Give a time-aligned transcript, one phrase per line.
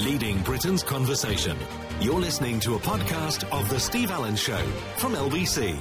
[0.00, 1.56] leading Britain's conversation.
[2.00, 4.58] You're listening to a podcast of The Steve Allen Show
[4.96, 5.76] from LBC.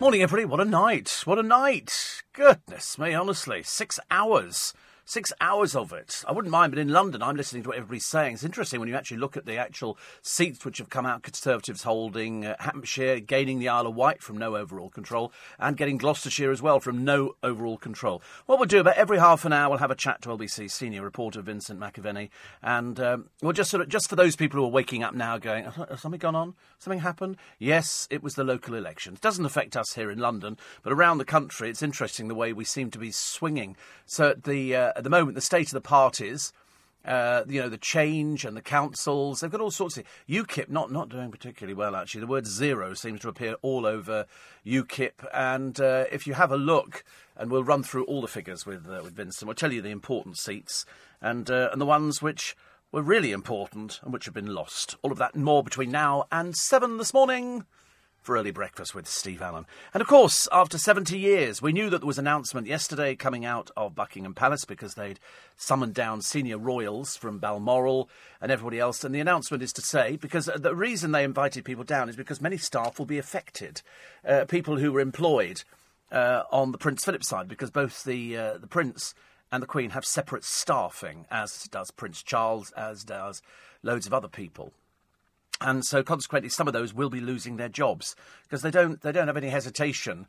[0.00, 0.44] Morning, everybody.
[0.44, 1.22] What a night.
[1.24, 2.22] What a night.
[2.34, 3.62] Goodness me, honestly.
[3.62, 4.74] Six hours.
[5.04, 6.22] Six hours of it.
[6.26, 8.34] I wouldn't mind, but in London, I'm listening to what everybody's saying.
[8.34, 11.22] It's interesting when you actually look at the actual seats which have come out.
[11.22, 15.98] Conservatives holding uh, Hampshire, gaining the Isle of Wight from no overall control, and getting
[15.98, 18.22] Gloucestershire as well from no overall control.
[18.46, 21.02] What we'll do about every half an hour, we'll have a chat to LBC senior
[21.02, 22.30] reporter Vincent McAviney,
[22.62, 25.38] and um, we'll just sort of just for those people who are waking up now,
[25.38, 26.54] going, has something gone on?
[26.78, 27.36] Something happened?
[27.58, 29.18] Yes, it was the local elections.
[29.18, 32.52] It doesn't affect us here in London, but around the country, it's interesting the way
[32.52, 33.76] we seem to be swinging.
[34.06, 36.52] So the uh, at the moment, the state of the parties.
[37.02, 39.40] Uh, you know the change and the councils.
[39.40, 42.20] They've got all sorts of UKIP not not doing particularly well actually.
[42.20, 44.26] The word zero seems to appear all over
[44.66, 45.12] UKIP.
[45.32, 47.02] And uh, if you have a look,
[47.40, 49.46] and we'll run through all the figures with uh, with Vincent.
[49.46, 50.84] We'll tell you the important seats
[51.22, 52.54] and uh, and the ones which
[52.92, 54.96] were really important and which have been lost.
[55.02, 57.64] All of that and more between now and seven this morning
[58.22, 59.66] for early breakfast with Steve Allen.
[59.94, 63.44] And of course, after 70 years, we knew that there was an announcement yesterday coming
[63.44, 65.20] out of Buckingham Palace because they'd
[65.56, 68.08] summoned down senior royals from Balmoral
[68.40, 69.04] and everybody else.
[69.04, 72.40] And the announcement is to say, because the reason they invited people down is because
[72.40, 73.82] many staff will be affected,
[74.26, 75.62] uh, people who were employed
[76.12, 79.14] uh, on the Prince Philip side, because both the uh, the Prince
[79.52, 83.42] and the Queen have separate staffing, as does Prince Charles, as does
[83.82, 84.72] loads of other people
[85.60, 89.12] and so consequently some of those will be losing their jobs because they don't they
[89.12, 90.26] don't have any hesitation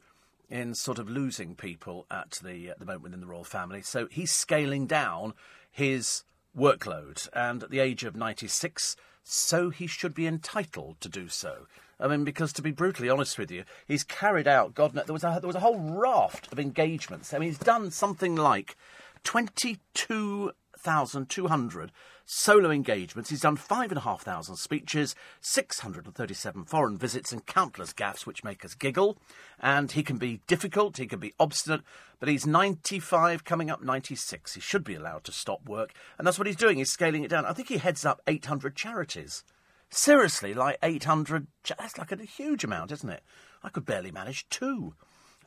[0.50, 3.82] in sort of losing people at the at the moment within the royal family.
[3.82, 5.34] So he's scaling down
[5.72, 6.24] his
[6.58, 11.68] workload, and at the age of 96, so he should be entitled to do so.
[12.00, 14.74] I mean, because to be brutally honest with you, he's carried out.
[14.74, 17.34] God, there was a, there was a whole raft of engagements.
[17.34, 18.76] I mean, he's done something like
[19.24, 20.52] 22
[20.84, 21.92] 1,200
[22.26, 23.30] solo engagements.
[23.30, 29.18] He's done 5,500 speeches, 637 foreign visits, and countless gaffes which make us giggle.
[29.60, 31.82] And he can be difficult, he can be obstinate,
[32.20, 34.54] but he's 95, coming up 96.
[34.54, 35.94] He should be allowed to stop work.
[36.18, 37.46] And that's what he's doing, he's scaling it down.
[37.46, 39.44] I think he heads up 800 charities.
[39.90, 43.24] Seriously, like 800, that's like a huge amount, isn't it?
[43.62, 44.94] I could barely manage two.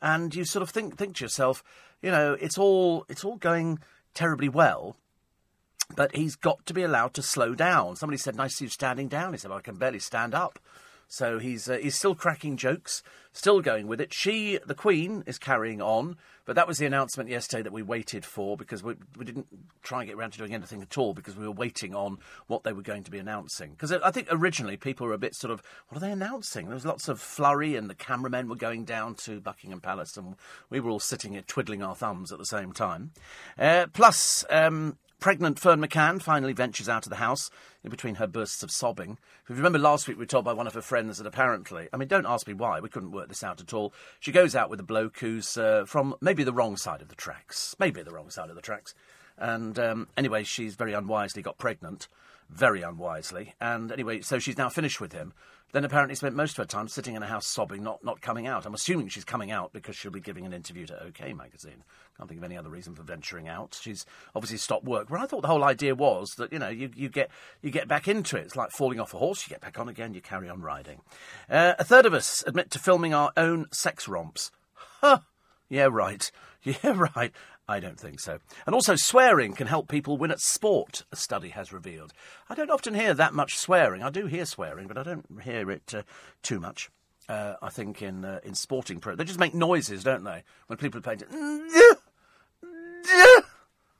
[0.01, 1.63] And you sort of think think to yourself,
[2.01, 3.79] you know, it's all it's all going
[4.13, 4.97] terribly well,
[5.95, 7.95] but he's got to be allowed to slow down.
[7.95, 10.33] Somebody said, "Nice to see you standing down." He said, well, "I can barely stand
[10.33, 10.59] up."
[11.07, 14.13] So he's uh, he's still cracking jokes, still going with it.
[14.13, 18.25] She, the Queen, is carrying on, but that was the announcement yesterday that we waited
[18.25, 19.47] for because we, we didn't
[19.83, 22.17] try and get around to doing anything at all because we were waiting on
[22.47, 23.71] what they were going to be announcing.
[23.71, 26.65] Because I think originally people were a bit sort of, what are they announcing?
[26.65, 30.35] There was lots of flurry, and the cameramen were going down to Buckingham Palace, and
[30.69, 33.11] we were all sitting here twiddling our thumbs at the same time.
[33.57, 34.43] Uh, plus.
[34.49, 37.49] Um, Pregnant Ferne McCann finally ventures out of the house
[37.83, 39.17] in between her bursts of sobbing.
[39.43, 41.87] If you remember last week, we were told by one of her friends that apparently,
[41.91, 43.93] I mean, don't ask me why, we couldn't work this out at all.
[44.19, 47.15] She goes out with a bloke who's uh, from maybe the wrong side of the
[47.15, 47.75] tracks.
[47.79, 48.93] Maybe the wrong side of the tracks.
[49.37, 52.07] And um, anyway, she's very unwisely got pregnant.
[52.49, 53.55] Very unwisely.
[53.59, 55.33] And anyway, so she's now finished with him
[55.71, 58.47] then apparently spent most of her time sitting in a house sobbing, not, not coming
[58.47, 58.65] out.
[58.65, 61.83] I'm assuming she's coming out because she'll be giving an interview to OK magazine.
[62.17, 63.77] Can't think of any other reason for venturing out.
[63.81, 65.07] She's obviously stopped work.
[65.09, 67.29] But I thought the whole idea was that, you know, you, you, get,
[67.61, 68.45] you get back into it.
[68.45, 69.45] It's like falling off a horse.
[69.45, 71.01] You get back on again, you carry on riding.
[71.49, 74.51] Uh, a third of us admit to filming our own sex romps.
[74.73, 75.19] Huh.
[75.69, 76.31] Yeah, right.
[76.83, 77.31] Yeah, right.
[77.67, 78.39] I don't think so.
[78.65, 82.13] And also, swearing can help people win at sport, a study has revealed.
[82.47, 84.03] I don't often hear that much swearing.
[84.03, 86.03] I do hear swearing, but I don't hear it uh,
[86.43, 86.91] too much.
[87.27, 90.43] Uh, I think in uh, in sporting pro, they just make noises, don't they?
[90.67, 91.23] When people are playing,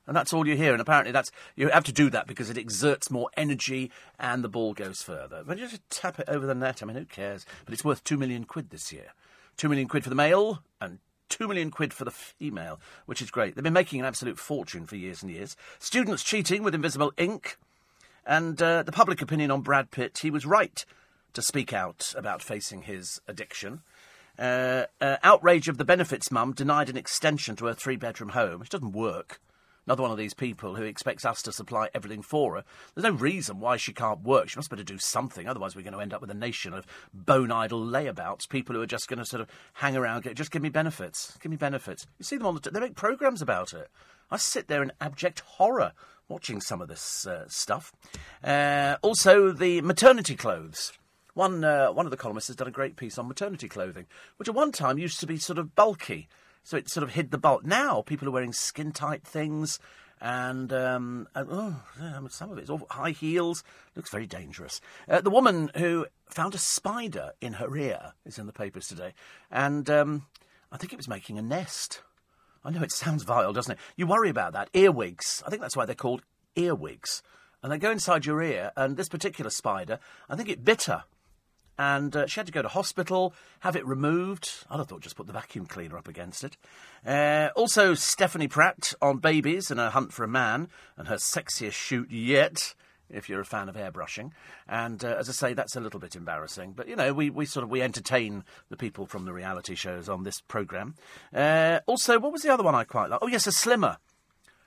[0.06, 0.72] and that's all you hear.
[0.72, 4.48] And apparently, that's you have to do that because it exerts more energy and the
[4.48, 5.42] ball goes further.
[5.44, 6.82] But you just tap it over the net.
[6.82, 7.44] I mean, who cares?
[7.64, 9.12] But it's worth two million quid this year.
[9.56, 13.30] Two million quid for the male and two million quid for the female, which is
[13.30, 13.54] great.
[13.54, 15.56] They've been making an absolute fortune for years and years.
[15.78, 17.58] Students cheating with invisible ink.
[18.26, 20.84] And uh, the public opinion on Brad Pitt, he was right
[21.32, 23.82] to speak out about facing his addiction.
[24.38, 28.60] Uh, uh, outrage of the benefits mum denied an extension to her three bedroom home,
[28.60, 29.40] which doesn't work.
[29.86, 32.64] Another one of these people who expects us to supply everything for her.
[32.94, 34.48] There's no reason why she can't work.
[34.48, 35.46] She must be able to do something.
[35.46, 38.82] Otherwise, we're going to end up with a nation of bone idle layabouts, people who
[38.82, 41.38] are just going to sort of hang around, just give me benefits.
[41.40, 42.04] Give me benefits.
[42.18, 42.60] You see them on the.
[42.60, 43.88] T- they make programmes about it.
[44.28, 45.92] I sit there in abject horror
[46.28, 47.92] watching some of this uh, stuff.
[48.42, 50.92] Uh, also, the maternity clothes.
[51.34, 54.06] One, uh, one of the columnists has done a great piece on maternity clothing,
[54.38, 56.28] which at one time used to be sort of bulky
[56.66, 57.64] so it sort of hid the bulk.
[57.64, 59.78] Now people are wearing skin tight things,
[60.20, 61.76] And, um, and oh,
[62.30, 62.88] some of it's awful.
[62.90, 63.62] High heels.
[63.94, 64.80] Looks very dangerous.
[65.08, 69.12] Uh, the woman who found a spider in her ear is in the papers today.
[69.50, 70.26] And um,
[70.72, 72.02] I think it was making a nest.
[72.64, 73.78] I know it sounds vile, doesn't it?
[73.94, 74.70] You worry about that.
[74.72, 75.42] Earwigs.
[75.46, 76.22] I think that's why they're called
[76.56, 77.22] earwigs.
[77.62, 81.04] And they go inside your ear, and this particular spider, I think it bit her
[81.78, 84.50] and uh, she had to go to hospital, have it removed.
[84.70, 86.56] I'd have thought just put the vacuum cleaner up against it.
[87.06, 91.72] Uh, also, Stephanie Pratt on babies and her hunt for a man, and her sexiest
[91.72, 92.74] shoot yet.
[93.08, 94.32] If you're a fan of airbrushing,
[94.66, 96.72] and uh, as I say, that's a little bit embarrassing.
[96.72, 100.08] But you know, we, we sort of we entertain the people from the reality shows
[100.08, 100.96] on this program.
[101.32, 103.20] Uh, also, what was the other one I quite like?
[103.22, 103.98] Oh yes, a slimmer.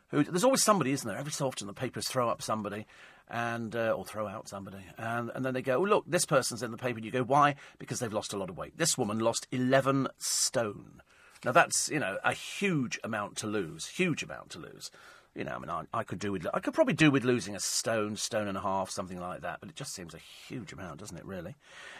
[0.09, 1.17] Who, there's always somebody, isn't there?
[1.17, 2.85] Every so often the papers throw up somebody
[3.29, 6.63] and uh, or throw out somebody, and and then they go, oh look, this person's
[6.63, 6.97] in the paper.
[6.97, 7.55] And you go, why?
[7.77, 8.77] Because they've lost a lot of weight.
[8.77, 11.01] This woman lost eleven stone.
[11.45, 14.89] Now that's you know a huge amount to lose, huge amount to lose.
[15.35, 17.55] You know, I mean, I, I, could do with I could probably do with losing
[17.55, 19.59] a stone, stone and a half, something like that.
[19.59, 21.23] But it just seems a huge amount, doesn't it?
[21.23, 21.55] Really.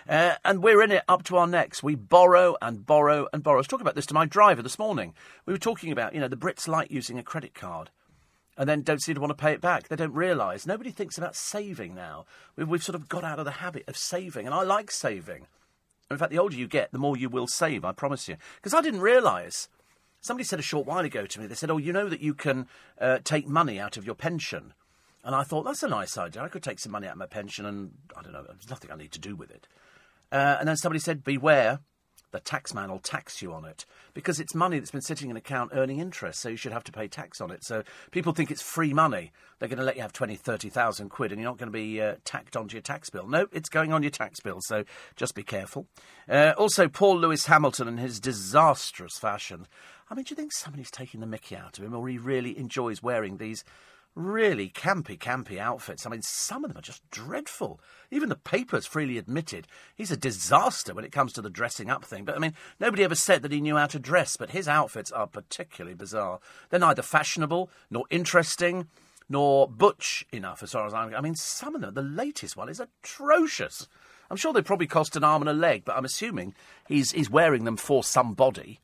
[0.09, 1.83] Uh, and we're in it up to our necks.
[1.83, 3.57] We borrow and borrow and borrow.
[3.57, 5.13] I was talking about this to my driver this morning.
[5.45, 7.91] We were talking about you know the Brits like using a credit card
[8.59, 9.87] and then don't seem to want to pay it back.
[9.87, 10.67] They don't realise.
[10.67, 12.25] Nobody thinks about saving now.
[12.57, 15.47] We've, we've, sort of got out of the habit of saving, and I like saving.
[16.11, 18.35] In fact, the older you get, the more you will save, I promise you.
[18.57, 19.69] Because I didn't realise.
[20.19, 22.33] Somebody said a short while ago to me, they said, Oh, you know that you
[22.33, 22.67] can
[22.99, 24.73] uh, take money out of your pension.
[25.23, 26.41] And I thought, that's a nice idea.
[26.41, 28.91] I could take some money out of my pension and, I don't know, there's nothing
[28.91, 29.67] I need to do with it.
[30.33, 31.79] Uh, and then somebody said, Beware,
[32.31, 35.37] the taxman will tax you on it because it's money that's been sitting in an
[35.37, 37.63] account earning interest, so you should have to pay tax on it.
[37.63, 39.31] So people think it's free money.
[39.57, 42.01] They're going to let you have 20, 30,000 quid and you're not going to be
[42.01, 43.27] uh, tacked onto your tax bill.
[43.27, 44.83] No, it's going on your tax bill, so
[45.15, 45.87] just be careful.
[46.29, 49.67] Uh, also, Paul Lewis Hamilton and his disastrous fashion.
[50.09, 52.57] I mean, do you think somebody's taking the mickey out of him or he really
[52.57, 53.63] enjoys wearing these
[54.15, 56.05] really campy, campy outfits.
[56.05, 57.79] I mean, some of them are just dreadful.
[58.11, 62.03] Even the papers freely admitted he's a disaster when it comes to the dressing up
[62.03, 62.25] thing.
[62.25, 65.11] But I mean, nobody ever said that he knew how to dress, but his outfits
[65.11, 66.39] are particularly bizarre.
[66.69, 68.87] They're neither fashionable nor interesting
[69.29, 71.13] nor butch enough, as far as I'm.
[71.13, 73.87] I mean, some of them, the latest one is atrocious.
[74.31, 76.55] I'm sure they probably cost an arm and a leg, but I'm assuming
[76.87, 78.79] he's he's wearing them for somebody.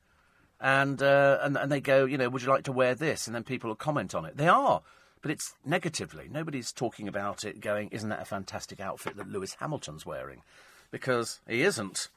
[0.62, 3.28] And, uh, and and they go, you know, would you like to wear this?
[3.28, 4.38] And then people will comment on it.
[4.38, 4.82] They are
[5.26, 6.28] but it's negatively.
[6.30, 10.44] Nobody's talking about it going, isn't that a fantastic outfit that Lewis Hamilton's wearing?
[10.92, 12.10] Because he isn't,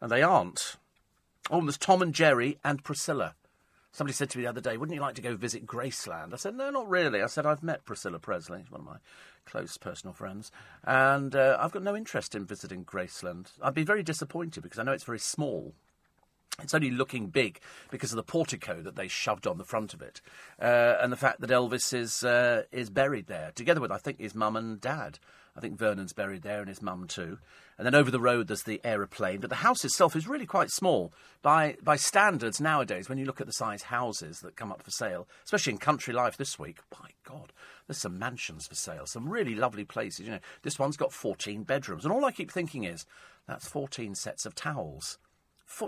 [0.00, 0.76] and they aren't.
[1.50, 3.34] Oh, and there's Tom and Jerry and Priscilla.
[3.90, 6.32] Somebody said to me the other day, wouldn't you like to go visit Graceland?
[6.32, 7.20] I said, no, not really.
[7.20, 8.98] I said, I've met Priscilla Presley, she's one of my
[9.44, 10.52] close personal friends,
[10.84, 13.48] and uh, I've got no interest in visiting Graceland.
[13.60, 15.74] I'd be very disappointed because I know it's very small.
[16.60, 17.60] It's only looking big
[17.90, 20.20] because of the portico that they shoved on the front of it,
[20.60, 24.20] uh, and the fact that Elvis is uh, is buried there, together with I think
[24.20, 25.18] his mum and dad.
[25.56, 27.38] I think Vernon's buried there and his mum too.
[27.76, 29.40] And then over the road there's the aeroplane.
[29.40, 31.12] But the house itself is really quite small
[31.42, 33.08] by by standards nowadays.
[33.08, 36.14] When you look at the size houses that come up for sale, especially in country
[36.14, 37.52] life this week, my God,
[37.86, 40.26] there's some mansions for sale, some really lovely places.
[40.26, 43.04] You know, this one's got 14 bedrooms, and all I keep thinking is
[43.46, 45.18] that's 14 sets of towels.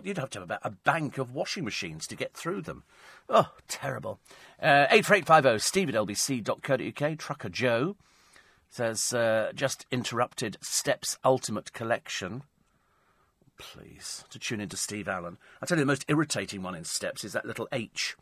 [0.02, 2.84] You'd have to have about a bank of washing machines to get through them.
[3.28, 4.18] Oh, terrible.
[4.60, 7.18] Uh, 84850 steve at lbc.co.uk.
[7.18, 7.96] Trucker Joe
[8.68, 12.42] says, uh, just interrupted Steps Ultimate Collection.
[13.56, 15.38] Please, to tune into Steve Allen.
[15.62, 18.16] I tell you, the most irritating one in Steps is that little H.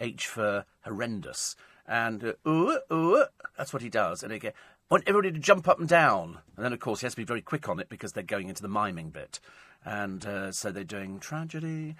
[0.00, 1.54] H for horrendous.
[1.86, 3.24] And, uh, ooh, ooh,
[3.58, 4.22] that's what he does.
[4.22, 4.52] And again,
[4.90, 6.38] want everybody to jump up and down.
[6.56, 8.48] And then, of course, he has to be very quick on it because they're going
[8.48, 9.38] into the miming bit.
[9.84, 11.96] And uh, so they're doing tragedy,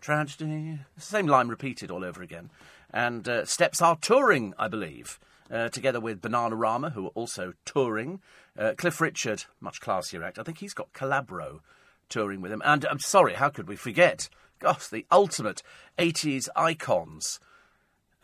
[0.00, 0.78] tragedy.
[0.98, 2.50] Same line repeated all over again.
[2.92, 8.20] And uh, Steps are touring, I believe, uh, together with Bananarama, who are also touring.
[8.58, 10.38] Uh, Cliff Richard, much classier act.
[10.38, 11.60] I think he's got Calabro
[12.08, 12.62] touring with him.
[12.64, 14.28] And I'm sorry, how could we forget?
[14.58, 15.62] Gosh, the ultimate
[15.98, 17.40] 80s icons.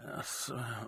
[0.04, 0.22] Uh,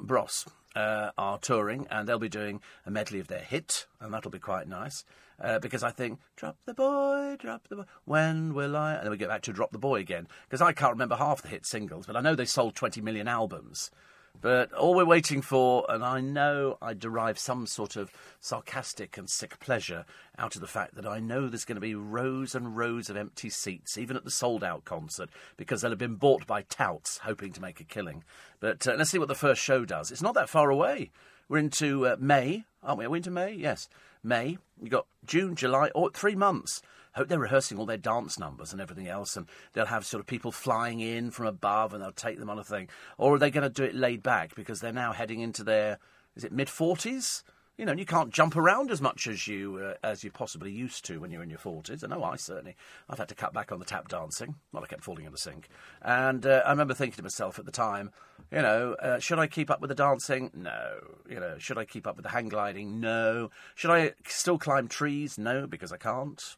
[0.00, 4.30] Bros uh, are touring, and they'll be doing a medley of their hit, and that'll
[4.30, 5.04] be quite nice
[5.40, 8.94] uh, because I think, drop the boy, drop the boy, when will I?
[8.94, 11.42] And then we get back to drop the boy again because I can't remember half
[11.42, 13.90] the hit singles, but I know they sold 20 million albums.
[14.40, 19.28] But all we're waiting for, and I know I derive some sort of sarcastic and
[19.28, 20.04] sick pleasure
[20.38, 23.16] out of the fact that I know there's going to be rows and rows of
[23.16, 27.18] empty seats, even at the sold out concert, because they'll have been bought by touts
[27.18, 28.22] hoping to make a killing.
[28.60, 30.12] But uh, let's see what the first show does.
[30.12, 31.10] It's not that far away.
[31.48, 33.06] We're into uh, May, aren't we?
[33.06, 33.54] Are we into May?
[33.54, 33.88] Yes.
[34.22, 34.58] May.
[34.80, 36.80] You've got June, July, or three months.
[37.18, 40.26] Hope they're rehearsing all their dance numbers and everything else, and they'll have sort of
[40.28, 42.88] people flying in from above and they'll take them on a thing.
[43.16, 45.98] Or are they going to do it laid back because they're now heading into their,
[46.36, 47.42] is it mid 40s?
[47.76, 50.70] You know, and you can't jump around as much as you uh, as you possibly
[50.70, 52.02] used to when you're in your forties.
[52.02, 52.74] I know I certainly
[53.08, 54.56] I've had to cut back on the tap dancing.
[54.72, 55.68] Well, I kept falling in the sink,
[56.02, 58.10] and uh, I remember thinking to myself at the time,
[58.50, 60.50] you know, uh, should I keep up with the dancing?
[60.54, 60.98] No.
[61.28, 62.98] You know, should I keep up with the hang gliding?
[62.98, 63.50] No.
[63.76, 65.38] Should I still climb trees?
[65.38, 66.56] No, because I can't.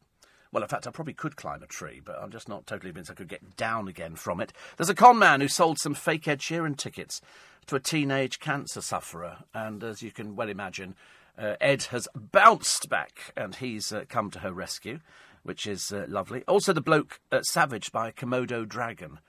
[0.52, 3.10] Well, in fact, I probably could climb a tree, but I'm just not totally convinced
[3.10, 4.52] I could get down again from it.
[4.76, 7.20] There's a con man who sold some fake Ed Sheeran tickets
[7.66, 9.38] to a teenage cancer sufferer.
[9.54, 10.96] And as you can well imagine,
[11.38, 14.98] uh, Ed has bounced back and he's uh, come to her rescue,
[15.44, 16.42] which is uh, lovely.
[16.48, 19.20] Also, the bloke uh, savaged by a Komodo dragon.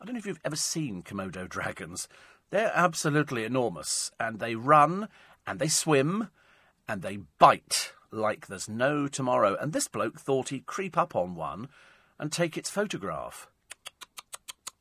[0.00, 2.08] I don't know if you've ever seen Komodo dragons.
[2.50, 5.08] They're absolutely enormous and they run
[5.44, 6.28] and they swim
[6.88, 9.56] and they bite like there's no tomorrow.
[9.60, 11.68] And this bloke thought he'd creep up on one
[12.18, 13.48] and take its photograph.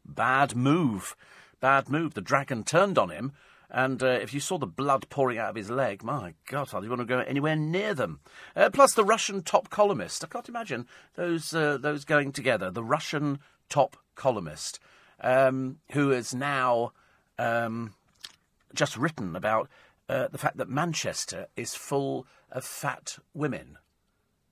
[0.05, 1.15] Bad move.
[1.59, 2.13] Bad move.
[2.13, 3.33] The dragon turned on him,
[3.69, 6.77] and uh, if you saw the blood pouring out of his leg, my God, I
[6.77, 8.19] didn't want to go anywhere near them.
[8.55, 10.23] Uh, plus, the Russian top columnist.
[10.23, 12.71] I can't imagine those uh, those going together.
[12.71, 14.79] The Russian top columnist,
[15.19, 16.93] um, who has now
[17.37, 17.93] um,
[18.73, 19.69] just written about
[20.09, 23.77] uh, the fact that Manchester is full of fat women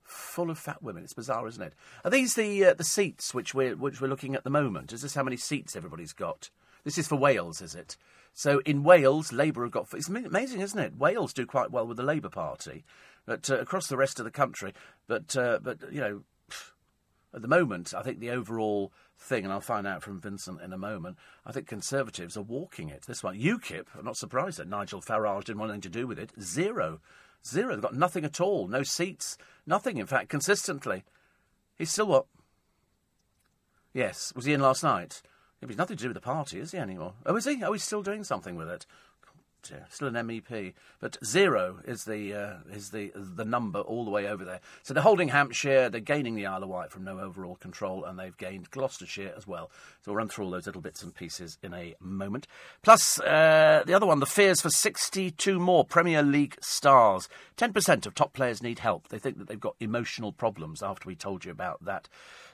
[0.06, 1.02] full of fat women.
[1.02, 1.74] It's bizarre, isn't it?
[2.04, 4.92] Are these the uh, the seats which we're which we're looking at the moment?
[4.92, 6.50] Is this how many seats everybody's got?
[6.84, 7.96] This is for Wales, is it?
[8.32, 9.92] So in Wales, Labour have got.
[9.94, 10.96] It's amazing, isn't it?
[10.96, 12.84] Wales do quite well with the Labour Party,
[13.24, 14.72] but uh, across the rest of the country,
[15.06, 16.22] but uh, but you know,
[17.34, 20.72] at the moment, I think the overall thing, and I'll find out from Vincent in
[20.72, 21.16] a moment.
[21.44, 23.04] I think Conservatives are walking it.
[23.06, 23.86] This one, UKIP.
[23.98, 26.32] I'm not surprised that Nigel Farage didn't want anything to do with it.
[26.40, 27.00] Zero,
[27.46, 27.74] zero.
[27.74, 28.68] They've got nothing at all.
[28.68, 29.36] No seats.
[29.66, 29.98] Nothing.
[29.98, 31.04] In fact, consistently,
[31.76, 32.26] he's still what?
[33.92, 34.32] Yes.
[34.36, 35.22] Was he in last night?
[35.60, 37.14] Yeah, he's nothing to do with the party, is he anymore?
[37.24, 37.62] Oh, is he?
[37.64, 38.86] Oh, he's still doing something with it.
[39.90, 44.28] Still an MEP, but zero is the uh, is the the number all the way
[44.28, 44.60] over there.
[44.82, 48.18] So they're holding Hampshire, they're gaining the Isle of Wight from no overall control, and
[48.18, 49.70] they've gained Gloucestershire as well.
[50.02, 52.46] So we'll run through all those little bits and pieces in a moment.
[52.82, 57.28] Plus, uh, the other one, the fears for 62 more Premier League stars.
[57.56, 59.08] 10% of top players need help.
[59.08, 62.08] They think that they've got emotional problems after we told you about that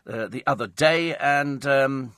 [0.07, 1.65] uh, the other day, and.
[1.67, 2.13] Um,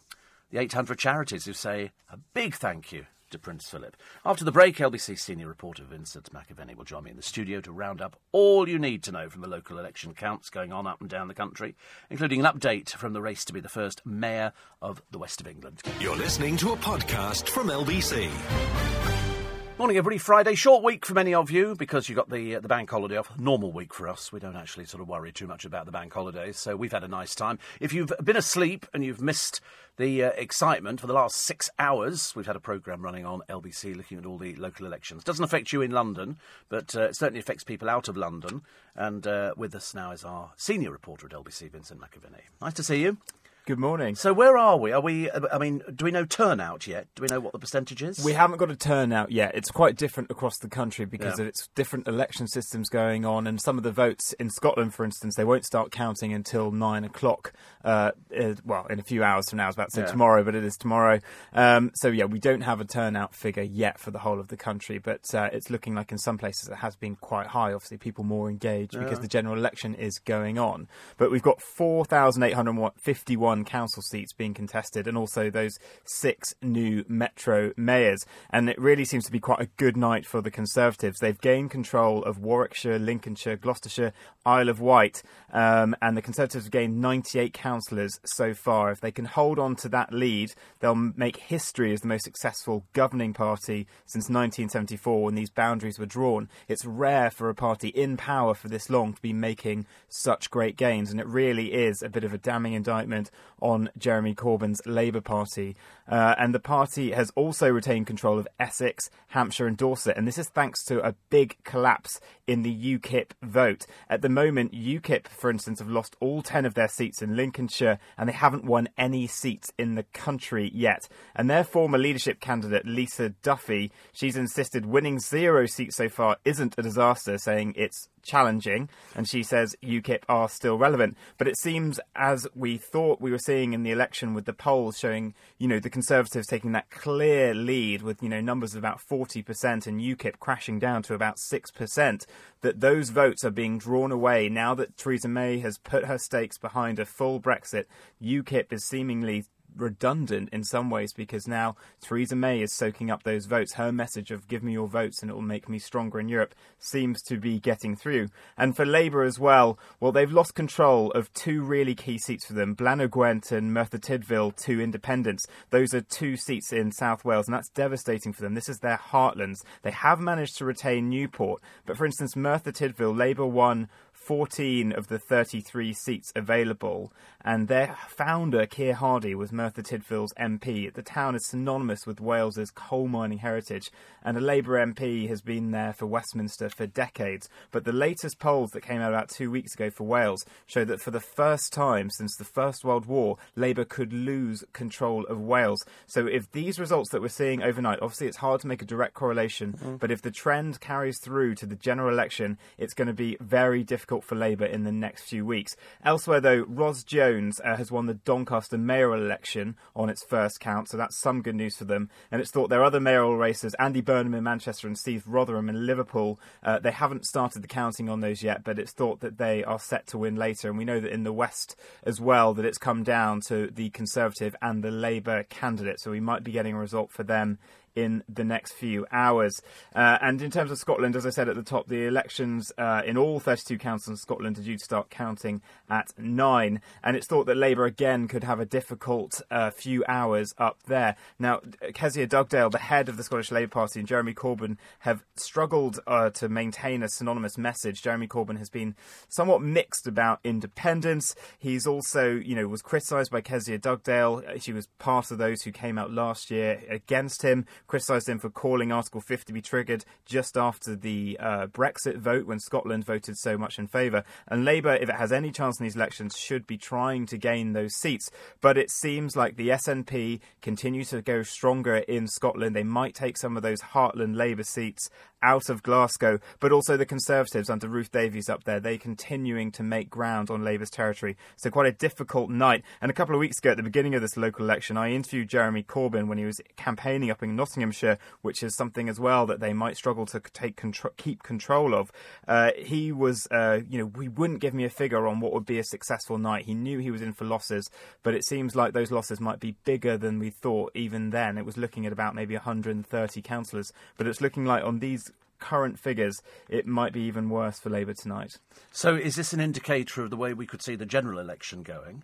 [0.50, 3.96] the 800 charities who say a big thank you to Prince Philip.
[4.24, 7.72] After the break, LBC senior reporter Vincent McAviney will join me in the studio to
[7.72, 11.00] round up all you need to know from the local election counts going on up
[11.00, 11.74] and down the country,
[12.10, 15.48] including an update from the race to be the first mayor of the West of
[15.48, 15.80] England.
[15.98, 19.33] You're listening to a podcast from LBC.
[19.76, 20.18] Morning, everybody.
[20.18, 23.16] Friday, short week for many of you because you've got the uh, the bank holiday
[23.16, 23.36] off.
[23.36, 24.30] Normal week for us.
[24.30, 27.02] We don't actually sort of worry too much about the bank holidays, so we've had
[27.02, 27.58] a nice time.
[27.80, 29.60] If you've been asleep and you've missed
[29.96, 33.96] the uh, excitement for the last six hours, we've had a programme running on LBC
[33.96, 35.24] looking at all the local elections.
[35.24, 36.38] Doesn't affect you in London,
[36.68, 38.62] but uh, it certainly affects people out of London.
[38.94, 42.42] And uh, with us now is our senior reporter at LBC, Vincent McAviney.
[42.62, 43.18] Nice to see you.
[43.66, 44.14] Good morning.
[44.14, 44.92] So where are we?
[44.92, 45.30] Are we?
[45.30, 47.06] I mean, do we know turnout yet?
[47.14, 48.22] Do we know what the percentage is?
[48.22, 49.54] We haven't got a turnout yet.
[49.54, 51.44] It's quite different across the country because Yeah.
[51.44, 55.02] of its different election systems going on, and some of the votes in Scotland, for
[55.02, 57.54] instance, they won't start counting until nine o'clock.
[57.82, 60.08] Uh, uh, well, in a few hours from now, I was about to say Yeah.
[60.08, 61.20] tomorrow, but it is tomorrow.
[61.54, 64.58] Um, so yeah, we don't have a turnout figure yet for the whole of the
[64.58, 67.72] country, but uh, it's looking like in some places it has been quite high.
[67.72, 70.86] Obviously, people more engaged because the general election is going on.
[71.16, 75.78] But we've got four thousand eight hundred fifty-one council seats being contested, and also those
[76.04, 78.24] six new metro mayors.
[78.50, 81.18] And it really seems to be quite a good night for the Conservatives.
[81.20, 84.12] They've gained control of Warwickshire, Lincolnshire, Gloucestershire,
[84.46, 88.90] Isle of Wight, um, and the Conservatives have gained 98 councillors so far.
[88.90, 92.84] If they can hold on to that lead, they'll make history as the most successful
[92.92, 96.48] governing party since 1974 when these boundaries were drawn.
[96.68, 100.76] It's rare for a party in power for this long to be making such great
[100.76, 105.20] gains, and it really is a bit of a damning indictment on Jeremy Corbyn's Labour
[105.20, 105.76] Party.
[106.06, 110.36] Uh, and the party has also retained control of Essex, Hampshire, and Dorset, and this
[110.36, 113.86] is thanks to a big collapse in the UKIP vote.
[114.10, 117.98] At the moment, UKIP, for instance, have lost all 10 of their seats in Lincolnshire,
[118.18, 121.08] and they haven't won any seats in the country yet.
[121.34, 126.74] And their former leadership candidate, Lisa Duffy, she's insisted winning zero seats so far isn't
[126.76, 131.16] a disaster, saying it's challenging, and she says UKIP are still relevant.
[131.38, 134.98] But it seems as we thought we were seeing in the election with the polls
[134.98, 139.00] showing, you know, the Conservatives taking that clear lead with, you know, numbers of about
[139.00, 142.26] 40% and UKIP crashing down to about 6%,
[142.62, 146.58] that those votes are being drawn away now that Theresa May has put her stakes
[146.58, 147.84] behind a full Brexit.
[148.22, 149.44] UKIP is seemingly
[149.76, 153.74] redundant in some ways because now Theresa May is soaking up those votes.
[153.74, 156.54] Her message of give me your votes and it will make me stronger in Europe
[156.78, 158.28] seems to be getting through.
[158.56, 162.52] And for Labour as well, well, they've lost control of two really key seats for
[162.52, 165.46] them Blaenau Gwent and Merthyr Tydfil, two independents.
[165.70, 168.54] Those are two seats in South Wales, and that's devastating for them.
[168.54, 169.62] This is their heartlands.
[169.82, 173.88] They have managed to retain Newport, but for instance, Merthyr Tydfil, Labour won
[174.24, 177.12] 14 of the 33 seats available,
[177.44, 180.90] and their founder, Keir Hardie, was Merthyr Tydfil's MP.
[180.90, 183.90] The town is synonymous with Wales's coal mining heritage,
[184.22, 187.50] and a Labour MP has been there for Westminster for decades.
[187.70, 191.02] But the latest polls that came out about two weeks ago for Wales show that
[191.02, 195.84] for the first time since the First World War, Labour could lose control of Wales.
[196.06, 199.12] So if these results that we're seeing overnight, obviously it's hard to make a direct
[199.12, 199.98] correlation, mm.
[199.98, 203.84] but if the trend carries through to the general election, it's going to be very
[203.84, 205.76] difficult difficult for Labour in the next few weeks.
[206.04, 210.88] Elsewhere, though, Ros Jones uh, has won the Doncaster mayoral election on its first count,
[210.88, 212.08] so that's some good news for them.
[212.30, 215.84] And it's thought their other mayoral races, Andy Burnham in Manchester and Steve Rotheram in
[215.86, 219.64] Liverpool, uh, they haven't started the counting on those yet, but it's thought that they
[219.64, 220.68] are set to win later.
[220.68, 223.90] And we know that in the West as well, that it's come down to the
[223.90, 227.58] Conservative and the Labour candidate, so we might be getting a result for them
[227.94, 229.62] in the next few hours.
[229.94, 233.02] Uh, and in terms of Scotland, as I said at the top, the elections uh,
[233.04, 236.80] in all 32 councils in Scotland are due to start counting at nine.
[237.02, 241.16] And it's thought that Labour again could have a difficult uh, few hours up there.
[241.38, 241.60] Now,
[241.94, 246.30] Kezia Dugdale, the head of the Scottish Labour Party, and Jeremy Corbyn have struggled uh,
[246.30, 248.02] to maintain a synonymous message.
[248.02, 248.94] Jeremy Corbyn has been
[249.28, 251.34] somewhat mixed about independence.
[251.58, 254.42] He's also, you know, was criticised by Kezia Dugdale.
[254.60, 258.50] She was part of those who came out last year against him criticised him for
[258.50, 263.36] calling Article 50 to be triggered just after the uh, Brexit vote when Scotland voted
[263.36, 264.24] so much in favour.
[264.48, 267.72] And Labour, if it has any chance in these elections, should be trying to gain
[267.72, 268.30] those seats.
[268.60, 272.74] But it seems like the SNP continue to go stronger in Scotland.
[272.74, 275.10] They might take some of those heartland Labour seats
[275.44, 278.80] out of Glasgow, but also the Conservatives under Ruth Davies up there.
[278.80, 281.36] They continuing to make ground on Labour's territory.
[281.56, 282.82] So quite a difficult night.
[283.02, 285.48] And a couple of weeks ago, at the beginning of this local election, I interviewed
[285.50, 289.60] Jeremy Corbyn when he was campaigning up in Nottinghamshire, which is something as well that
[289.60, 292.12] they might struggle to take contro- keep control of.
[292.46, 295.66] Uh, he was, uh, you know, he wouldn't give me a figure on what would
[295.66, 296.66] be a successful night.
[296.66, 297.90] He knew he was in for losses,
[298.22, 301.58] but it seems like those losses might be bigger than we thought even then.
[301.58, 305.98] It was looking at about maybe 130 councillors, but it's looking like on these current
[305.98, 308.58] figures, it might be even worse for Labour tonight.
[308.92, 312.22] So, is this an indicator of the way we could see the general election going?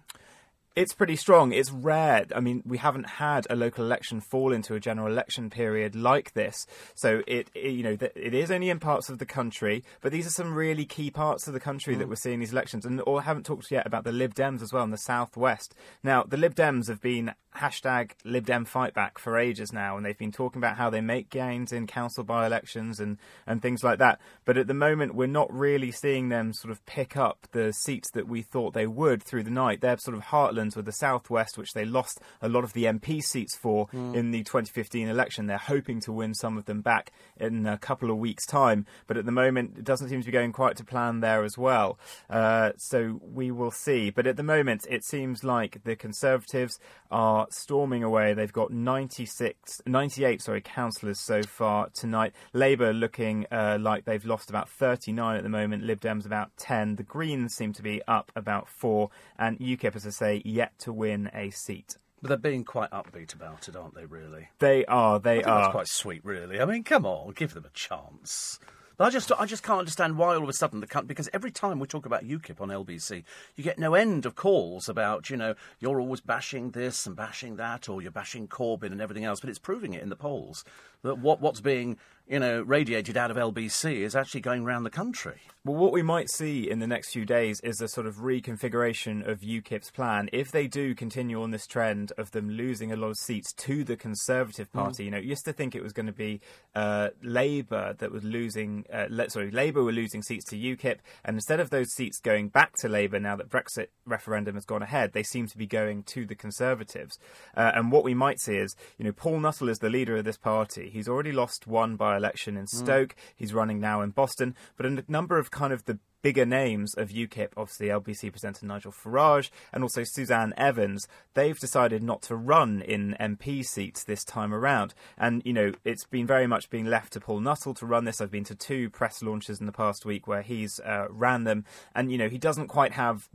[0.76, 1.52] It's pretty strong.
[1.52, 2.26] It's rare.
[2.34, 6.32] I mean, we haven't had a local election fall into a general election period like
[6.34, 6.66] this.
[6.94, 10.28] So it, it you know, it is only in parts of the country, but these
[10.28, 11.98] are some really key parts of the country mm.
[11.98, 12.86] that we're seeing these elections.
[12.86, 15.74] And or haven't talked yet about the Lib Dems as well in the southwest.
[16.04, 20.16] Now, the Lib Dems have been hashtag Lib Dem Fightback for ages now, and they've
[20.16, 23.98] been talking about how they make gains in council by elections and, and things like
[23.98, 24.20] that.
[24.44, 28.10] But at the moment, we're not really seeing them sort of pick up the seats
[28.12, 29.80] that we thought they would through the night.
[29.80, 33.22] They're sort of heartlands with the Southwest, which they lost a lot of the MP
[33.22, 34.14] seats for mm.
[34.14, 35.46] in the 2015 election.
[35.46, 39.16] They're hoping to win some of them back in a couple of weeks' time, but
[39.16, 41.98] at the moment, it doesn't seem to be going quite to plan there as well.
[42.28, 44.10] Uh, so we will see.
[44.10, 46.78] But at the moment, it seems like the Conservatives
[47.10, 48.34] are are storming away.
[48.34, 52.32] They've got 96, 98 sorry, councillors so far tonight.
[52.52, 55.84] Labour looking uh, like they've lost about 39 at the moment.
[55.84, 56.96] Lib Dems about 10.
[56.96, 59.10] The Greens seem to be up about four.
[59.38, 61.96] And UKIP, as I say, yet to win a seat.
[62.22, 64.48] But they're being quite upbeat about it, aren't they, really?
[64.58, 65.70] They are, they are.
[65.70, 66.60] Quite sweet, really.
[66.60, 68.58] I mean, come on, give them a chance.
[69.00, 71.30] But I just, I just can't understand why all of a sudden the country, because
[71.32, 73.24] every time we talk about UKIP on LBC,
[73.56, 77.56] you get no end of calls about, you know, you're always bashing this and bashing
[77.56, 79.40] that, or you're bashing Corbyn and everything else.
[79.40, 80.66] But it's proving it in the polls
[81.02, 81.96] that what, what's being
[82.30, 85.40] you know, radiated out of LBC is actually going around the country.
[85.64, 89.28] Well, what we might see in the next few days is a sort of reconfiguration
[89.28, 90.30] of UKIP's plan.
[90.32, 93.82] If they do continue on this trend of them losing a lot of seats to
[93.82, 94.72] the Conservative mm.
[94.72, 95.06] Party, mm.
[95.06, 96.40] you know, used to think it was going to be
[96.76, 101.36] uh, Labour that was losing, uh, le- sorry, Labour were losing seats to UKIP, and
[101.36, 105.12] instead of those seats going back to Labour now that Brexit referendum has gone ahead,
[105.12, 107.18] they seem to be going to the Conservatives.
[107.56, 110.24] Uh, and what we might see is, you know, Paul Nuttall is the leader of
[110.24, 113.14] this party He's already lost one by election in Stoke.
[113.34, 117.10] He's running now in Boston, but a number of kind of the bigger names of
[117.10, 122.82] UKIP, obviously LBC presenter Nigel Farage and also Suzanne Evans, they've decided not to run
[122.82, 124.94] in MP seats this time around.
[125.16, 128.20] And, you know, it's been very much being left to Paul Nuttall to run this.
[128.20, 131.64] I've been to two press launches in the past week where he's uh, ran them.
[131.94, 133.28] And, you know, he doesn't quite have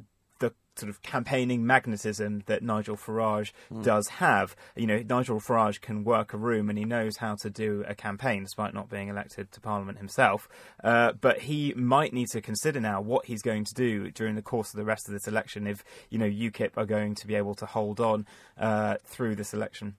[0.77, 3.51] sort of campaigning magnetism that Nigel Farage
[3.83, 4.55] does have.
[4.75, 7.95] You know, Nigel Farage can work a room and he knows how to do a
[7.95, 10.47] campaign despite not being elected to Parliament himself.
[10.83, 14.41] Uh, but he might need to consider now what he's going to do during the
[14.41, 17.35] course of the rest of this election if, you know, UKIP are going to be
[17.35, 18.25] able to hold on
[18.57, 19.95] uh, through this election.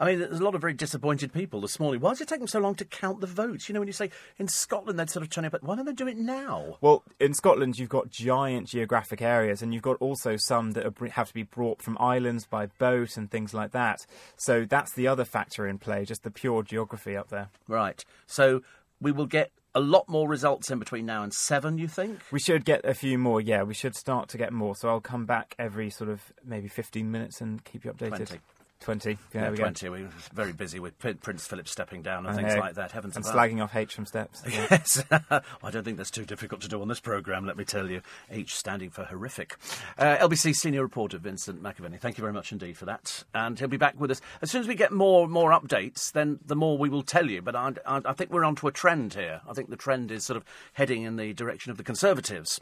[0.00, 2.00] I mean, there's a lot of very disappointed people this morning.
[2.00, 3.68] Why does it take them so long to count the votes?
[3.68, 5.84] You know, when you say in Scotland they're sort of turn up, but why don't
[5.84, 6.78] they do it now?
[6.80, 11.06] Well, in Scotland, you've got giant geographic areas, and you've got also some that are,
[11.08, 14.06] have to be brought from islands by boat and things like that.
[14.38, 17.50] So that's the other factor in play, just the pure geography up there.
[17.68, 18.02] Right.
[18.26, 18.62] So
[19.02, 22.20] we will get a lot more results in between now and seven, you think?
[22.32, 23.64] We should get a few more, yeah.
[23.64, 24.74] We should start to get more.
[24.74, 28.28] So I'll come back every sort of maybe 15 minutes and keep you updated.
[28.28, 28.40] 20.
[28.80, 29.10] 20.
[29.10, 29.62] Yeah, Yeah, there we go.
[29.64, 29.88] 20.
[29.90, 32.60] We were very busy with Prin- Prince Philip stepping down and I things know.
[32.60, 32.92] like that.
[32.92, 33.36] Heavens And above.
[33.36, 34.42] slagging off H from steps.
[34.50, 35.02] Yes.
[35.10, 38.00] I don't think that's too difficult to do on this programme, let me tell you.
[38.30, 39.56] H standing for horrific.
[39.98, 43.24] Uh, LBC senior reporter Vincent McAviney, thank you very much indeed for that.
[43.34, 44.20] And he'll be back with us.
[44.42, 47.42] As soon as we get more more updates, then the more we will tell you.
[47.42, 49.40] But I, I, I think we're onto a trend here.
[49.48, 52.60] I think the trend is sort of heading in the direction of the Conservatives.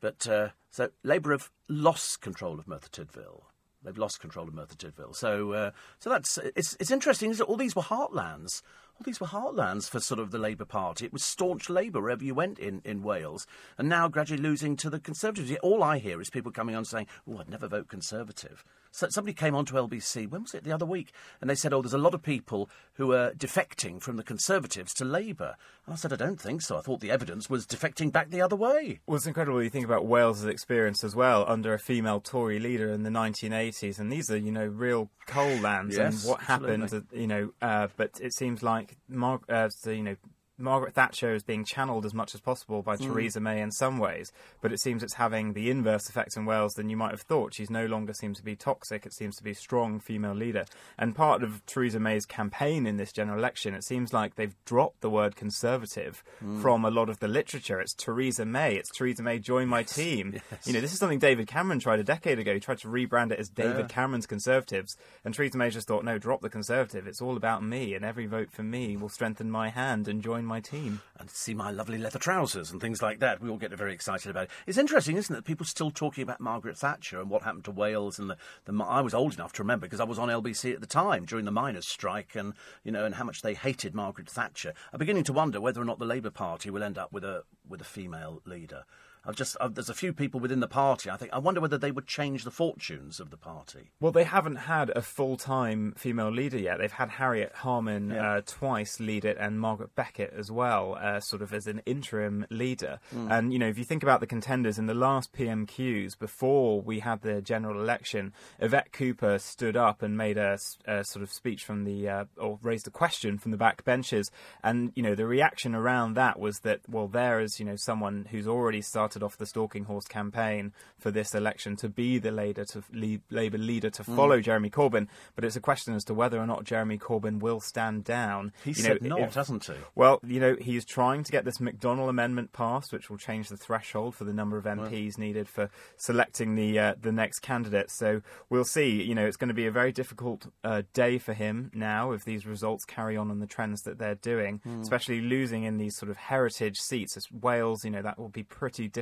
[0.00, 3.42] But uh, so Labour have lost control of Merthyr Tydfil.
[3.82, 5.16] They've lost control of Merthyr Tydfil.
[5.16, 7.30] So, uh, so that's it's it's interesting.
[7.30, 7.40] It?
[7.40, 8.62] All these were heartlands.
[8.94, 11.06] All these were heartlands for sort of the Labour Party.
[11.06, 13.46] It was staunch Labour wherever you went in, in Wales,
[13.78, 15.56] and now gradually losing to the Conservatives.
[15.62, 19.34] All I hear is people coming on saying, "Oh, I'd never vote Conservative." So somebody
[19.34, 20.28] came on to LBC.
[20.28, 20.64] When was it?
[20.64, 24.00] The other week, and they said, "Oh, there's a lot of people who are defecting
[24.00, 26.76] from the Conservatives to Labour." And I said, "I don't think so.
[26.76, 29.62] I thought the evidence was defecting back the other way." Well, it's incredible.
[29.62, 33.98] You think about Wales's experience as well under a female Tory leader in the 1980s,
[33.98, 35.96] and these are, you know, real coal lands.
[35.96, 37.18] Yes, and what happened, absolutely.
[37.18, 40.16] uh, you know, uh, but it seems like, Mar- uh, you know,
[40.60, 43.04] Margaret Thatcher is being channeled as much as possible by hmm.
[43.04, 46.74] Theresa May in some ways, but it seems it's having the inverse effect in Wales
[46.74, 47.54] than you might have thought.
[47.54, 50.64] She's no longer seems to be toxic; it seems to be a strong female leader.
[50.98, 55.00] And part of Theresa May's campaign in this general election, it seems like they've dropped
[55.00, 56.60] the word conservative hmm.
[56.60, 57.80] from a lot of the literature.
[57.80, 58.76] It's Theresa May.
[58.76, 60.40] It's Theresa May join my team.
[60.64, 62.52] You know, this is something David Cameron tried a decade ago.
[62.54, 66.18] He tried to rebrand it as David Cameron's Conservatives, and Theresa May just thought, no,
[66.18, 67.06] drop the Conservative.
[67.06, 70.44] It's all about me, and every vote for me will strengthen my hand and join
[70.50, 71.00] my team.
[71.18, 73.40] and see my lovely leather trousers and things like that.
[73.40, 74.50] We all get very excited about it.
[74.66, 75.38] It's interesting, isn't it?
[75.38, 78.84] that People still talking about Margaret Thatcher and what happened to Wales and the, the.
[78.84, 81.44] I was old enough to remember because I was on LBC at the time during
[81.44, 84.74] the miners' strike, and you know, and how much they hated Margaret Thatcher.
[84.92, 87.44] I'm beginning to wonder whether or not the Labour Party will end up with a
[87.68, 88.84] with a female leader.
[89.26, 91.10] I've just i there's a few people within the party.
[91.10, 93.90] I think I wonder whether they would change the fortunes of the party.
[94.00, 96.78] Well, they haven't had a full time female leader yet.
[96.78, 98.34] They've had Harriet Harman Yeah.
[98.36, 102.46] uh, twice lead it and Margaret Beckett as well, uh, sort of as an interim
[102.50, 102.98] leader.
[103.12, 107.00] And, you know, if you think about the contenders in the last PMQs, before we
[107.00, 111.84] had the general election, Yvette Cooper stood up and made a sort of speech from
[111.84, 114.30] the, uh, or raised a question from the back benches.
[114.62, 118.26] And, you know, the reaction around that was that, well, there is, you know, someone
[118.30, 122.64] who's already started off the stalking horse campaign for this election to be the leader
[122.66, 125.08] to lead, Labour leader to follow Jeremy Corbyn.
[125.34, 128.52] But it's a question as to whether or not Jeremy Corbyn will stand down.
[128.64, 129.74] He You said know, not, if- hasn't he?
[129.94, 133.56] well, you know, he's trying to get this McDonnell Amendment passed, which will change the
[133.56, 137.90] threshold for the number of MPs needed for selecting the uh, the next candidate.
[137.90, 139.02] So we'll see.
[139.02, 142.24] You know, it's going to be a very difficult uh, day for him now if
[142.24, 146.10] these results carry on on the trends that they're doing, especially losing in these sort
[146.10, 147.16] of heritage seats.
[147.16, 148.99] As Wales, you know, that will be pretty difficult.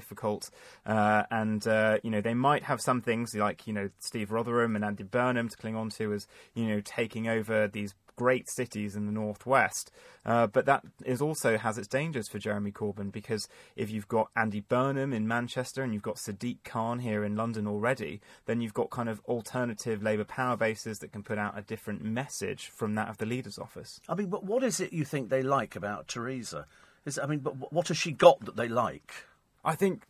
[0.87, 4.75] Uh, and uh, you know, they might have some things like you know Steve Rotheram
[4.77, 8.97] and Andy Burnham to cling on to as you know taking over these great cities
[8.97, 9.93] in the northwest.
[10.27, 14.29] Uh, but that is also has its dangers for Jeremy Corbyn because if you've got
[14.37, 18.75] Andy Burnham in Manchester and you've got Sadiq Khan here in London already, then you've
[18.75, 22.97] got kind of alternative Labour power bases that can put out a different message from
[22.97, 24.01] that of the leader's office.
[24.09, 26.67] I mean, but what is it you think they like about Theresa?
[27.07, 29.15] Is I mean, but what has she got that they like?
[29.69, 30.05] I think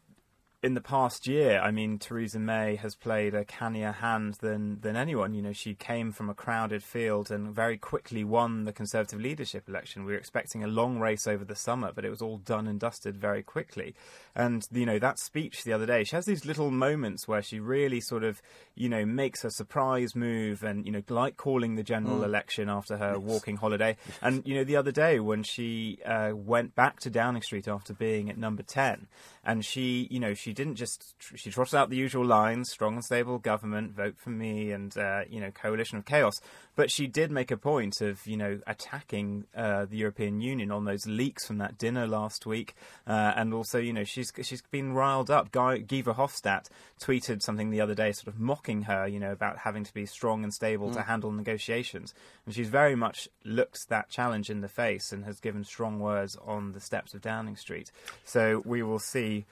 [0.60, 4.96] in the past year, I mean, Theresa May has played a cannier hand than, than
[4.96, 5.32] anyone.
[5.32, 9.68] You know, she came from a crowded field and very quickly won the Conservative leadership
[9.68, 10.04] election.
[10.04, 12.80] We were expecting a long race over the summer, but it was all done and
[12.80, 13.94] dusted very quickly.
[14.34, 17.60] And, you know, that speech the other day, she has these little moments where she
[17.60, 18.42] really sort of,
[18.74, 22.24] you know, makes a surprise move and, you know, like calling the general mm.
[22.24, 23.22] election after her yes.
[23.22, 23.96] walking holiday.
[24.08, 24.18] Yes.
[24.22, 27.94] And, you know, the other day when she uh, went back to Downing Street after
[27.94, 29.06] being at number 10,
[29.44, 33.04] and she, you know, she didn't just she trotted out the usual lines: strong and
[33.04, 36.40] stable government, vote for me, and uh, you know, coalition of chaos.
[36.76, 40.84] But she did make a point of, you know, attacking uh, the European Union on
[40.84, 42.74] those leaks from that dinner last week,
[43.06, 45.50] uh, and also, you know, she's she's been riled up.
[45.50, 46.66] Guy, Guy Verhofstadt
[47.02, 50.06] tweeted something the other day, sort of mocking her, you know, about having to be
[50.06, 50.94] strong and stable mm.
[50.94, 52.14] to handle negotiations,
[52.46, 56.36] and she's very much looked that challenge in the face and has given strong words
[56.44, 57.90] on the steps of Downing Street.
[58.24, 59.46] So we will see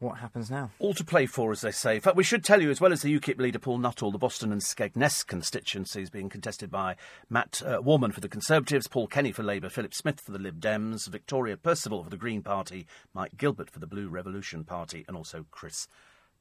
[0.00, 0.70] what happens now?
[0.78, 1.96] All to play for, as they say.
[1.96, 4.18] In fact, we should tell you, as well as the UKIP leader Paul Nuttall, the
[4.18, 6.96] Boston and Skegness constituencies being contested by
[7.28, 10.58] Matt uh, Warman for the Conservatives, Paul Kenny for Labour, Philip Smith for the Lib
[10.58, 15.16] Dems, Victoria Percival for the Green Party, Mike Gilbert for the Blue Revolution Party, and
[15.16, 15.86] also Chris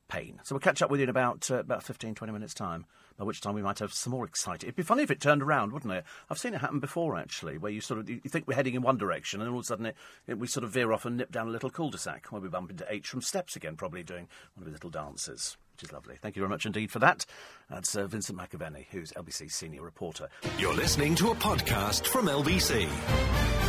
[0.08, 0.40] Payne.
[0.44, 2.86] So we'll catch up with you in about uh, about 15, 20 minutes' time
[3.20, 4.68] by which time we might have some more exciting.
[4.68, 6.06] It'd be funny if it turned around, wouldn't it?
[6.30, 8.82] I've seen it happen before, actually, where you sort of you think we're heading in
[8.82, 11.06] one direction, and then all of a sudden it, it, we sort of veer off
[11.06, 14.04] and nip down a little cul-de-sac, where we bump into H from Steps again, probably
[14.04, 15.58] doing one of his little dances.
[15.76, 16.16] Which is lovely.
[16.22, 17.26] Thank you very much indeed for that.
[17.70, 20.30] That's uh, Vincent McAviney, who's LBC's senior reporter.
[20.58, 23.69] You're listening to a podcast from LBC.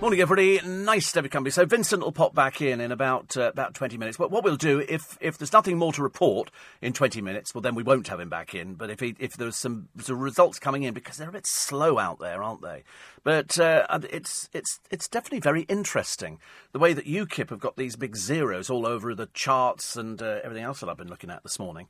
[0.00, 0.60] Morning, everybody.
[0.66, 1.50] Nice to you company.
[1.50, 4.18] So Vincent will pop back in in about uh, about twenty minutes.
[4.18, 6.50] But what we'll do, if if there's nothing more to report
[6.82, 8.74] in twenty minutes, well then we won't have him back in.
[8.74, 11.98] But if he, if there's some, some results coming in, because they're a bit slow
[11.98, 12.82] out there, aren't they?
[13.22, 16.38] But uh, it's it's it's definitely very interesting
[16.72, 20.40] the way that UKIP have got these big zeros all over the charts and uh,
[20.42, 21.86] everything else that I've been looking at this morning,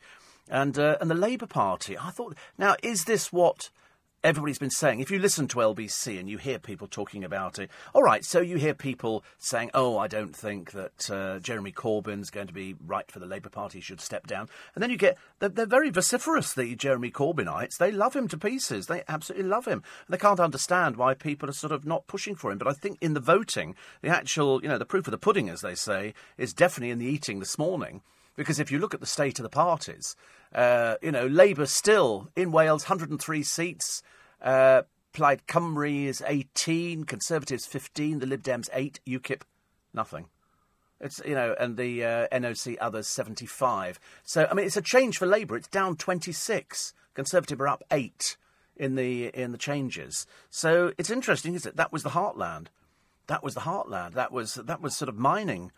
[0.48, 1.98] and uh, and the Labour Party.
[1.98, 3.70] I thought, now is this what?
[4.24, 7.70] Everybody's been saying, if you listen to LBC and you hear people talking about it,
[7.92, 12.30] all right, so you hear people saying, oh, I don't think that uh, Jeremy Corbyn's
[12.30, 14.48] going to be right for the Labour Party, should step down.
[14.74, 17.76] And then you get, they're, they're, very vociferous, the Jeremy Corbynites.
[17.76, 18.86] They love him to pieces.
[18.86, 19.82] They absolutely love him.
[20.06, 22.58] And they can't understand why people are sort of not pushing for him.
[22.58, 25.50] But I think in the voting, the actual, you know, the proof of the pudding,
[25.50, 28.00] as they say, is definitely in the eating this morning.
[28.36, 30.16] Because if you look at the state of the parties,
[30.54, 34.02] uh, you know, Labour still in Wales, 103 seats.
[34.42, 39.42] Uh, Plaid Cymru is 18, Conservatives 15, the Lib Dems 8, UKIP
[39.94, 40.26] nothing.
[41.00, 43.98] It's you know, and the uh, NOC others 75.
[44.22, 45.56] So I mean, it's a change for Labour.
[45.56, 46.94] It's down 26.
[47.14, 48.36] Conservative are up eight
[48.76, 50.26] in the in the changes.
[50.50, 51.76] So it's interesting, isn't it?
[51.76, 52.68] That was the heartland.
[53.26, 54.12] That was the heartland.
[54.12, 55.72] That was that was sort of mining,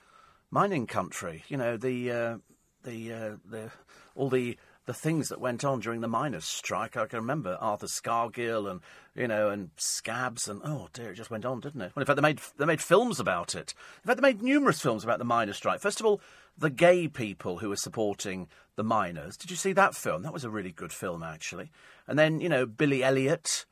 [0.56, 1.44] mining country.
[1.48, 2.36] You know, the uh,
[2.82, 3.70] the uh, the
[4.14, 6.96] all the the things that went on during the miners' strike.
[6.96, 8.80] I can remember Arthur Scargill and
[9.14, 11.92] you know and Scabs and oh dear, it just went on, didn't it?
[11.94, 13.74] Well, in fact, they made they made films about it.
[14.02, 15.80] In fact, they made numerous films about the miners' strike.
[15.80, 16.22] First of all,
[16.56, 19.36] the gay people who were supporting the miners.
[19.36, 20.22] Did you see that film?
[20.22, 21.70] That was a really good film, actually.
[22.08, 23.66] And then you know Billy Elliot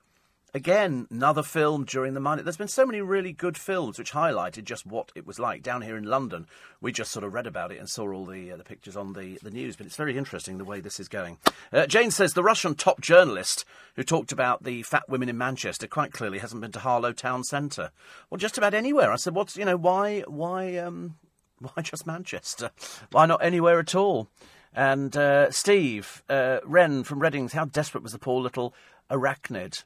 [0.57, 2.41] Again, another film during the money.
[2.41, 5.83] There's been so many really good films which highlighted just what it was like down
[5.83, 6.47] here in London.
[6.81, 9.15] We just sort of read about it and saw all the uh, the pictures on
[9.15, 11.39] the, the news, but it's very interesting the way this is going.
[11.73, 13.65] Uh, Jane says the Russian top journalist
[13.97, 17.43] who talked about the fat women in Manchester quite clearly hasn't been to Harlow Town
[17.43, 17.91] Centre.
[18.31, 19.11] Well, just about anywhere.
[19.11, 21.17] I said, what's you know why why um,
[21.59, 22.71] why just Manchester?
[23.11, 24.29] Why not anywhere at all?
[24.73, 28.73] And uh, Steve uh, Wren from Readings, how desperate was the poor little
[29.11, 29.83] arachnid?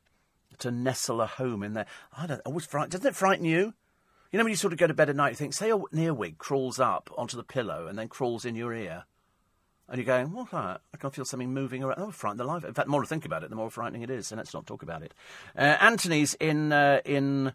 [0.61, 1.87] To nestle a home in there.
[2.17, 2.41] I don't.
[2.45, 2.91] Always fright.
[2.91, 3.75] Doesn't it frighten you?
[4.31, 5.79] You know when you sort of go to bed at night, you think, say a
[5.97, 9.05] earwig crawls up onto the pillow and then crawls in your ear,
[9.89, 10.83] and you're going, what's that?
[10.93, 11.99] I can feel something moving around.
[11.99, 12.63] Oh, frighten the life.
[12.63, 14.27] In fact, the more I think about it, the more frightening it is.
[14.27, 15.15] So let's not talk about it.
[15.57, 17.55] Uh, Anthony's in uh, in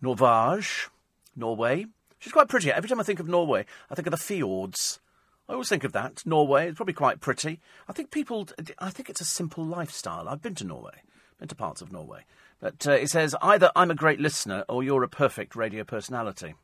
[0.00, 0.88] Norvage,
[1.34, 1.86] Norway.
[2.20, 2.70] She's quite pretty.
[2.70, 5.00] Every time I think of Norway, I think of the fjords.
[5.48, 6.24] I always think of that.
[6.24, 7.60] Norway is probably quite pretty.
[7.88, 8.48] I think people.
[8.78, 10.28] I think it's a simple lifestyle.
[10.28, 11.02] I've been to Norway
[11.40, 12.24] into parts of Norway.
[12.60, 16.54] But uh, it says either I'm a great listener or you're a perfect radio personality.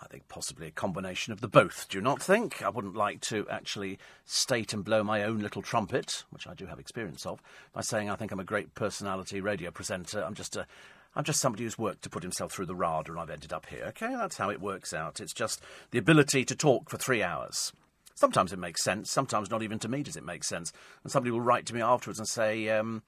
[0.00, 1.88] I think possibly a combination of the both.
[1.88, 2.62] Do you not think?
[2.62, 6.66] I wouldn't like to actually state and blow my own little trumpet, which I do
[6.66, 10.22] have experience of, by saying I think I'm a great personality radio presenter.
[10.22, 10.66] I'm just a
[11.16, 13.66] I'm just somebody who's worked to put himself through the RADA and I've ended up
[13.66, 13.86] here.
[13.88, 15.20] Okay, that's how it works out.
[15.20, 17.72] It's just the ability to talk for three hours.
[18.14, 20.72] Sometimes it makes sense, sometimes not even to me does it make sense.
[21.02, 23.02] And somebody will write to me afterwards and say, um,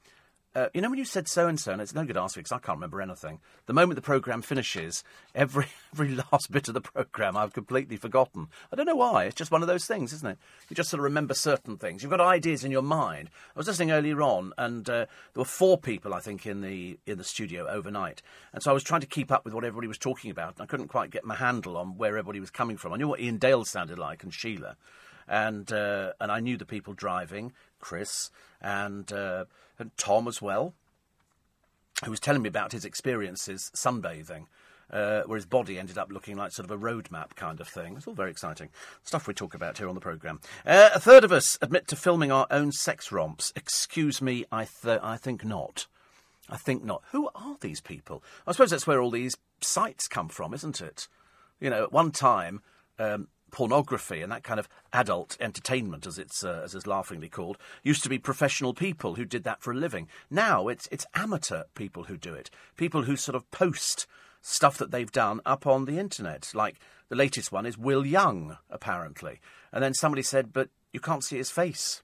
[0.55, 2.53] uh, you know when you said so and so, and it's no good asking because
[2.53, 3.39] I can't remember anything.
[3.67, 8.49] The moment the program finishes, every every last bit of the program I've completely forgotten.
[8.73, 9.25] I don't know why.
[9.25, 10.39] It's just one of those things, isn't it?
[10.69, 12.03] You just sort of remember certain things.
[12.03, 13.31] You've got ideas in your mind.
[13.55, 16.99] I was listening earlier on, and uh, there were four people I think in the
[17.07, 18.21] in the studio overnight,
[18.53, 20.63] and so I was trying to keep up with what everybody was talking about, and
[20.63, 22.93] I couldn't quite get my handle on where everybody was coming from.
[22.93, 24.77] I knew what Iain Dale sounded like and Sheila,
[25.29, 29.45] and uh, and I knew the people driving, Chris and uh,
[29.79, 30.75] and Tom as well,
[32.05, 34.47] who was telling me about his experiences sunbathing.
[34.93, 37.69] Uh, where his body ended up looking like sort of a road map kind of
[37.69, 37.95] thing.
[37.97, 38.71] It's all very exciting.
[39.05, 40.41] Stuff we talk about here on the programme.
[40.67, 43.53] Uh, a third of us admit to filming our own sex romps.
[43.55, 45.87] Excuse me, I, th- I think not.
[46.49, 47.05] I think not.
[47.13, 48.25] Who are these people?
[48.49, 51.07] I suppose that's where all these sites come from, isn't it?
[51.61, 52.61] You know, at one time,
[52.99, 57.59] um, pornography and that kind of adult entertainment, as it's uh, as it's laughingly called,
[57.83, 60.09] used to be professional people who did that for a living.
[60.31, 62.51] Now it's it's amateur people who do it.
[62.77, 64.07] People who sort of post
[64.41, 66.51] stuff that they've done up on the internet.
[66.55, 69.41] Like the latest one is Will Young, apparently.
[69.73, 72.03] And then somebody said, "But you can't see his face."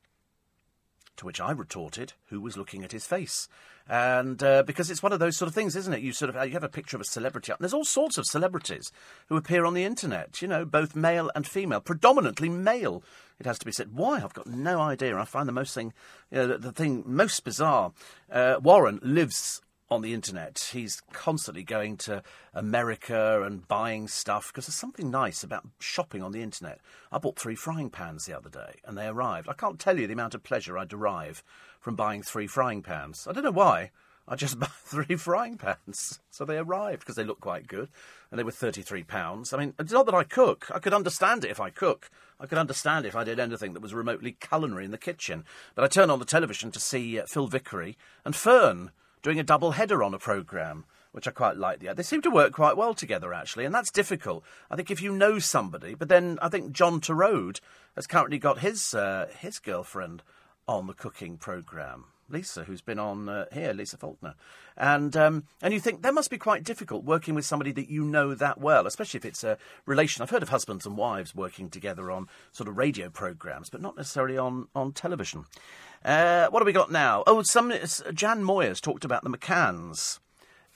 [1.16, 3.48] To which I retorted, "Who was looking at his face?"
[3.88, 6.00] And uh, because it's one of those sort of things, isn't it?
[6.00, 8.26] You sort of you have a picture of a celebrity and there's all sorts of
[8.26, 8.90] celebrities
[9.28, 10.42] who appear on the internet.
[10.42, 13.02] You know, both male and female, predominantly male.
[13.38, 13.92] It has to be said.
[13.92, 14.22] Why?
[14.22, 15.16] I've got no idea.
[15.16, 15.92] I find the most thing,
[16.30, 17.92] you know, the, the thing most bizarre.
[18.30, 20.70] Uh, Warren lives on the internet.
[20.72, 22.22] He's constantly going to
[22.52, 26.80] America and buying stuff because there's something nice about shopping on the internet.
[27.12, 29.48] I bought three frying pans the other day and they arrived.
[29.48, 31.44] I can't tell you the amount of pleasure I derive
[31.80, 33.26] from buying three frying pans.
[33.28, 33.90] I don't know why.
[34.28, 36.18] I just bought three frying pans.
[36.30, 37.88] So they arrived because they look quite good.
[38.30, 39.54] And they were £33.
[39.54, 40.68] I mean, it's not that I cook.
[40.74, 42.10] I could understand it if I cook.
[42.40, 45.44] I could understand if I did anything that was remotely culinary in the kitchen.
[45.74, 48.90] But I turn on the television to see uh, Phil Vickery and Fern
[49.22, 50.84] doing a double header on a programme
[51.16, 51.82] which I quite like.
[51.82, 54.44] Yeah, they seem to work quite well together, actually, and that's difficult.
[54.70, 57.60] I think if you know somebody, but then I think John Torode
[57.94, 60.22] has currently got his uh, his girlfriend
[60.68, 62.04] on the cooking programme.
[62.28, 64.34] Lisa, who's been on uh, here, Lisa Faulkner,
[64.76, 68.04] and um, and you think that must be quite difficult working with somebody that you
[68.04, 70.22] know that well, especially if it's a relation.
[70.22, 73.96] I've heard of husbands and wives working together on sort of radio programs, but not
[73.96, 75.44] necessarily on on television.
[76.04, 77.24] Uh, what have we got now?
[77.26, 77.72] Oh, some
[78.12, 80.20] Jan Moir's talked about the McCanns.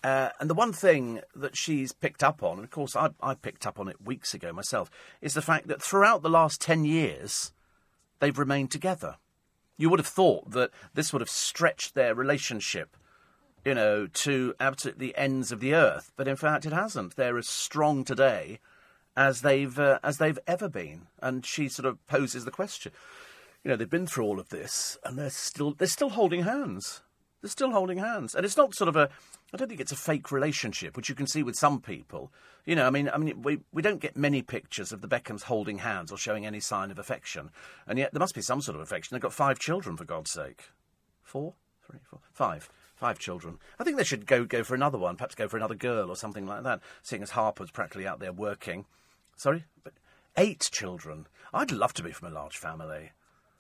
[0.03, 3.35] Uh, and the one thing that she's picked up on, and of course I, I
[3.35, 6.87] picked up on it weeks ago myself, is the fact that throughout the last 10
[6.87, 7.53] years,
[8.19, 9.17] they've remained together.
[9.81, 12.99] You would have thought that this would have stretched their relationship,
[13.65, 17.17] you know, to absolutely the ends of the earth, but in fact it hasn't.
[17.17, 18.61] They're as strong today
[19.17, 21.07] as they've uh, as they've ever been.
[21.23, 22.93] And she sort of poses the question,
[23.65, 27.01] you know, they've been through all of this, and they're still they're still holding hands.
[27.41, 29.09] They're still holding hands, and it's not sort of a.
[29.53, 32.33] I don't think it's a fake relationship, which you can see with some people.
[32.65, 35.43] You know, I mean, I mean, we we don't get many pictures of the Beckhams
[35.43, 37.51] holding hands or showing any sign of affection,
[37.87, 39.15] and yet there must be some sort of affection.
[39.15, 40.71] They've got five children, for God's sake.
[41.23, 42.71] Four, three, four, five.
[42.95, 43.59] Five children.
[43.79, 46.17] I think they should go go for another one, perhaps go for another girl or
[46.17, 46.81] something like that.
[47.03, 48.85] Seeing as Harper's practically out there working.
[49.37, 49.95] Sorry, but
[50.37, 51.27] eight children.
[51.55, 53.13] I'd love to be from a large family.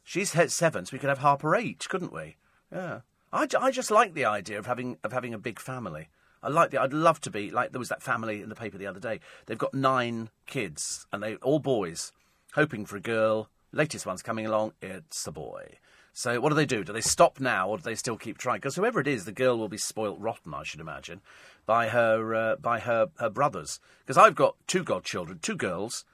[0.04, 2.36] She's seven, so we could have Harper eight, couldn't we?
[2.70, 3.00] Yeah.
[3.32, 6.08] I, I just like the idea of having of having a big family.
[6.42, 6.80] I like the.
[6.80, 9.20] I'd love to be like there was that family in the paper the other day.
[9.46, 12.12] They've got nine kids and they all boys,
[12.54, 13.48] hoping for a girl.
[13.72, 14.72] Latest one's coming along.
[14.82, 15.78] It's a boy.
[16.12, 16.82] So what do they do?
[16.82, 18.56] Do they stop now, or do they still keep trying?
[18.56, 21.20] Because whoever it is, the girl will be spoilt rotten, I should imagine,
[21.66, 23.78] by her uh, by her her brothers.
[24.00, 26.04] Because I've got two godchildren, two girls,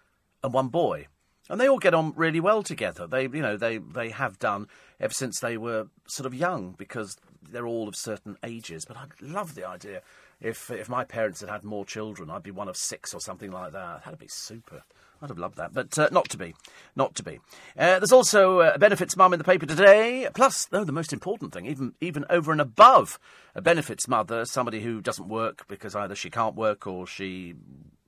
[0.42, 1.06] and one boy
[1.48, 3.06] and they all get on really well together.
[3.06, 4.68] They, you know, they they have done
[5.00, 7.16] ever since they were sort of young because
[7.50, 8.84] they're all of certain ages.
[8.84, 10.02] But I'd love the idea.
[10.40, 13.50] If if my parents had had more children, I'd be one of six or something
[13.50, 14.04] like that.
[14.04, 14.82] That'd be super.
[15.22, 16.54] I'd have loved that, but uh, not to be.
[16.94, 17.40] Not to be.
[17.78, 20.28] Uh, there's also a benefits mum in the paper today.
[20.34, 23.18] Plus, though, the most important thing, even even over and above
[23.54, 27.54] a benefits mother, somebody who doesn't work because either she can't work or she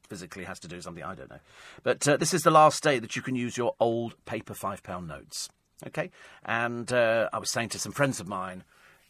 [0.09, 1.40] physically has to do something, I don't know.
[1.83, 5.07] But uh, this is the last day that you can use your old paper £5
[5.07, 5.48] notes.
[5.87, 6.11] Okay?
[6.45, 8.64] And uh, I was saying to some friends of mine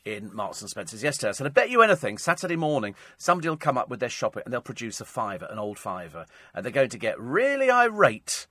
[0.04, 3.56] in Marks and Spencer's yesterday, I said, I bet you anything, Saturday morning, somebody will
[3.56, 6.72] come up with their shopping and they'll produce a fiver, an old fiver, and they're
[6.72, 8.46] going to get really irate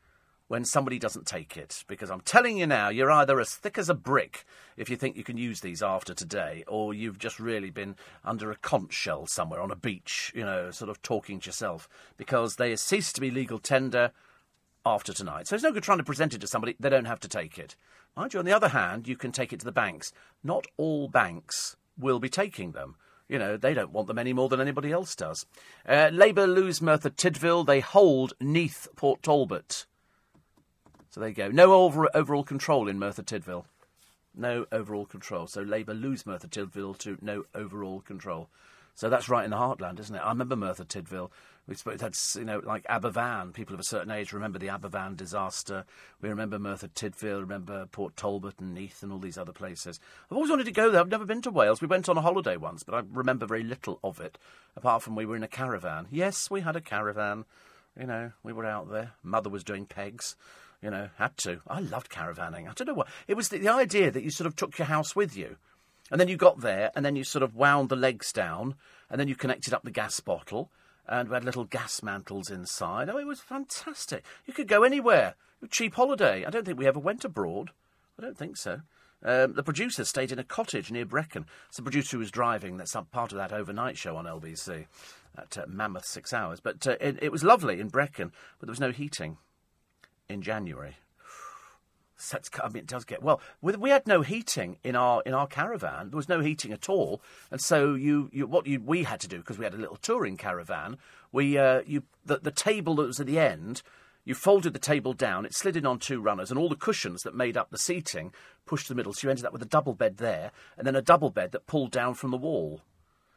[0.48, 1.84] when somebody doesn't take it.
[1.88, 4.46] Because I'm telling you now, you're either as thick as a brick
[4.78, 8.52] if you think you can use these after today, or you've just really been under
[8.52, 11.90] a conch shell somewhere on a beach, you know, sort of talking to yourself.
[12.18, 14.12] Because they cease to be legal tender
[14.86, 15.48] after tonight.
[15.48, 17.58] So it's no good trying to present it to somebody, they don't have to take
[17.60, 17.76] it.
[18.18, 20.12] Mind you, on the other hand, you can take it to the banks.
[20.44, 22.96] Not all banks will be taking them.
[23.30, 25.46] You know, they don't want them any more than anybody else does.
[25.88, 27.68] Uh, Labour lose Merthyr Tydfil.
[27.68, 29.86] They hold Neath Port Talbot.
[31.12, 31.50] So there you go.
[31.50, 33.66] No over- overall control in Merthyr Tydfil.
[34.34, 35.46] No overall control.
[35.46, 38.50] So Labour lose Merthyr Tydfil to no overall control.
[38.98, 40.24] So that's right in the heartland, isn't it?
[40.24, 41.30] I remember Merthyr Tydfil.
[41.68, 43.54] We had, you know, like Aberfan.
[43.54, 45.86] People of a certain age remember the Aberfan disaster.
[46.20, 50.00] We remember Merthyr Tydfil, remember Port Talbot and Neath and all these other places.
[50.32, 51.00] I've always wanted to go there.
[51.00, 51.80] I've never been to Wales.
[51.80, 54.40] We went on a holiday once, but I remember very little of it,
[54.76, 56.08] apart from we were in a caravan.
[56.10, 57.46] Yes, we had a caravan.
[58.00, 59.12] You know, we were out there.
[59.22, 60.36] Mother was doing pegs.
[60.82, 61.62] You know, had to.
[61.68, 62.68] I loved caravanning.
[62.68, 63.10] I don't know what.
[63.28, 65.58] It was the, the idea that you sort of took your house with you.
[66.12, 68.76] And then you got there, and then you sort of wound the legs down,
[69.10, 70.72] and then you connected up the gas bottle,
[71.08, 73.10] and we had little gas mantles inside.
[73.10, 74.24] Oh, it was fantastic.
[74.46, 75.36] You could go anywhere.
[75.70, 76.46] Cheap holiday.
[76.46, 77.72] I don't think we ever went abroad.
[78.18, 78.82] I don't think so.
[79.24, 81.46] Um, the producer stayed in a cottage near Brecon.
[81.68, 82.78] It's the producer who was driving.
[82.78, 84.86] That's part of that overnight show on LBC,
[85.38, 86.60] at uh, Mammoth Six Hours.
[86.60, 89.38] But uh, it, it was lovely in Brecon, but there was no heating
[90.30, 90.98] in January.
[92.64, 93.42] I mean, it does get well.
[93.62, 96.10] We, we had no heating in our in our caravan.
[96.10, 99.28] There was no heating at all, and so you, you what you, we had to
[99.28, 100.98] do because we had a little touring caravan.
[101.32, 103.84] We uh, you the, the table that was at the end.
[104.26, 105.46] You folded the table down.
[105.46, 108.34] It slid in on two runners, and all the cushions that made up the seating
[108.66, 109.14] pushed to the middle.
[109.14, 111.68] So you ended up with a double bed there, and then a double bed that
[111.68, 112.82] pulled down from the wall,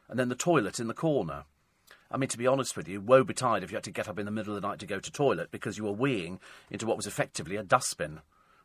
[0.09, 1.45] and then the toilet in the corner.
[2.09, 4.19] I mean, to be honest with you, woe betide if you had to get up
[4.19, 6.85] in the middle of the night to go to toilet because you were weeing into
[6.85, 8.19] what was effectively a dustbin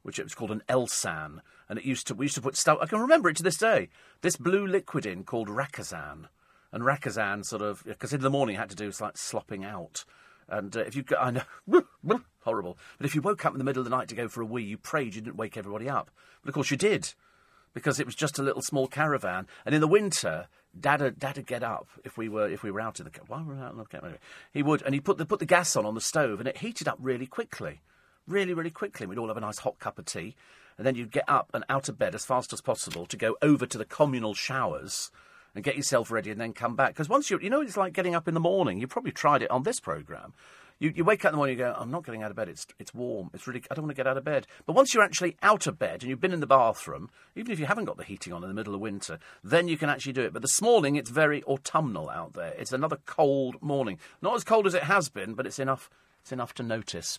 [0.07, 2.79] which it was called an Elsan, and it used to we used to put stuff.
[2.81, 3.89] I can remember it to this day.
[4.21, 6.27] This blue liquid in called Racazan,
[6.71, 10.05] and Racazan sort of because in the morning you had to do like slopping out,
[10.49, 11.43] and uh, if you I know
[12.45, 14.43] horrible, but if you woke up in the middle of the night to go for
[14.43, 17.13] a wee, you prayed you didn't wake everybody up, but of course you did.
[17.75, 20.47] Because it was just a little small caravan, and in the winter,
[20.79, 23.55] Dad'd, Dad'd get up if we were if we were out in the why were
[23.55, 24.19] we out in the caravan?
[24.55, 26.59] He would, and he put the put the gas on on the stove, and it
[26.59, 27.81] heated up really quickly
[28.27, 29.05] really, really quickly.
[29.05, 30.35] And We'd all have a nice hot cup of tea,
[30.79, 33.37] and then you'd get up and out of bed as fast as possible to go
[33.43, 35.11] over to the communal showers
[35.55, 36.91] and get yourself ready and then come back.
[36.91, 38.79] Because once you, you know, it's like getting up in the morning.
[38.79, 40.35] You've probably tried it on this programme.
[40.79, 42.51] You, you wake up in the morning, you go, I'm not getting out of bed.
[42.51, 43.31] It's it's warm.
[43.33, 44.47] It's really, I don't want to get out of bed.
[44.67, 47.59] But once you're actually out of bed and you've been in the bathroom, even if
[47.59, 50.13] you haven't got the heating on in the middle of winter, then you can actually
[50.13, 50.35] do it.
[50.35, 52.53] But this morning, it's very autumnal out there.
[52.59, 53.99] It's another cold morning.
[54.21, 55.89] Not as cold as it has been, but it's enough.
[56.21, 57.19] It's enough to notice.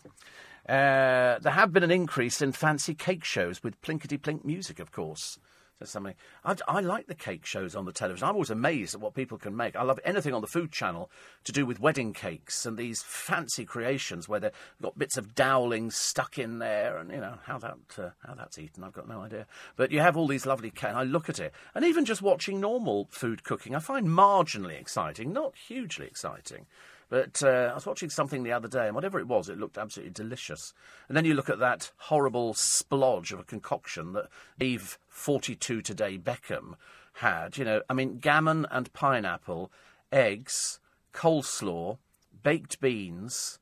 [0.68, 4.92] Uh, there have been an increase in fancy cake shows with plinkety plink music, of
[4.92, 5.40] course.
[5.80, 6.16] Says somebody.
[6.44, 8.28] I, I, like the cake shows on the television.
[8.28, 9.76] I'm always amazed at what people can make.
[9.76, 11.12] I love anything on the Food Channel
[11.44, 14.52] to do with wedding cakes and these fancy creations where they've
[14.82, 18.58] got bits of dowling stuck in there, and you know how that uh, how that's
[18.58, 18.84] eaten.
[18.84, 19.46] I've got no idea.
[19.76, 20.96] But you have all these lovely cakes.
[20.96, 25.32] I look at it, and even just watching normal food cooking, I find marginally exciting,
[25.32, 26.66] not hugely exciting.
[27.10, 29.78] But uh, I was watching something the other day, and whatever it was, it looked
[29.78, 30.74] absolutely delicious.
[31.08, 34.28] And then you look at that horrible splodge of a concoction that
[34.60, 36.74] Eve 42 Today Beckham
[37.14, 37.58] had.
[37.58, 39.72] You know, I mean, gammon and pineapple,
[40.12, 40.80] eggs,
[41.14, 41.98] coleslaw,
[42.44, 43.60] baked beans,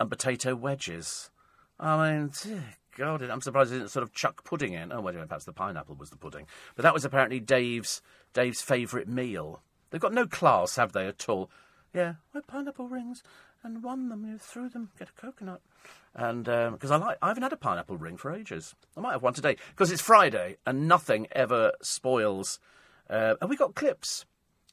[0.00, 1.30] and potato wedges.
[1.78, 2.32] I mean,
[2.96, 4.92] God, I'm surprised they didn't sort of chuck pudding in.
[4.92, 6.46] Oh, well, perhaps the pineapple was the pudding.
[6.74, 8.02] But that was apparently Dave's
[8.32, 9.60] Dave's favourite meal.
[9.90, 11.50] They've got no class, have they, at all?
[11.94, 13.22] Yeah, I pineapple rings
[13.62, 14.24] and won them.
[14.24, 15.60] You threw them, get a coconut.
[16.14, 18.74] And because um, I like, I haven't had a pineapple ring for ages.
[18.96, 22.58] I might have one today because it's Friday and nothing ever spoils.
[23.10, 24.24] Uh, and we got clips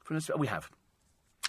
[0.03, 0.29] from this.
[0.37, 0.69] We have.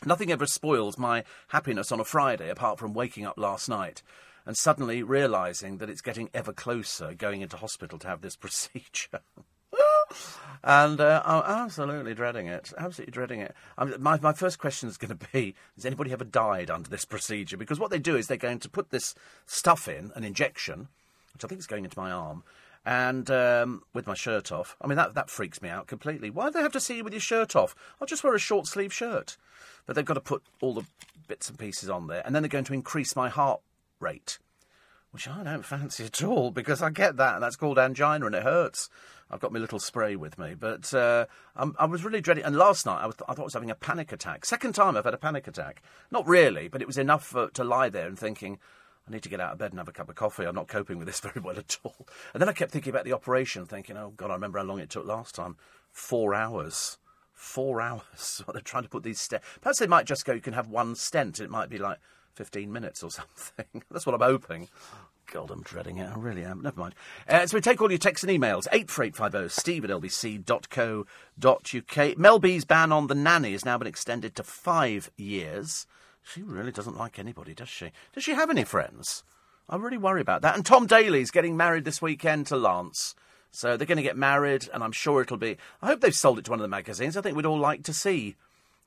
[0.05, 4.03] Nothing ever spoils my happiness on a Friday apart from waking up last night
[4.47, 9.21] and suddenly realizing that it's getting ever closer going into hospital to have this procedure
[10.63, 12.73] and uh, I'm absolutely dreading it.
[12.77, 13.55] Absolutely dreading it.
[13.99, 17.57] my, my first question is going to be Has anybody ever died under this procedure?
[17.57, 19.15] Because what they do is they're going to put this
[19.47, 20.89] stuff in, an injection,
[21.33, 22.43] which I think is going into my arm,
[22.85, 24.77] and um, with my shirt off.
[24.81, 26.31] I mean, that, that freaks me out completely.
[26.31, 27.75] Why do they have to see you with your shirt off?
[28.01, 29.37] I'll just wear a short sleeve shirt.
[29.87, 30.85] But they've got to put all the
[31.27, 33.61] bits and pieces on there, and then they're going to increase my heart
[33.99, 34.39] rate
[35.13, 38.35] which I don't fancy at all because I get that, and that's called angina, and
[38.35, 38.89] it hurts.
[39.31, 41.27] I've got my little spray with me, but uh,
[41.57, 42.45] i was really dreading.
[42.45, 44.45] And last night, I, was, I, thought I was having a panic attack.
[44.45, 45.83] Second time I've had a panic attack.
[46.11, 48.59] Not really, but it was enough for, to lie there and thinking,
[49.09, 50.45] I need to get out of bed and have a cup of coffee.
[50.45, 52.07] I'm not coping with this very well at all.
[52.33, 54.81] And then I kept thinking about the operation, thinking, oh God, I remember how long
[54.81, 55.57] it took last time.
[55.93, 56.99] Four hours.
[57.33, 58.43] Four hours.
[58.53, 59.43] they're trying to put these stents.
[59.61, 61.99] Perhaps they might just go, you can have one stent, and it might be like
[62.35, 63.83] 15 minutes or something.
[63.91, 64.69] That's what I'm hoping.
[65.33, 66.11] God, I'm dreading it.
[66.11, 66.61] I really am.
[66.61, 66.95] Never mind.
[67.29, 68.67] Uh, so we take all your texts and emails.
[68.73, 71.07] 84850 steve at lbc.co.uk.
[72.19, 75.87] Mel B's ban on the nanny has now been extended to five years.
[76.23, 77.93] She really doesn't like anybody, does she?
[78.13, 79.23] Does she have any friends?
[79.69, 80.57] I really worry about that.
[80.57, 83.15] And Tom Daley's getting married this weekend to Lance.
[83.53, 85.57] So they're going to get married, and I'm sure it'll be.
[85.81, 87.17] I hope they've sold it to one of the magazines.
[87.17, 88.37] I think we'd all like to see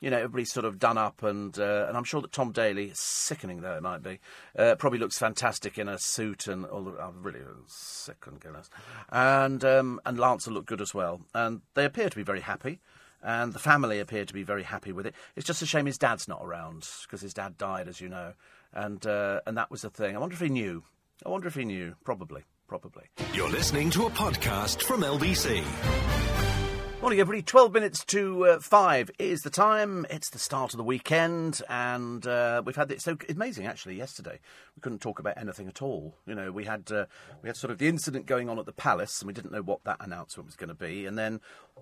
[0.03, 2.91] you know, everybody's sort of done up, and uh, and I'm sure that Tom Daley,
[2.93, 4.19] sickening though it might be,
[4.59, 6.89] uh, probably looks fantastic in a suit and all.
[6.99, 8.69] I'm really sick and goodness,
[9.09, 12.41] and um, and Lance will look good as well, and they appear to be very
[12.41, 12.81] happy.
[13.25, 15.15] And the family appear to be very happy with it.
[15.37, 18.33] It's just a shame his dad's not around because his dad died, as you know,
[18.73, 20.17] and uh, and that was the thing.
[20.17, 20.83] I wonder if he knew.
[21.25, 21.95] I wonder if he knew.
[22.03, 23.03] Probably, probably.
[23.33, 26.62] You're listening to a podcast from LBC.
[27.03, 27.41] Morning, everybody.
[27.43, 30.05] 12 minutes to uh, 5 is the time.
[30.09, 33.95] It's the start of the weekend, and uh, we've had it so amazing actually.
[33.95, 34.39] Yesterday,
[34.77, 36.15] we couldn't talk about anything at all.
[36.25, 37.07] You know, we had uh,
[37.41, 39.61] we had sort of the incident going on at the palace, and we didn't know
[39.61, 41.05] what that announcement was going to be.
[41.05, 41.41] And then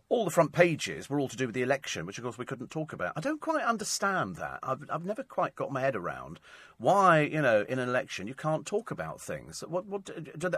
[0.09, 2.45] all the front pages were all to do with the election, which of course we
[2.45, 3.13] couldn't talk about.
[3.15, 4.57] I don't quite understand that.
[4.63, 6.39] I've, I've never quite got my head around
[6.79, 9.63] why, you know, in an election you can't talk about things.
[9.67, 10.09] What, what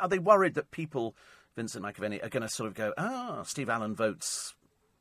[0.01, 1.15] are they worried that people
[1.55, 4.55] Vincent McAviney are going to sort of go, ah, Steve Allen votes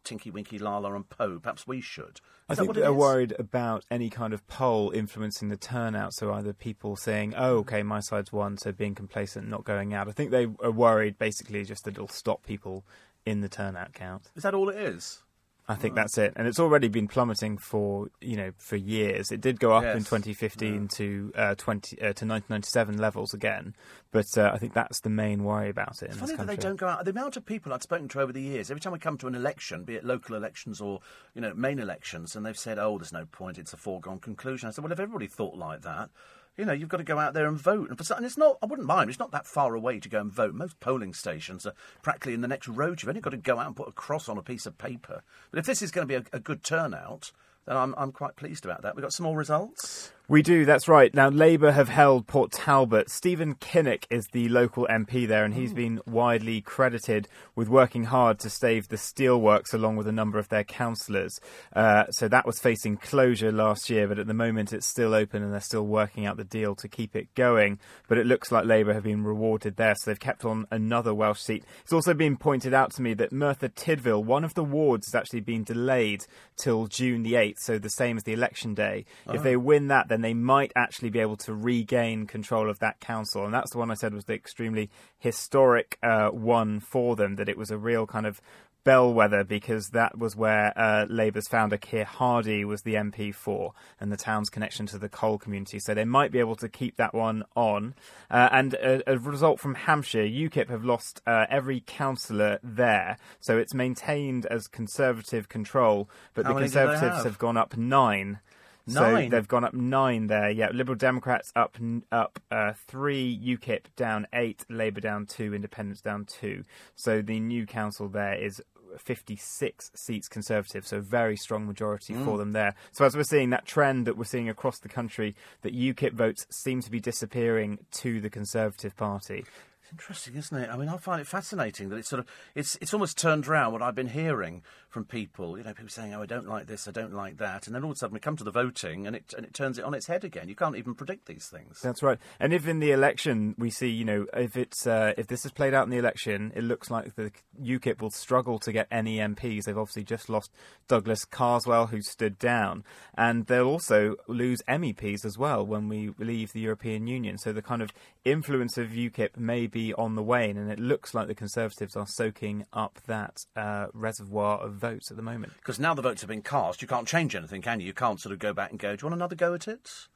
[0.04, 1.38] Tinky Winky Lala and Poe.
[1.38, 2.20] Perhaps we should.
[2.50, 6.14] Is I think they're worried about any kind of poll influencing the turnout.
[6.14, 10.08] So either people saying, "Oh, okay, my side's won," so being complacent, not going out.
[10.08, 12.84] I think they are worried basically just that it'll stop people
[13.24, 14.30] in the turnout count.
[14.34, 15.22] Is that all it is?
[15.68, 19.30] I think that's it, and it's already been plummeting for you know for years.
[19.30, 19.96] It did go up yes.
[19.96, 20.88] in 2015 yeah.
[20.90, 23.74] to uh, 20 uh, to 1997 levels again,
[24.10, 26.10] but uh, I think that's the main worry about it.
[26.10, 27.04] It's funny that they don't go out.
[27.04, 29.28] The amount of people I've spoken to over the years, every time we come to
[29.28, 31.00] an election, be it local elections or
[31.34, 34.68] you know main elections, and they've said, "Oh, there's no point; it's a foregone conclusion."
[34.68, 36.10] I said, "Well, if everybody thought like that."
[36.56, 37.88] You know, you've got to go out there and vote.
[37.88, 40.20] And, for, and it's not, I wouldn't mind, it's not that far away to go
[40.20, 40.54] and vote.
[40.54, 43.02] Most polling stations are practically in the next road.
[43.02, 45.22] You've only got to go out and put a cross on a piece of paper.
[45.50, 47.32] But if this is going to be a, a good turnout,
[47.66, 48.94] then I'm, I'm quite pleased about that.
[48.94, 50.12] We've got some more results.
[50.28, 51.12] We do, that's right.
[51.12, 53.10] Now, Labour have held Port Talbot.
[53.10, 58.38] Stephen Kinnock is the local MP there, and he's been widely credited with working hard
[58.38, 61.40] to stave the steelworks along with a number of their councillors.
[61.74, 65.42] Uh, so that was facing closure last year, but at the moment it's still open
[65.42, 67.80] and they're still working out the deal to keep it going.
[68.08, 71.40] But it looks like Labour have been rewarded there, so they've kept on another Welsh
[71.40, 71.64] seat.
[71.82, 75.16] It's also been pointed out to me that Merthyr Tydfil, one of the wards, has
[75.16, 76.24] actually been delayed
[76.56, 79.04] till June the 8th, so the same as the election day.
[79.26, 79.34] Oh.
[79.34, 83.00] If they win that, then they might actually be able to regain control of that
[83.00, 83.44] council.
[83.44, 87.48] And that's the one I said was the extremely historic uh, one for them, that
[87.48, 88.40] it was a real kind of
[88.84, 94.10] bellwether because that was where uh, Labour's founder Keir Hardie was the MP for, and
[94.10, 95.78] the town's connection to the coal community.
[95.78, 97.94] So they might be able to keep that one on.
[98.30, 103.58] Uh, and a, a, result from Hampshire, UKIP have lost uh, every councillor there, so
[103.58, 107.24] it's maintained as Conservative control, but How the Conservatives have?
[107.24, 108.40] have gone up nine.
[108.86, 109.30] Nine.
[109.30, 110.50] So they've gone up nine there.
[110.50, 111.76] Yeah, Liberal Democrats up
[112.10, 116.64] up uh, three, UKIP down eight, Labour down two, Independents down two.
[116.94, 118.60] So the new council there is
[118.98, 122.24] 56 seats Conservative, so very strong majority mm.
[122.24, 122.74] for them there.
[122.92, 126.46] So as we're seeing that trend that we're seeing across the country, that UKIP votes
[126.50, 129.44] seem to be disappearing to the Conservative Party
[129.92, 130.70] interesting, isn't it?
[130.70, 133.72] I mean, I find it fascinating that it's sort of it's it's almost turned around
[133.72, 135.56] what I've been hearing from people.
[135.56, 137.84] You know, people saying, "Oh, I don't like this, I don't like that," and then
[137.84, 139.84] all of a sudden we come to the voting and it and it turns it
[139.84, 140.48] on its head again.
[140.48, 141.80] You can't even predict these things.
[141.82, 142.18] That's right.
[142.40, 145.52] And if in the election we see, you know, if it's uh, if this is
[145.52, 147.30] played out in the election, it looks like the
[147.62, 149.64] UKIP will struggle to get any MPs.
[149.64, 150.50] They've obviously just lost
[150.88, 152.84] Douglas Carswell, who stood down,
[153.16, 157.38] and they'll also lose MEPs as well when we leave the European Union.
[157.38, 157.92] So the kind of
[158.24, 162.06] influence of UKIP may be on the wane, and it looks like the Conservatives are
[162.06, 165.54] soaking up that uh, reservoir of votes at the moment.
[165.56, 167.86] Because now the votes have been cast, you can't change anything, can you?
[167.86, 170.08] You can't sort of go back and go, do you want another go at it?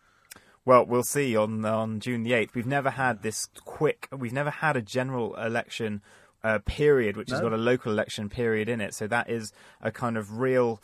[0.66, 2.54] Well, we'll see on on June the eighth.
[2.54, 4.08] We've never had this quick.
[4.10, 6.02] We've never had a general election
[6.42, 7.36] uh, period, which no.
[7.36, 8.92] has got a local election period in it.
[8.92, 10.82] So that is a kind of real,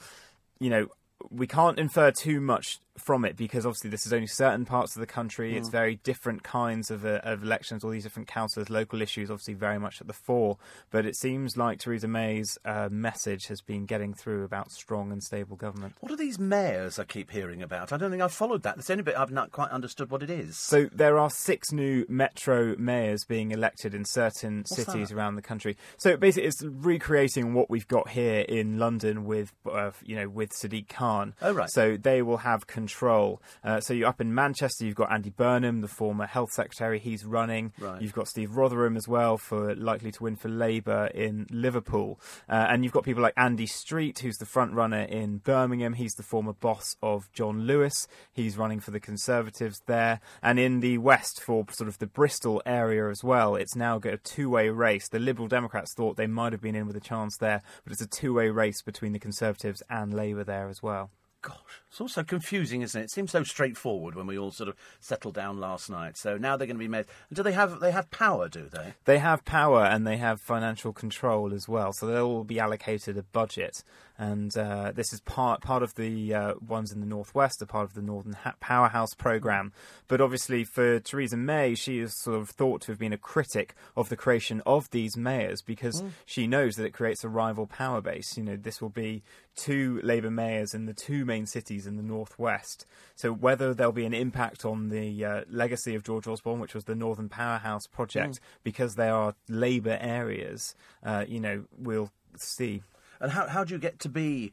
[0.61, 0.87] you know,
[1.31, 5.01] we can't infer too much from it because obviously this is only certain parts of
[5.01, 5.53] the country.
[5.53, 5.57] Mm.
[5.57, 9.55] It's very different kinds of, uh, of elections, all these different councils, local issues, obviously
[9.55, 10.59] very much at the fore.
[10.91, 15.23] But it seems like Theresa May's uh, message has been getting through about strong and
[15.23, 15.95] stable government.
[16.01, 17.93] What are these mayors I keep hearing about?
[17.93, 18.77] I don't think I've followed that.
[18.77, 20.59] That's the only bit I've not quite understood what it is.
[20.59, 25.17] So there are six new metro mayors being elected in certain What's cities that?
[25.17, 25.77] around the country.
[25.97, 30.51] So basically, it's recreating what we've got here in London with, uh, you know, with
[30.51, 31.35] Sadiq Khan.
[31.41, 31.71] Oh right.
[31.71, 32.67] So they will have.
[32.67, 33.41] Con- control.
[33.63, 37.25] Uh, so you're up in Manchester, you've got Andy Burnham, the former health secretary, he's
[37.25, 37.73] running.
[37.79, 38.03] Right.
[38.03, 42.19] You've got Steve Rotheram as well, for likely to win for Labour in Liverpool,
[42.49, 45.95] uh, and you've got people like Andy Street, who's the front runner in Birmingham.
[45.95, 48.09] He's the former boss of John Lewis.
[48.33, 52.61] He's running for the Conservatives there, and in the West for sort of the Bristol
[52.67, 53.55] area as well.
[53.55, 55.09] It's now got a two-way race.
[55.09, 58.03] The Liberal Democrats thought they might have been in with a chance there, but it's
[58.03, 61.11] a two-way race between the Conservatives and Labour there as well.
[61.43, 63.05] Gosh, it's all so confusing, isn't it?
[63.05, 66.17] It seems so straightforward when we all sort of settled down last night.
[66.17, 67.07] So now they're going to be made.
[67.33, 68.49] Do they have they have power?
[68.49, 68.95] Do they?
[69.07, 71.93] They have power and they have financial control as well.
[71.93, 73.83] So they'll all be allocated a budget,
[74.17, 77.89] and uh, this is part part of the uh, ones in the northwest, are part
[77.89, 79.73] of the Northern ha- Powerhouse program.
[80.07, 83.75] But obviously, for Theresa May, she is sort of thought to have been a critic
[83.97, 88.01] of the creation of these mayors because she knows that it creates a rival power
[88.01, 88.37] base.
[88.37, 89.25] You know, this will be
[89.55, 92.87] two Labour mayors in the two main cities in the northwest.
[93.15, 96.85] So whether there'll be an impact on the uh, legacy of George Osborne, which was
[96.85, 100.75] the Northern Powerhouse project, because they are Labour areas,
[101.05, 102.83] uh, you know, we'll see.
[103.21, 104.53] And how how do you get to be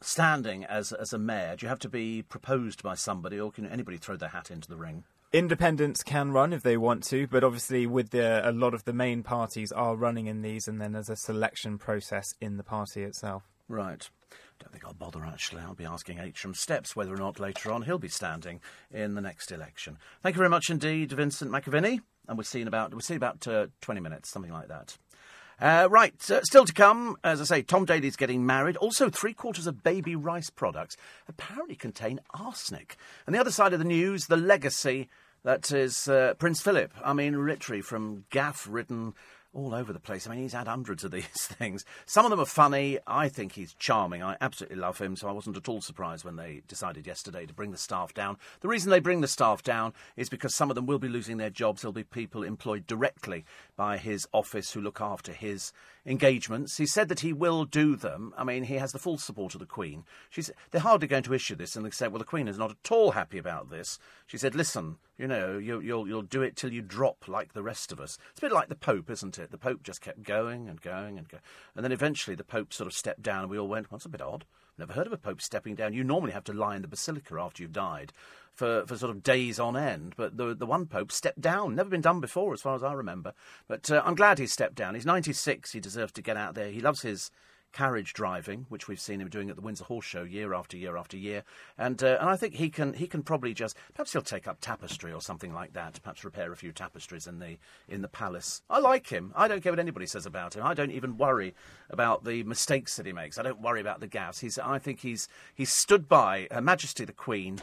[0.00, 1.56] standing as as a mayor?
[1.56, 4.68] Do you have to be proposed by somebody, or can anybody throw their hat into
[4.68, 5.04] the ring?
[5.32, 8.92] Independents can run if they want to, but obviously, with the, a lot of the
[8.92, 13.02] main parties are running in these, and then there's a selection process in the party
[13.02, 13.42] itself.
[13.72, 14.10] Right.
[14.30, 15.62] I Don't think I'll bother actually.
[15.62, 16.44] I'll be asking H.
[16.52, 18.60] Steps whether or not later on he'll be standing
[18.92, 19.96] in the next election.
[20.22, 22.00] Thank you very much indeed, Vincent McAviney.
[22.28, 24.98] And we'll see in about we'll see about uh, twenty minutes, something like that.
[25.58, 27.16] Uh, right, uh, still to come.
[27.24, 28.76] As I say, Tom Daley's getting married.
[28.76, 32.96] Also, three quarters of baby rice products apparently contain arsenic.
[33.26, 35.08] And the other side of the news, the legacy
[35.44, 36.92] that is uh, Prince Philip.
[37.02, 39.14] I mean, literally from gaffe ridden
[39.52, 40.26] all over the place.
[40.26, 41.84] I mean, he's had hundreds of these things.
[42.06, 42.98] Some of them are funny.
[43.06, 44.22] I think he's charming.
[44.22, 47.54] I absolutely love him, so I wasn't at all surprised when they decided yesterday to
[47.54, 48.36] bring the staff down.
[48.60, 51.36] The reason they bring the staff down is because some of them will be losing
[51.36, 51.82] their jobs.
[51.82, 53.44] There'll be people employed directly
[53.76, 55.72] by his office who look after his
[56.04, 56.76] engagements.
[56.76, 58.34] He said that he will do them.
[58.36, 60.04] I mean, he has the full support of the Queen.
[60.30, 62.70] She's, they're hardly going to issue this, and they said, well, the Queen is not
[62.72, 63.98] at all happy about this.
[64.26, 67.62] She said, listen, you know, you, you'll, you'll do it till you drop like the
[67.62, 68.18] rest of us.
[68.30, 69.50] It's a bit like the Pope, isn't it?
[69.50, 71.42] The Pope just kept going and going and going.
[71.76, 74.06] And then eventually the Pope sort of stepped down, and we all went, well, that's
[74.06, 74.44] a bit odd.
[74.82, 75.92] Never heard of a Pope stepping down.
[75.92, 78.12] You normally have to lie in the basilica after you've died
[78.52, 80.14] for, for sort of days on end.
[80.16, 81.76] But the the one Pope stepped down.
[81.76, 83.32] Never been done before, as far as I remember.
[83.68, 84.96] But uh, I'm glad he stepped down.
[84.96, 85.70] He's 96.
[85.70, 86.68] He deserves to get out there.
[86.68, 87.30] He loves his
[87.72, 90.96] carriage driving, which we've seen him doing at the Windsor Horse Show year after year
[90.96, 91.42] after year,
[91.78, 94.58] and uh, and I think he can he can probably just perhaps he'll take up
[94.60, 97.58] tapestry or something like that, perhaps repair a few tapestries in the
[97.88, 98.62] in the palace.
[98.68, 99.32] I like him.
[99.34, 100.64] I don't care what anybody says about him.
[100.64, 101.54] I don't even worry
[101.90, 103.38] about the mistakes that he makes.
[103.38, 104.40] I don't worry about the gaffes.
[104.40, 107.60] He's I think he's he's stood by Her Majesty the Queen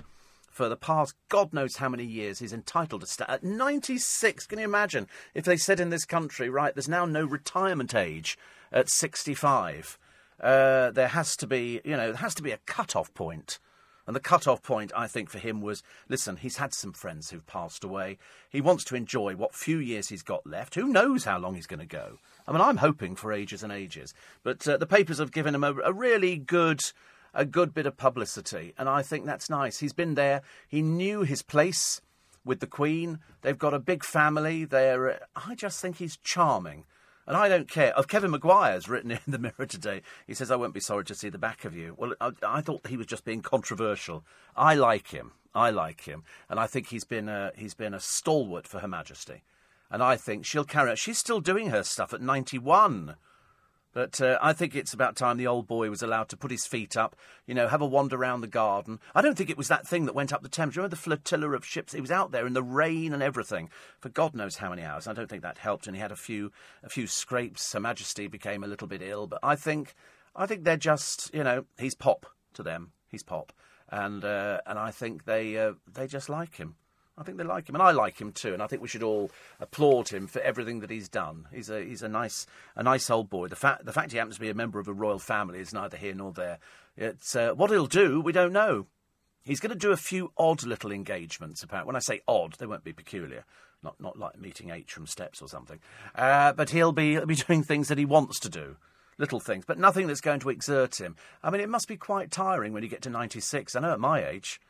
[0.60, 3.24] for the past God knows how many years he's entitled to stay.
[3.28, 7.24] At 96, can you imagine if they said in this country, right, there's now no
[7.24, 8.38] retirement age
[8.72, 9.98] at 65?
[10.42, 13.60] Uh, there has to be, you know, there has to be a cut-off point.
[14.08, 17.46] And the cut-off point, I think, for him was, listen, he's had some friends who've
[17.46, 18.18] passed away.
[18.50, 20.74] He wants to enjoy what few years he's got left.
[20.74, 22.18] Who knows how long he's going to go?
[22.48, 24.16] I mean, I'm hoping for ages and ages.
[24.42, 26.82] But uh, the papers have given him a, a really good
[27.34, 29.80] a good bit of publicity, and I think that's nice.
[29.80, 30.42] He's been there.
[30.68, 32.02] He knew his place
[32.44, 33.20] with the Queen.
[33.42, 34.66] They've got a big family.
[34.66, 35.12] They're.
[35.12, 36.86] Uh, I just think he's charming.
[37.30, 37.96] And I don't care.
[37.96, 40.02] Of Kevin Maguire's written in the Mirror today.
[40.26, 41.94] He says, I won't be sorry to see the back of you.
[41.96, 44.26] Well, I, I thought he was just being controversial.
[44.58, 45.34] I like him.
[45.54, 46.24] I like him.
[46.50, 49.44] And I think he's been a, he's been a stalwart for Her Majesty.
[49.92, 50.96] And I think she'll carry on.
[50.96, 53.16] She's still doing her stuff at 91.
[53.92, 56.66] But uh, I think it's about time the old boy was allowed to put his
[56.66, 57.16] feet up,
[57.48, 59.00] you know, have a wander around the garden.
[59.16, 60.76] I don't think it was that thing that went up the Thames.
[60.76, 61.94] Remember the flotilla of ships?
[61.94, 63.70] He was out there in the rain and everything
[64.00, 65.08] for God knows how many hours.
[65.08, 66.52] I don't think that helped, and he had a few
[66.84, 67.74] a few scrapes.
[67.74, 69.96] Her Majesty became a little bit ill, but I think
[70.36, 72.92] I think they're just, you know, he's pop to them.
[73.08, 73.52] He's pop,
[73.90, 76.76] and uh, and I think they uh, they just like him.
[77.20, 78.54] I think they like him, and I like him too.
[78.54, 81.48] And I think we should all applaud him for everything that he's done.
[81.54, 83.48] He's a he's a nice a nice old boy.
[83.48, 85.74] The fact the fact he happens to be a member of a royal family is
[85.74, 86.60] neither here nor there.
[86.96, 88.22] It's uh, what he'll do.
[88.22, 88.88] We don't know.
[89.44, 91.64] He's going to do a few odd little engagements.
[91.64, 93.44] Apparently, when I say odd, they won't be peculiar.
[93.84, 95.80] Not not like meeting from Steps or something.
[96.16, 98.78] Uh, but he'll be he'll be doing things that he wants to do
[99.18, 101.16] little things, but nothing that's going to exert him.
[101.44, 103.76] I mean, it must be quite tiring when you get to 96.
[103.76, 104.62] I know at my age,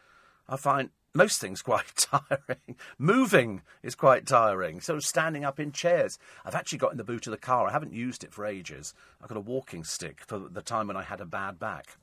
[0.48, 2.76] I find most things quite tiring.
[2.98, 4.82] Moving is quite tiring.
[4.82, 6.18] So standing up in chairs.
[6.46, 7.68] I've actually got in the boot of the car.
[7.68, 8.94] I haven't used it for ages.
[9.22, 11.98] I've got a walking stick for the time when I had a bad back.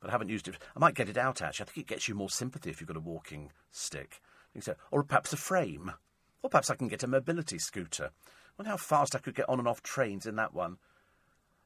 [0.00, 0.56] but I haven't used it.
[0.76, 1.64] I might get it out actually.
[1.64, 4.20] I think it gets you more sympathy if you've got a walking stick.
[4.90, 5.92] Or perhaps a frame.
[6.42, 8.10] Or perhaps I can get a mobility scooter.
[8.26, 10.78] I wonder how fast I could get on and off trains in that one.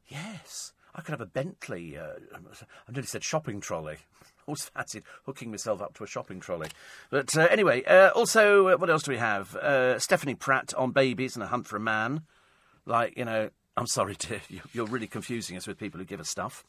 [0.07, 0.72] Yes.
[0.95, 1.97] I could have a Bentley.
[1.97, 3.97] Uh, I nearly said shopping trolley.
[4.47, 6.68] Always fancied hooking myself up to a shopping trolley.
[7.11, 9.55] But uh, anyway, uh, also, uh, what else do we have?
[9.57, 12.22] Uh, Stephanie Pratt on babies and a hunt for a man.
[12.84, 14.40] Like, you know, I'm sorry, dear,
[14.72, 16.64] you're really confusing us with people who give us stuff.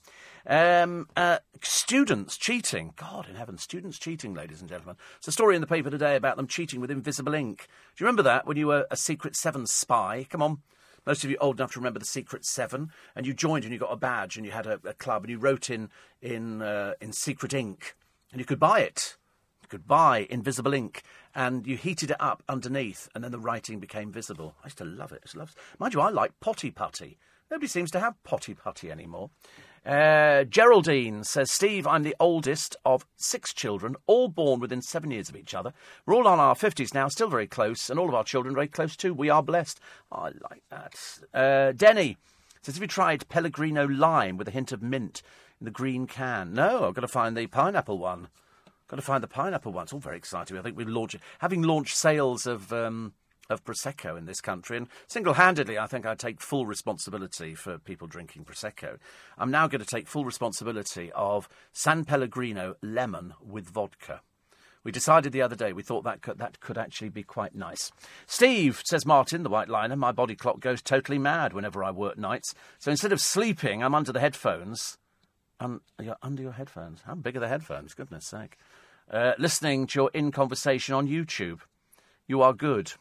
[0.48, 2.94] Um, uh, students cheating.
[2.96, 4.96] God in heaven, students cheating, ladies and gentlemen.
[5.18, 7.68] It's a story in the paper today about them cheating with invisible ink.
[7.96, 10.28] Do you remember that when you were a Secret Seven spy?
[10.30, 10.60] Come on.
[11.06, 13.80] Most of you old enough to remember the Secret Seven, and you joined and you
[13.80, 15.90] got a badge and you had a, a club and you wrote in
[16.22, 17.96] in uh, in secret ink,
[18.32, 19.18] and you could buy it.
[19.62, 21.04] You could buy invisible ink,
[21.36, 24.56] and you heated it up underneath, and then the writing became visible.
[24.64, 25.22] I used to love it.
[25.22, 25.80] I used to love it.
[25.80, 27.18] Mind you, I like potty putty.
[27.52, 29.30] Nobody seems to have potty putty anymore.
[29.86, 35.28] Uh, Geraldine says, Steve, I'm the oldest of six children, all born within seven years
[35.28, 35.74] of each other.
[36.06, 38.70] We're all on our 50s now, still very close, and all of our children very
[38.70, 39.14] close too.
[39.14, 39.82] We are blessed.
[40.12, 40.96] I like that.
[41.34, 42.18] Uh, Denny
[42.62, 45.22] says, Have you tried Pellegrino lime with a hint of mint
[45.60, 46.54] in the green can?
[46.54, 48.30] No, I've got to find the pineapple one.
[48.88, 49.84] Got to find the pineapple one.
[49.84, 50.58] It's all very exciting.
[50.58, 52.72] I think we've launched, having launched sales of.
[52.72, 53.14] Um,
[53.54, 54.76] of Prosecco in this country.
[54.76, 58.98] And single handedly, I think I take full responsibility for people drinking Prosecco.
[59.38, 64.22] I'm now going to take full responsibility of San Pellegrino lemon with vodka.
[64.84, 67.92] We decided the other day we thought that could, that could actually be quite nice.
[68.26, 72.18] Steve, says Martin, the white liner, my body clock goes totally mad whenever I work
[72.18, 72.54] nights.
[72.80, 74.98] So instead of sleeping, I'm under the headphones.
[75.60, 77.04] Um, you're under your headphones?
[77.06, 77.94] How big are the headphones?
[77.94, 78.58] Goodness sake.
[79.10, 81.60] Uh, listening to your in conversation on YouTube.
[82.28, 82.94] You are good.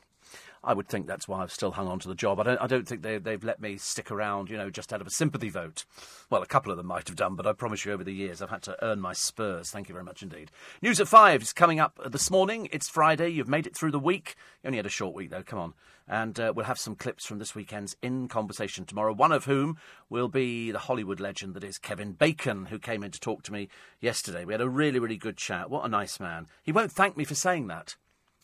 [0.65, 2.39] I would think that's why I've still hung on to the job.
[2.39, 5.01] I don't, I don't think they, they've let me stick around, you know, just out
[5.01, 5.85] of a sympathy vote.
[6.31, 8.41] Well, a couple of them might have done, but I promise you over the years
[8.41, 9.71] I've had to earn my spurs.
[9.71, 10.51] Thank you very much indeed.
[10.81, 12.69] News at five is coming up this morning.
[12.71, 13.31] It's Friday.
[13.31, 14.37] You've made it through the week.
[14.63, 15.43] You only had a short week, though.
[15.43, 15.75] Come on.
[16.09, 19.79] And uh, we'll have some clips from this weekend's In Conversation tomorrow, one of whom
[20.11, 23.53] will be the Hollywood legend that is Kevin Bacon, who came in to talk to
[23.53, 23.69] me
[24.01, 24.45] yesterday.
[24.45, 25.71] We had a really, really good chat.
[25.71, 26.47] What a nice man.
[26.63, 27.97] He won't thank me for saying that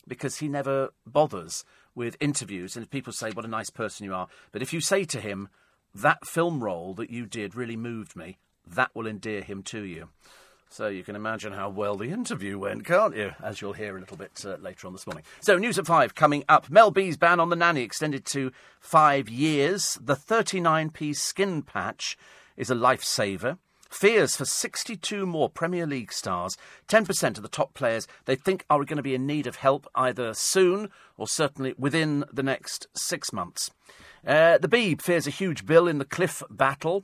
[0.07, 1.63] because he never bothers
[1.99, 4.29] with interviews, and people say, What a nice person you are.
[4.53, 5.49] But if you say to him,
[5.93, 10.07] That film role that you did really moved me, that will endear him to you.
[10.69, 13.31] So you can imagine how well the interview went, can't you?
[13.43, 15.23] As you'll hear a little bit uh, later on this morning.
[15.41, 16.69] So, news at five coming up.
[16.69, 19.97] Mel B's ban on the nanny extended to five years.
[19.99, 22.17] The 39p skin patch
[22.55, 23.57] is a lifesaver.
[23.89, 26.55] Fears for 62 more Premier League stars.
[26.87, 29.87] 10% of the top players they think are going to be in need of help
[29.95, 33.71] either soon or certainly within the next six months.
[34.25, 37.03] Uh, the Beeb fears a huge bill in the Cliff battle.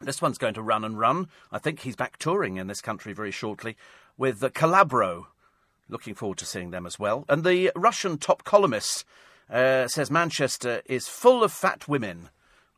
[0.00, 1.28] This one's going to run and run.
[1.52, 3.76] I think he's back touring in this country very shortly
[4.16, 5.26] with the Calabro.
[5.88, 7.26] Looking forward to seeing them as well.
[7.28, 9.04] And the Russian top columnist
[9.50, 12.30] uh, says Manchester is full of fat women.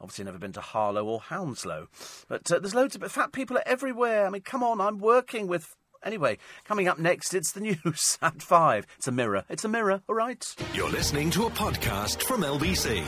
[0.03, 1.89] Obviously, never been to Harlow or Hounslow.
[2.29, 4.27] But uh, there's loads of fat people are everywhere.
[4.27, 5.77] I mean, come on, I'm working with.
[6.05, 8.87] Anyway, coming up next, it's the news at five.
[8.99, 9.45] It's a mirror.
[9.49, 10.45] It's a mirror, all right?
[10.75, 13.05] You're listening to a podcast from LBC.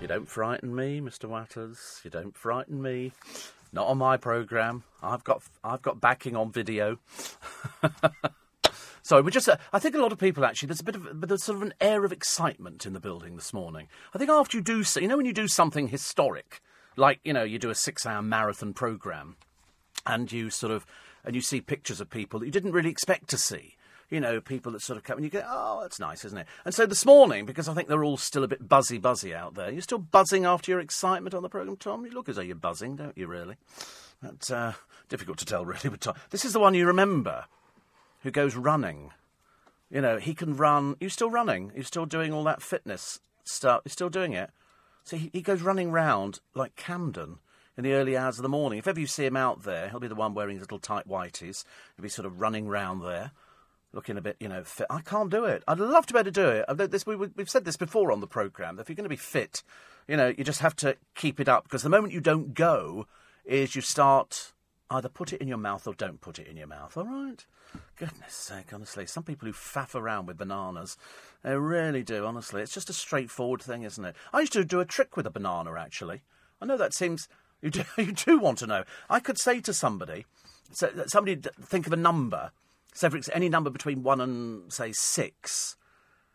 [0.00, 1.26] You don't frighten me, Mr.
[1.26, 2.00] Watters.
[2.02, 3.12] You don't frighten me.
[3.72, 4.82] Not on my programme.
[5.02, 6.98] I've got I've got backing on video.
[9.04, 9.50] Sorry, we just.
[9.50, 10.68] Uh, I think a lot of people actually.
[10.68, 13.36] There's a bit of, but there's sort of an air of excitement in the building
[13.36, 13.86] this morning.
[14.14, 16.62] I think after you do, you know, when you do something historic,
[16.96, 19.36] like you know, you do a six-hour marathon program,
[20.06, 20.86] and you sort of,
[21.22, 23.76] and you see pictures of people that you didn't really expect to see.
[24.08, 26.46] You know, people that sort of come and you go, oh, that's nice, isn't it?
[26.64, 29.54] And so this morning, because I think they're all still a bit buzzy, buzzy out
[29.54, 29.70] there.
[29.70, 32.06] You're still buzzing after your excitement on the program, Tom.
[32.06, 33.26] You look as though you're buzzing, don't you?
[33.26, 33.56] Really?
[34.22, 34.74] That's uh,
[35.10, 35.90] difficult to tell, really.
[35.90, 37.46] But Tom, this is the one you remember
[38.24, 39.12] who goes running.
[39.90, 40.96] You know, he can run.
[40.98, 41.70] You're still running.
[41.74, 43.82] You're still doing all that fitness stuff.
[43.84, 44.50] You're still doing it.
[45.04, 47.38] So he, he goes running round like Camden
[47.76, 48.78] in the early hours of the morning.
[48.78, 51.06] If ever you see him out there, he'll be the one wearing his little tight
[51.06, 51.64] whities.
[51.96, 53.32] He'll be sort of running round there,
[53.92, 54.86] looking a bit, you know, fit.
[54.88, 55.62] I can't do it.
[55.68, 56.90] I'd love to be able to do it.
[56.90, 58.78] This, we, we've said this before on the programme.
[58.78, 59.62] If you're going to be fit,
[60.08, 63.06] you know, you just have to keep it up because the moment you don't go
[63.44, 64.53] is you start
[64.94, 66.96] either put it in your mouth or don't put it in your mouth.
[66.96, 67.44] All right.
[67.96, 70.96] Goodness sake, honestly, some people who faff around with bananas,
[71.42, 72.24] they really do.
[72.24, 74.16] Honestly, it's just a straightforward thing, isn't it?
[74.32, 75.74] I used to do a trick with a banana.
[75.78, 76.22] Actually,
[76.60, 77.28] I know that seems
[77.60, 78.84] you do, you do want to know.
[79.10, 80.26] I could say to somebody,
[80.72, 82.52] so somebody think of a number,
[82.92, 85.76] say for any number between one and say six,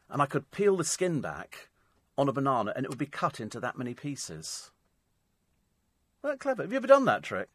[0.09, 1.69] and I could peel the skin back
[2.17, 4.71] on a banana, and it would be cut into that many pieces.
[6.21, 6.63] That clever?
[6.63, 7.47] Have you ever done that trick?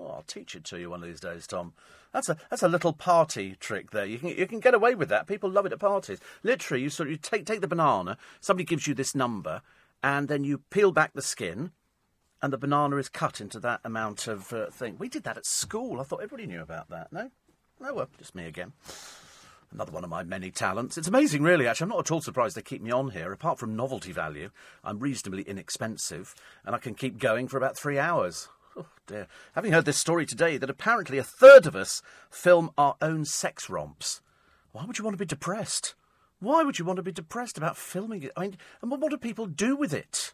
[0.00, 1.74] Oh, I'll teach it to you one of these days, Tom.
[2.12, 4.06] That's a that's a little party trick there.
[4.06, 5.26] You can you can get away with that.
[5.26, 6.20] People love it at parties.
[6.42, 8.16] Literally, you sort of you take take the banana.
[8.40, 9.62] Somebody gives you this number,
[10.02, 11.72] and then you peel back the skin,
[12.40, 14.96] and the banana is cut into that amount of uh, thing.
[14.98, 16.00] We did that at school.
[16.00, 17.12] I thought everybody knew about that.
[17.12, 17.30] No,
[17.78, 18.72] no, well, just me again.
[19.72, 20.98] Another one of my many talents.
[20.98, 21.84] It's amazing, really, actually.
[21.84, 23.30] I'm not at all surprised they keep me on here.
[23.32, 24.50] Apart from novelty value,
[24.82, 26.34] I'm reasonably inexpensive,
[26.64, 28.48] and I can keep going for about three hours.
[28.76, 29.26] Oh, dear.
[29.54, 33.68] Having heard this story today, that apparently a third of us film our own sex
[33.68, 34.20] romps.
[34.72, 35.94] Why would you want to be depressed?
[36.38, 38.32] Why would you want to be depressed about filming it?
[38.36, 40.32] I mean, and what do people do with it?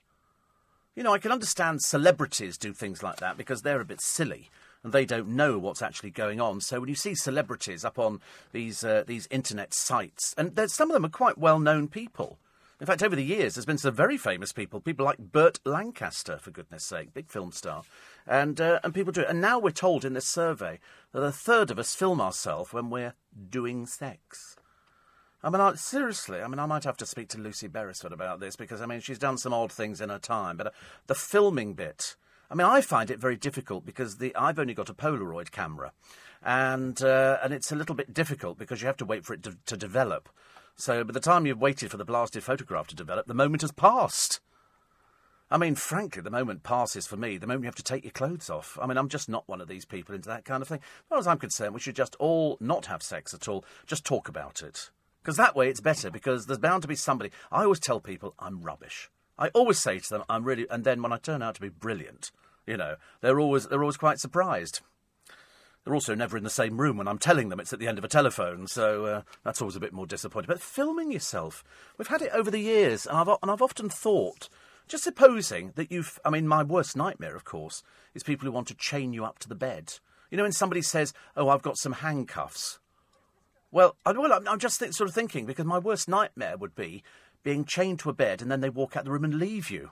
[0.94, 4.50] You know, I can understand celebrities do things like that because they're a bit silly
[4.82, 6.60] and they don't know what's actually going on.
[6.60, 8.20] So when you see celebrities up on
[8.52, 12.38] these uh, these internet sites, and some of them are quite well known people.
[12.78, 16.36] In fact, over the years, there's been some very famous people, people like Burt Lancaster,
[16.38, 17.82] for goodness sake, big film star,
[18.26, 19.28] and uh, and people do it.
[19.28, 20.80] And now we're told in this survey
[21.12, 23.14] that a third of us film ourselves when we're
[23.50, 24.56] doing sex.
[25.42, 28.40] I mean, I, seriously, I mean, I might have to speak to Lucy Beresford about
[28.40, 30.70] this because, I mean, she's done some odd things in her time, but uh,
[31.06, 32.16] the filming bit,
[32.50, 35.92] I mean, I find it very difficult because the I've only got a Polaroid camera,
[36.42, 39.42] and uh, and it's a little bit difficult because you have to wait for it
[39.44, 40.28] to, to develop.
[40.76, 43.72] So by the time you've waited for the blasted photograph to develop, the moment has
[43.72, 44.40] passed.
[45.50, 48.10] I mean, frankly, the moment passes for me the moment you have to take your
[48.10, 48.76] clothes off.
[48.82, 50.80] I mean, I'm just not one of these people into that kind of thing.
[50.80, 54.04] As far as I'm concerned, we should just all not have sex at all, just
[54.04, 54.90] talk about it.
[55.22, 57.30] Because that way it's better, because there's bound to be somebody.
[57.52, 59.08] I always tell people I'm rubbish.
[59.38, 60.66] I always say to them, I'm really.
[60.70, 62.32] And then when I turn out to be brilliant,
[62.66, 64.80] you know, they're always, they're always quite surprised.
[65.84, 67.98] They're also never in the same room when I'm telling them it's at the end
[67.98, 70.48] of a telephone, so uh, that's always a bit more disappointing.
[70.48, 71.62] But filming yourself,
[71.96, 74.48] we've had it over the years, and I've, and I've often thought
[74.88, 76.18] just supposing that you've.
[76.24, 77.82] I mean, my worst nightmare, of course,
[78.14, 79.94] is people who want to chain you up to the bed.
[80.30, 82.78] You know, when somebody says, Oh, I've got some handcuffs.
[83.70, 87.02] Well, I, well I'm just th- sort of thinking, because my worst nightmare would be
[87.42, 89.90] being chained to a bed and then they walk out the room and leave you.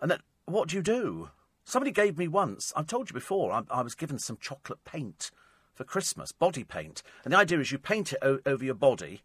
[0.00, 1.30] And then, what do you do?
[1.64, 5.30] Somebody gave me once, I've told you before, I, I was given some chocolate paint
[5.74, 7.02] for Christmas, body paint.
[7.24, 9.22] And the idea is you paint it o- over your body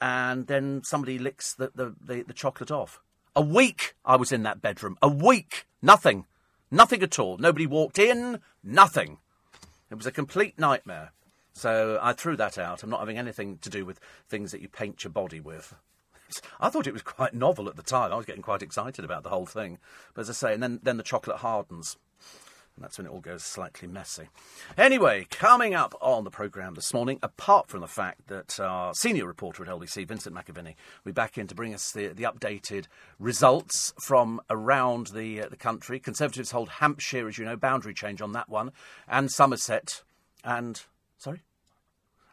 [0.00, 3.00] and then somebody licks the, the, the, the chocolate off.
[3.36, 4.96] A week I was in that bedroom.
[5.02, 5.66] A week.
[5.82, 6.24] Nothing.
[6.70, 7.36] Nothing at all.
[7.36, 8.40] Nobody walked in.
[8.64, 9.18] Nothing.
[9.90, 11.12] It was a complete nightmare.
[11.52, 12.82] So I threw that out.
[12.82, 15.74] I'm not having anything to do with things that you paint your body with.
[16.60, 18.10] I thought it was quite novel at the time.
[18.10, 19.76] I was getting quite excited about the whole thing.
[20.14, 21.98] But as I say, and then, then the chocolate hardens.
[22.76, 24.28] And that's when it all goes slightly messy.
[24.76, 29.26] Anyway, coming up on the programme this morning, apart from the fact that our senior
[29.26, 32.84] reporter at LBC, Vincent McAviney, will be back in to bring us the, the updated
[33.18, 35.98] results from around the, uh, the country.
[35.98, 38.72] Conservatives hold Hampshire, as you know, boundary change on that one,
[39.08, 40.02] and Somerset,
[40.44, 40.82] and.
[41.16, 41.40] Sorry?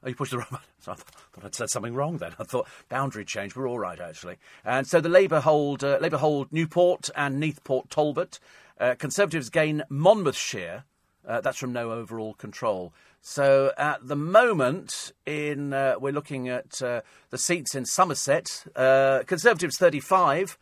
[0.04, 0.66] Oh, you pushed the wrong button.
[0.84, 2.34] So I thought I'd said something wrong then.
[2.38, 3.56] I thought boundary change.
[3.56, 4.36] We're all right actually.
[4.66, 8.38] And so the Labour hold uh, Labour hold Newport and Neath Port Talbot.
[8.80, 10.84] Uh, Conservatives gain Monmouthshire.
[11.26, 12.93] Uh, that's from no overall control.
[13.21, 18.65] So at the moment, in uh, we're looking at uh, the seats in Somerset.
[18.76, 20.57] Uh, Conservatives 35,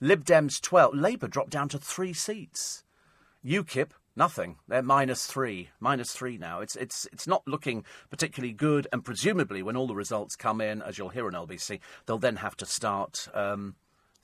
[0.00, 0.94] Lib Dems 12.
[0.94, 2.84] Labour dropped down to three seats.
[3.44, 4.56] UKIP Nothing.
[4.66, 5.68] They're minus three.
[5.78, 6.60] Minus three now.
[6.60, 8.88] It's it's it's not looking particularly good.
[8.90, 12.36] And presumably, when all the results come in, as you'll hear on LBC, they'll then
[12.36, 13.74] have to start um,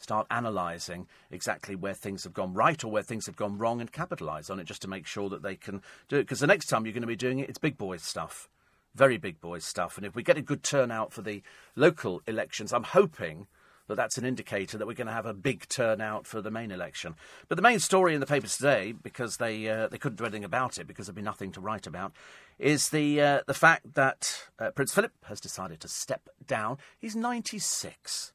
[0.03, 3.92] start analysing exactly where things have gone right or where things have gone wrong and
[3.92, 6.24] capitalise on it, just to make sure that they can do it.
[6.24, 8.48] Because the next time you're going to be doing it, it's big boys stuff,
[8.94, 9.96] very big boys stuff.
[9.96, 11.42] And if we get a good turnout for the
[11.76, 13.46] local elections, I'm hoping
[13.88, 16.70] that that's an indicator that we're going to have a big turnout for the main
[16.70, 17.14] election.
[17.48, 20.44] But the main story in the papers today, because they uh, they couldn't do anything
[20.44, 22.12] about it because there'd be nothing to write about,
[22.59, 26.78] is the uh, the fact that uh, Prince Philip has decided to step down.
[26.98, 28.32] He's 96.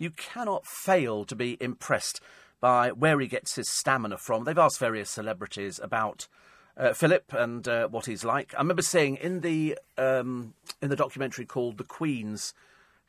[0.00, 2.20] You cannot fail to be impressed
[2.58, 4.44] by where he gets his stamina from.
[4.44, 6.26] They've asked various celebrities about.
[6.76, 8.54] Uh, Philip and uh, what he's like.
[8.54, 12.54] I remember seeing in the um, in the documentary called "The Queen's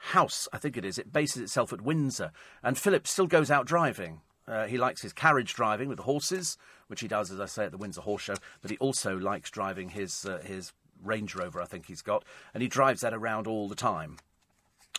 [0.02, 0.98] house, I think it is.
[0.98, 2.32] It bases itself at Windsor.
[2.64, 4.22] And Philip still goes out driving.
[4.48, 7.66] Uh, he likes his carriage driving with the horses, which he does, as I say,
[7.66, 8.36] at the Windsor Horse Show.
[8.62, 12.62] But he also likes driving his uh, his Range Rover, I think he's got, and
[12.62, 14.18] he drives that around all the time.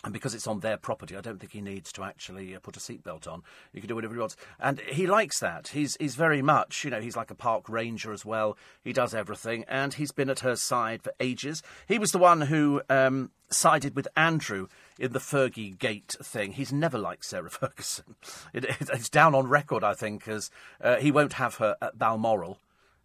[0.03, 2.75] And because it's on their property, I don't think he needs to actually uh, put
[2.75, 3.41] a seatbelt on.
[3.71, 4.35] He can do whatever he wants.
[4.59, 5.69] And he likes that.
[5.69, 8.57] He's, he's very much, you know, he's like a park ranger as well.
[8.83, 9.63] He does everything.
[9.69, 11.63] And he's been at her side for ages.
[11.87, 14.67] He was the one who um, sided with Andrew
[14.99, 16.51] in the Fergie Gate thing.
[16.51, 18.15] He's never liked Sarah Ferguson.
[18.53, 20.51] It, it, it's down on record, I think, as
[20.81, 22.59] uh, he won't have her at Balmoral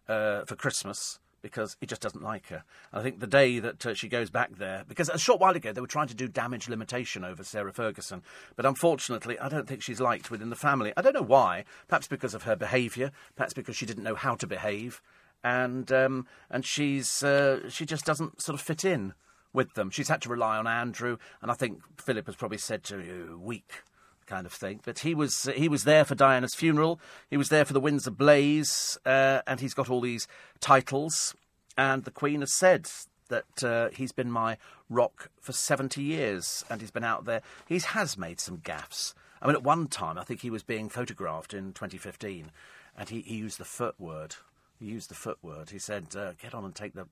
[0.09, 2.63] uh, for Christmas because he just doesn't like her.
[2.91, 5.55] And I think the day that uh, she goes back there, because a short while
[5.55, 8.21] ago they were trying to do damage limitation over Sarah Ferguson,
[8.55, 10.93] but unfortunately I don't think she's liked within the family.
[10.95, 11.65] I don't know why.
[11.87, 15.01] Perhaps because of her behaviour, perhaps because she didn't know how to behave,
[15.43, 19.13] and um, and she's uh, she just doesn't sort of fit in
[19.53, 19.89] with them.
[19.89, 23.39] She's had to rely on Andrew, and I think Philip has probably said to you,
[23.41, 23.83] weak
[24.29, 24.79] kind of thing.
[24.85, 26.99] But he was he was there for Diana's funeral.
[27.29, 30.27] He was there for the Windsor Blaze, uh, and he's got all these
[30.61, 31.35] titles.
[31.77, 32.89] And the Queen has said
[33.29, 34.57] that uh, he's been my
[34.89, 37.41] rock for seventy years, and he's been out there.
[37.67, 39.13] He has made some gaffes.
[39.41, 42.51] I mean, at one time, I think he was being photographed in 2015,
[42.97, 44.35] and he, he used the foot word.
[44.77, 45.69] He used the foot word.
[45.69, 47.07] He said, uh, "Get on and take the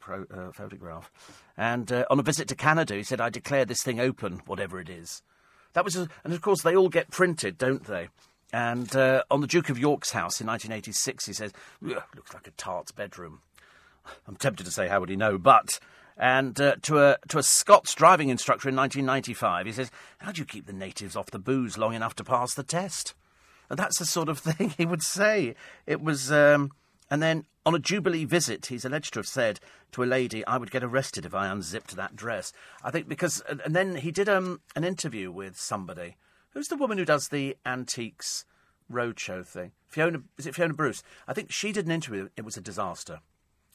[0.00, 1.12] Pro, uh, photograph.
[1.56, 4.80] And uh, on a visit to Canada, he said, I declare this thing open, whatever
[4.80, 5.22] it is.
[5.76, 8.08] That was, a, and of course, they all get printed, don't they?
[8.50, 11.52] And uh, on the Duke of York's house in 1986, he says,
[11.82, 13.42] looks like a tart's bedroom.
[14.26, 15.36] I'm tempted to say, how would he know?
[15.36, 15.78] But,
[16.16, 20.40] and uh, to, a, to a Scots driving instructor in 1995, he says, how do
[20.40, 23.12] you keep the natives off the booze long enough to pass the test?
[23.68, 25.56] And that's the sort of thing he would say.
[25.86, 26.32] It was.
[26.32, 26.70] Um,
[27.10, 29.58] and then on a Jubilee visit, he's alleged to have said
[29.90, 32.52] to a lady, I would get arrested if I unzipped that dress.
[32.82, 33.42] I think because.
[33.64, 36.16] And then he did um, an interview with somebody.
[36.50, 38.44] Who's the woman who does the antiques
[38.90, 39.72] roadshow thing?
[39.88, 40.22] Fiona.
[40.38, 41.02] Is it Fiona Bruce?
[41.26, 42.28] I think she did an interview.
[42.36, 43.18] It was a disaster.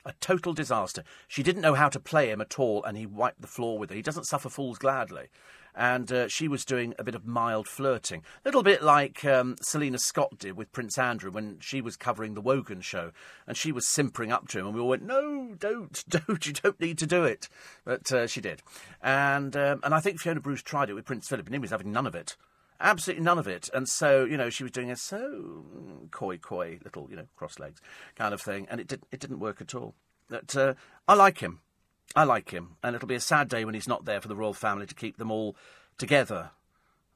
[0.06, 1.04] A total disaster.
[1.28, 3.90] She didn't know how to play him at all, and he wiped the floor with
[3.90, 3.96] her.
[3.96, 5.28] He doesn't suffer fools gladly
[5.76, 8.24] and uh, she was doing a bit of mild flirting.
[8.44, 12.34] A little bit like um, Selina Scott did with Prince Andrew when she was covering
[12.34, 13.12] the Wogan show,
[13.48, 16.54] and she was simpering up to him, and we all went, No, don't, don't, you
[16.54, 17.48] don't need to do it.
[17.86, 18.62] But uh, she did.
[19.02, 21.72] And, um, and I think Fiona Bruce tried it with Prince Philip, and he was
[21.72, 22.36] having none of it.
[22.80, 23.70] Absolutely none of it.
[23.74, 25.64] And so, you know, she was doing a so
[26.10, 27.80] coy, coy, little, you know, cross legs
[28.16, 29.94] kind of thing, and it, did, it didn't work at all.
[30.30, 30.74] But uh,
[31.08, 31.60] I like him.
[32.16, 34.36] I like him, and it'll be a sad day when he's not there for the
[34.36, 35.56] royal family to keep them all
[35.98, 36.52] together.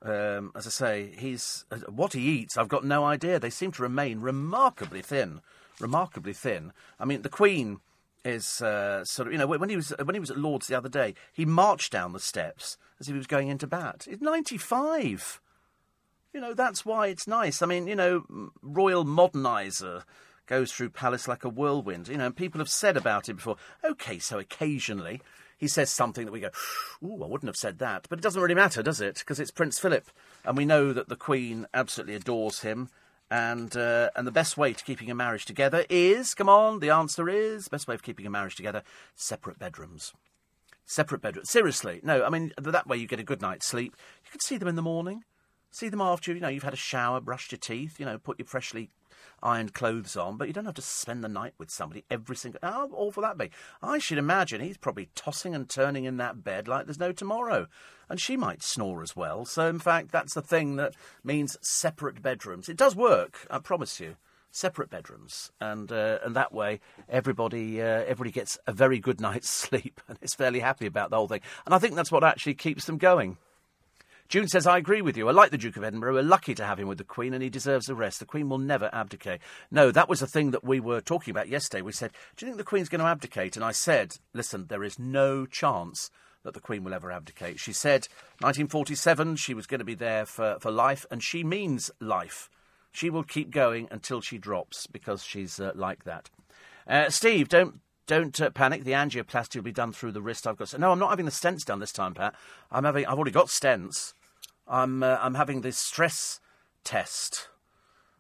[0.02, 2.58] Um, as I say, he's uh, what he eats.
[2.58, 3.40] I've got no idea.
[3.40, 5.42] They seem to remain remarkably thin,
[5.80, 6.72] remarkably thin.
[7.00, 7.80] I mean, the Queen
[8.24, 10.78] is uh, sort of you know when he was when he was at Lords the
[10.78, 14.06] other day, he marched down the steps as if he was going into bat.
[14.08, 15.42] He's ninety five.
[16.34, 17.62] You know that's why it's nice.
[17.62, 20.04] I mean, you know, royal moderniser
[20.48, 22.08] goes through Palace like a whirlwind.
[22.08, 23.58] You know, and people have said about him before.
[23.84, 25.22] Okay, so occasionally
[25.58, 26.50] he says something that we go,
[27.04, 29.20] "Ooh, I wouldn't have said that," but it doesn't really matter, does it?
[29.20, 30.10] Because it's Prince Philip,
[30.44, 32.90] and we know that the Queen absolutely adores him.
[33.32, 36.92] And uh, and the best way to keeping a marriage together is, come on, the
[36.92, 38.84] answer is best way of keeping a marriage together:
[39.16, 40.14] separate bedrooms.
[40.86, 41.50] Separate bedrooms.
[41.50, 42.24] Seriously, no.
[42.24, 43.96] I mean that way you get a good night's sleep.
[44.26, 45.24] You can see them in the morning,
[45.72, 48.38] see them after you know you've had a shower, brushed your teeth, you know, put
[48.38, 48.92] your freshly
[49.42, 52.60] ironed clothes on, but you don't have to spend the night with somebody every single.
[52.62, 53.52] How awful that be?
[53.82, 57.68] I should imagine he's probably tossing and turning in that bed like there's no tomorrow,
[58.10, 59.46] and she might snore as well.
[59.46, 62.70] So, in fact, that's the thing that means separate bedrooms.
[62.70, 64.18] It does work, I promise you.
[64.52, 66.80] Separate bedrooms, and uh, and that way
[67.10, 71.18] everybody uh, everybody gets a very good night's sleep and is fairly happy about the
[71.18, 71.42] whole thing.
[71.66, 73.38] And I think that's what actually keeps them going.
[74.28, 75.30] June says, I agree with you.
[75.30, 76.16] I like the Duke of Edinburgh.
[76.16, 78.20] We're lucky to have him with the Queen, and he deserves the rest.
[78.20, 79.40] The Queen will never abdicate.
[79.70, 81.84] No, that was the thing that we were talking about yesterday.
[81.84, 83.56] We said, Do you think the Queen's going to abdicate?
[83.56, 86.10] And I said, Listen, there is no chance
[86.44, 87.60] that the Queen will ever abdicate.
[87.60, 88.08] She said
[88.40, 92.50] 1947 she was going to be there for, for life, and she means life.
[92.92, 96.30] She will keep going until she drops because she's uh, like that.
[96.88, 98.84] Uh, Steve, don't don't uh, panic.
[98.84, 100.48] The angioplasty will be done through the wrist.
[100.48, 100.70] I've got.
[100.70, 102.36] So, no, I'm not having the stents done this time, Pat.
[102.72, 103.06] I'm having.
[103.06, 104.14] I've already got stents.
[104.68, 105.04] I'm.
[105.04, 106.40] Uh, I'm having this stress
[106.84, 107.50] test,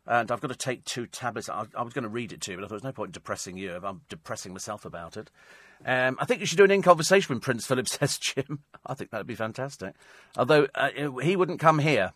[0.06, 1.50] and I've got to take two tablets.
[1.50, 3.10] I, I was going to read it to you, but I thought there's no point
[3.10, 5.30] in depressing you if I'm depressing myself about it.
[5.86, 8.64] Um, I think you should do an in conversation with Prince Philip, says Jim.
[8.86, 9.96] I think that'd be fantastic.
[10.38, 10.90] Although uh,
[11.22, 12.14] he wouldn't come here.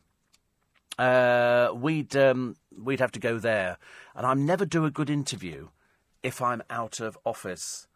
[0.98, 3.78] Uh, we'd um, we'd have to go there,
[4.16, 5.70] and I never do a good interview
[6.24, 7.88] if I'm out of office.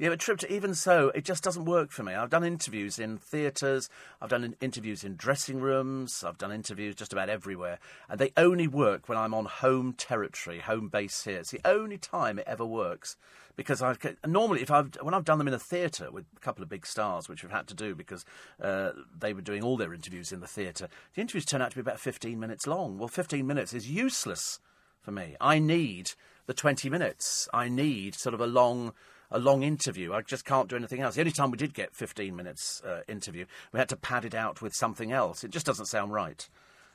[0.00, 2.14] Yeah, but trip to even so, it just doesn't work for me.
[2.14, 7.12] I've done interviews in theatres, I've done interviews in dressing rooms, I've done interviews just
[7.12, 7.78] about everywhere,
[8.08, 11.40] and they only work when I'm on home territory, home base here.
[11.40, 13.18] It's the only time it ever works
[13.56, 13.94] because I
[14.26, 16.86] normally if I've when I've done them in a theatre with a couple of big
[16.86, 18.24] stars, which we've had to do because
[18.58, 21.76] uh, they were doing all their interviews in the theatre, the interviews turn out to
[21.76, 22.96] be about 15 minutes long.
[22.96, 24.60] Well, 15 minutes is useless
[25.02, 25.36] for me.
[25.42, 26.12] I need
[26.50, 27.48] the 20 minutes.
[27.54, 28.92] I need sort of a long
[29.30, 30.12] a long interview.
[30.12, 31.14] I just can't do anything else.
[31.14, 34.34] The only time we did get 15 minutes uh, interview, we had to pad it
[34.34, 35.44] out with something else.
[35.44, 36.48] It just doesn't sound right.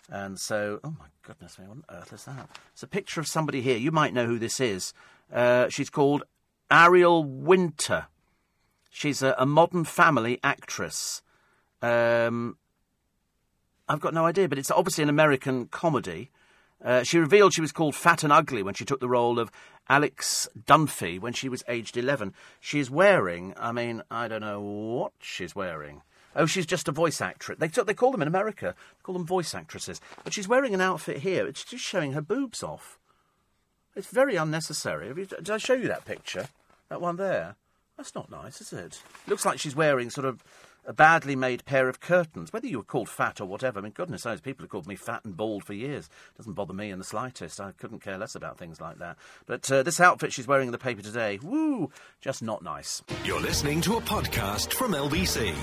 [0.10, 2.50] And so, oh my goodness me, what on earth is that?
[2.74, 3.78] It's a picture of somebody here.
[3.78, 4.94] You might know who this is.
[5.32, 6.24] Uh, she's called
[6.70, 8.08] Ariel Winter.
[8.90, 11.22] She's a, a modern family actress.
[11.82, 12.58] Um,
[13.88, 16.32] I've got no idea, but it's obviously an American comedy.
[16.86, 19.52] Uh, she revealed she was called Fat and Ugly when she took the role of
[19.90, 22.34] Alex Dunphy when she was aged 11.
[22.60, 26.04] She is wearing, I mean, I don't know what she's wearing.
[26.36, 27.58] Oh, she's just a voice actress.
[27.58, 30.00] They, they call them in America, they call them voice actresses.
[30.24, 31.48] But she's wearing an outfit here.
[31.48, 33.00] It's just showing her boobs off.
[33.96, 35.08] It's very unnecessary.
[35.08, 36.50] You, did I show you that picture?
[36.90, 37.56] That one there?
[37.98, 39.02] That's not nice, is it?
[39.26, 40.44] Looks like she's wearing sort of
[40.86, 42.54] a badly made pair of curtains.
[42.54, 44.96] Whether you were called fat or whatever, I mean, goodness knows, people have called me
[44.96, 46.06] fat and bald for years.
[46.06, 47.60] It Doesn't bother me in the slightest.
[47.60, 49.18] I couldn't care less about things like that.
[49.46, 53.02] But uh, this outfit she's wearing in the paper today, woo, just not nice.
[53.24, 55.56] You're listening to a podcast from LBC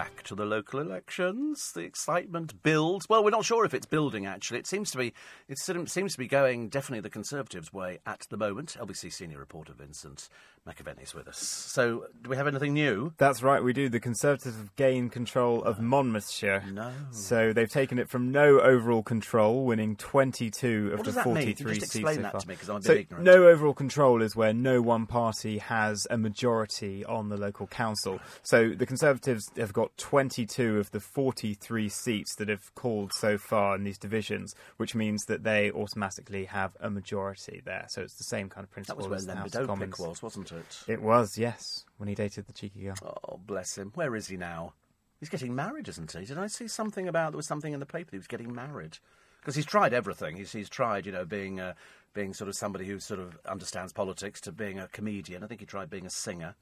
[0.00, 1.72] back to the local elections.
[1.74, 3.06] The excitement builds.
[3.06, 4.24] Well, we're not sure if it's building.
[4.24, 5.12] Actually, it seems to be.
[5.46, 8.78] It seems to be going definitely the Conservatives' way at the moment.
[8.80, 10.30] LBC senior reporter Vincent
[10.68, 11.38] McAviney's with us.
[11.38, 13.14] So, do we have anything new?
[13.16, 13.88] That's right, we do.
[13.88, 16.64] The Conservatives have gained control of Monmouthshire.
[16.70, 16.92] No.
[17.12, 21.84] So they've taken it from no overall control, winning 22 of what the 43 seats
[21.86, 22.40] explain so that far.
[22.42, 23.24] to me because I'm a bit so ignorant.
[23.24, 28.20] no overall control is where no one party has a majority on the local council.
[28.42, 33.76] So the Conservatives have got 22 of the 43 seats that have called so far
[33.76, 37.86] in these divisions, which means that they automatically have a majority there.
[37.88, 39.02] So it's the same kind of principle.
[39.02, 39.98] That was as where the House of Commons.
[39.98, 40.82] Was, wasn't it?
[40.86, 42.94] It was, yes, when he dated the cheeky girl.
[43.02, 43.92] Oh, bless him.
[43.94, 44.74] Where is he now?
[45.18, 46.24] He's getting married, isn't he?
[46.24, 48.54] Did I see something about there was something in the paper that he was getting
[48.54, 48.98] married?
[49.40, 50.36] Because he's tried everything.
[50.36, 51.74] He's, he's tried, you know, being uh,
[52.14, 55.44] being sort of somebody who sort of understands politics to being a comedian.
[55.44, 56.54] I think he tried being a singer,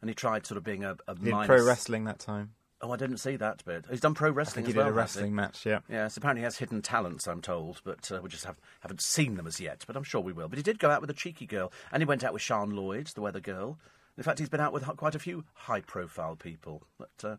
[0.00, 2.52] and he tried sort of being a, a minus- pro wrestling that time.
[2.80, 3.86] Oh, I didn't see that bit.
[3.90, 4.88] He's done pro I wrestling think he did well.
[4.88, 5.80] a wrestling match, yeah.
[5.88, 9.34] Yes, apparently he has hidden talents, I'm told, but uh, we just have, haven't seen
[9.36, 9.82] them as yet.
[9.86, 10.48] But I'm sure we will.
[10.48, 12.74] But he did go out with a cheeky girl, and he went out with Siân
[12.74, 13.78] Lloyd, the weather girl.
[14.16, 16.82] In fact, he's been out with quite a few high-profile people.
[16.98, 17.36] But uh,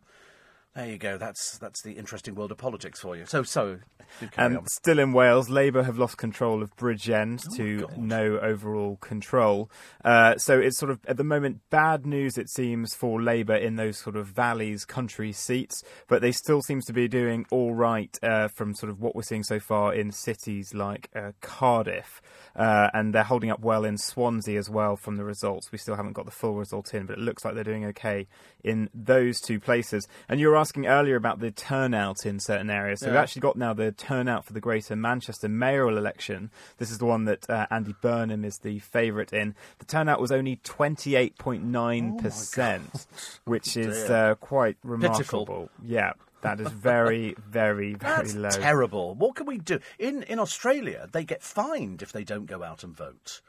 [0.74, 1.18] there you go.
[1.18, 3.26] That's that's the interesting world of politics for you.
[3.26, 3.78] So, so
[4.20, 4.66] do carry And on.
[4.68, 7.98] still in Wales, Labour have lost control of Bridgend Oh, to God.
[7.98, 9.70] no overall control.
[10.04, 13.76] Uh, so it's sort of, at the moment, bad news, it seems, for Labour in
[13.76, 15.82] those sort of valleys, country seats.
[16.08, 19.22] But they still seem to be doing all right uh, from sort of what we're
[19.22, 22.22] seeing so far in cities like uh, Cardiff.
[22.56, 25.70] Uh, and they're holding up well in Swansea as well from the results.
[25.70, 28.26] We still haven't got the full result in, but it looks like they're doing okay
[28.64, 30.06] in those two places.
[30.28, 33.00] And you were asking earlier about the turnout in certain areas.
[33.00, 36.50] So we've actually got now the turnout for the Greater Manchester mayoral election.
[36.78, 39.54] This is the one that uh, Andy Burnham is the favourite in.
[39.78, 43.06] The turnout was only 28.9%,
[43.44, 45.44] which is uh, quite Pitiful.
[45.44, 45.70] remarkable.
[45.82, 48.50] Yeah, that is very, very, very That's low.
[48.50, 49.14] terrible.
[49.14, 49.78] What can we do?
[49.98, 53.40] In in Australia, they get fined if they don't go out and vote.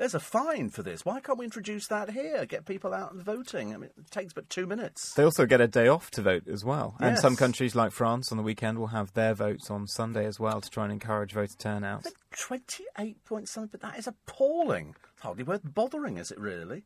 [0.00, 1.04] There's a fine for this.
[1.04, 2.46] Why can't we introduce that here?
[2.46, 3.74] Get people out and voting.
[3.74, 5.12] I mean, it takes but two minutes.
[5.12, 6.96] They also get a day off to vote as well.
[7.00, 10.40] And some countries like France on the weekend will have their votes on Sunday as
[10.40, 12.06] well to try and encourage voter turnout.
[12.34, 14.94] Twenty-eight point something, but that is appalling.
[15.12, 16.84] It's hardly worth bothering, is it really?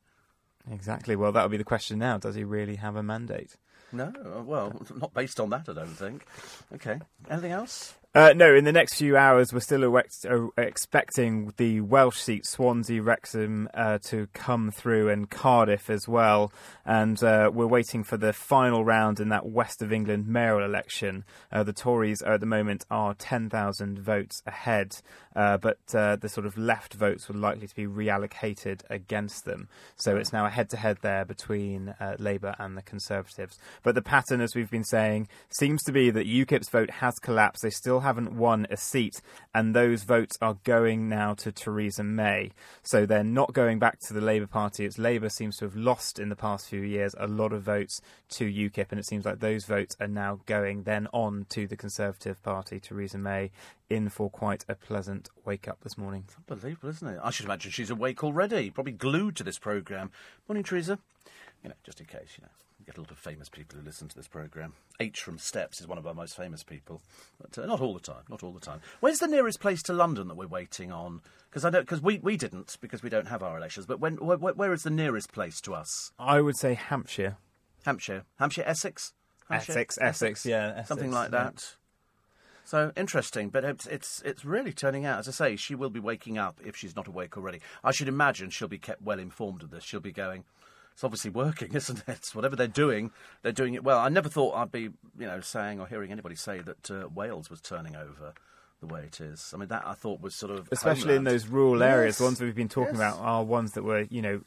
[0.69, 1.15] Exactly.
[1.15, 2.19] Well, that would be the question now.
[2.19, 3.55] Does he really have a mandate?
[3.93, 6.27] No, uh, well, not based on that, I don't think.
[6.75, 6.99] Okay,
[7.31, 7.95] anything else?
[8.17, 12.47] Uh, no, in the next few hours, we're still ex- uh, expecting the Welsh seat,
[12.47, 16.53] Swansea, Wrexham, uh, to come through, and Cardiff as well.
[16.87, 21.25] And uh, we're waiting for the final round in that West of England mayoral election.
[21.51, 24.95] Uh, the Tories at the moment are 10,000 votes ahead,
[25.35, 29.69] but the sort of left votes were likely to be reallocated against them.
[29.97, 33.59] So it's now a head-to-head there between Labour and the Conservatives.
[33.83, 37.65] But the pattern, as we've been saying, seems to be that UKIP's vote has collapsed.
[37.65, 39.21] They still haven't won a seat,
[39.55, 42.53] and those votes are going now to Theresa May.
[42.83, 44.85] So they're not going back to the Labour Party.
[44.85, 48.01] It's Labour seems to have lost in the past few years a lot of votes
[48.31, 51.77] to UKIP, and it seems like those votes are now going then on to the
[51.77, 53.51] Conservative Party, Theresa May,
[53.89, 56.25] in for quite a pleasant wake up this morning.
[56.27, 57.21] It's Unbelievable, isn't it?
[57.23, 60.11] I should imagine she's awake already, probably glued to this programme.
[60.49, 60.99] Morning, Theresa.
[61.63, 62.51] You know, just in case, you know,
[62.85, 64.75] we get a lot of famous people who listen to this programme.
[65.01, 67.01] H from Steps is one of our most famous people,
[67.41, 68.25] but uh, not all the time.
[68.29, 68.81] Not all the time.
[69.01, 71.23] Where's the nearest place to London that we're waiting on?
[71.49, 73.87] Because I don't, because we, we didn't because we don't have our elections.
[73.87, 76.13] But when wh- wh- where is the nearest place to us?
[76.19, 77.39] I would say Hampshire.
[77.85, 79.13] Hampshire, Hampshire, Essex,
[79.49, 79.73] Hampshire?
[79.73, 81.45] Essex, Essex, yeah, Essex, something like yeah.
[81.45, 81.77] that.
[82.67, 85.21] So interesting, but it's it's it's really turning out.
[85.21, 87.61] As I say, she will be waking up if she's not awake already.
[87.83, 89.85] I should imagine she'll be kept well informed of this.
[89.85, 90.45] She'll be going.
[90.95, 92.31] It's obviously working, isn't it?
[92.33, 93.11] Whatever they're doing,
[93.43, 93.99] they're doing it well.
[93.99, 97.51] I never thought I'd be, you know, saying or hearing anybody say that uh, Wales
[97.51, 98.33] was turning over
[98.81, 99.53] the way it is.
[99.55, 101.19] I mean, that I thought was sort of especially homeland.
[101.29, 102.15] in those rural areas.
[102.15, 102.19] Yes.
[102.19, 103.15] The ones we've been talking Yes.
[103.15, 104.41] about are ones that were, you know,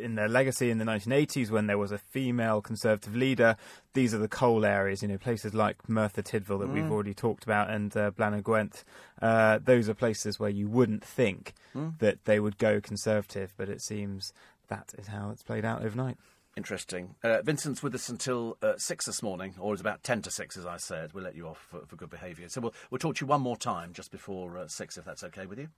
[0.00, 3.56] in their legacy in the 1980s when there was a female Conservative leader.
[3.92, 6.72] These are the coal areas, you know, places like Merthyr Tydfil that Mm.
[6.74, 8.82] we've already talked about, and uh, Blaenau Gwent.
[9.22, 11.98] Uh, those are places where you wouldn't think Mm.
[11.98, 14.32] that they would go Conservative, but it seems
[14.68, 16.16] that is how it's played out overnight.
[16.56, 17.16] Interesting.
[17.24, 20.56] Uh, Vincent's with us until uh, six this morning, or it's about ten to six,
[20.56, 21.12] as I said.
[21.12, 22.48] We'll let you off for, for good behaviour.
[22.48, 25.24] So we'll, we'll talk to you one more time just before uh, six, if that's
[25.24, 25.68] okay with you.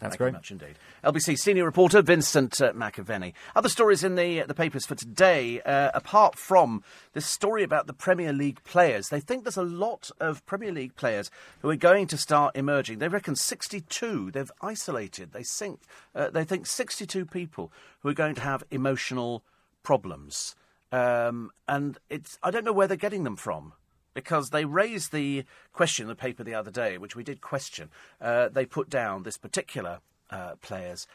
[0.00, 0.28] That's Thank great.
[0.28, 0.78] you much indeed.
[1.04, 3.32] LBC senior reporter Vincent uh, McAviney.
[3.54, 7.92] Other stories in the the papers for today, uh, apart from this story about the
[7.92, 11.30] Premier League players, they think there's a lot of Premier League players
[11.62, 12.98] who are going to start emerging.
[12.98, 14.32] They reckon 62.
[14.32, 15.32] They've isolated.
[15.32, 15.80] They think
[16.14, 19.44] uh, they think 62 people who are going to have emotional
[19.82, 20.56] problems,
[20.92, 23.74] um, and it's I don't know where they're getting them from
[24.14, 27.90] because they raised the question in the paper the other day, which we did question.
[28.20, 29.98] Uh, they put down this particular
[30.30, 31.06] uh, player's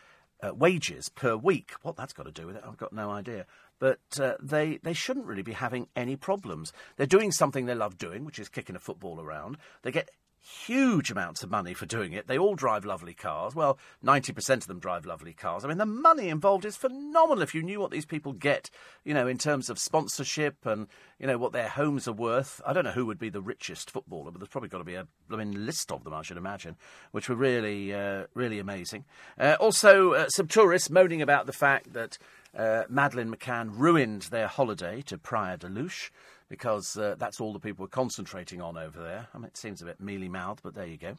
[0.42, 1.72] uh, wages per week.
[1.82, 3.46] What that's got to do with it, I've got no idea.
[3.80, 6.74] But uh, they, they shouldn't really be having any problems.
[6.98, 9.58] They're doing something they love doing, which is kicking a football around.
[9.84, 10.10] They get
[10.41, 12.28] huge amounts of money for doing it.
[12.28, 13.56] They all drive lovely cars.
[13.56, 15.64] Well, 90% of them drive lovely cars.
[15.64, 18.70] I mean, the money involved is phenomenal if you knew what these people get,
[19.03, 20.88] you know, in terms of sponsorship and,
[21.20, 22.61] you know, what their homes are worth.
[22.66, 24.95] I don't know who would be the richest footballer, but there's probably got to be
[24.95, 26.78] a blooming list of them, I should imagine,
[27.11, 29.06] which were really, uh, really amazing.
[29.38, 32.18] Uh, also, uh, some tourists moaning about the fact that
[32.57, 36.10] uh, Madeleine McCann ruined their holiday to Praia da Luz
[36.50, 39.28] because uh, that's all the people were concentrating on over there.
[39.34, 41.18] I mean, it seems a bit mealy mouthed, but there you go.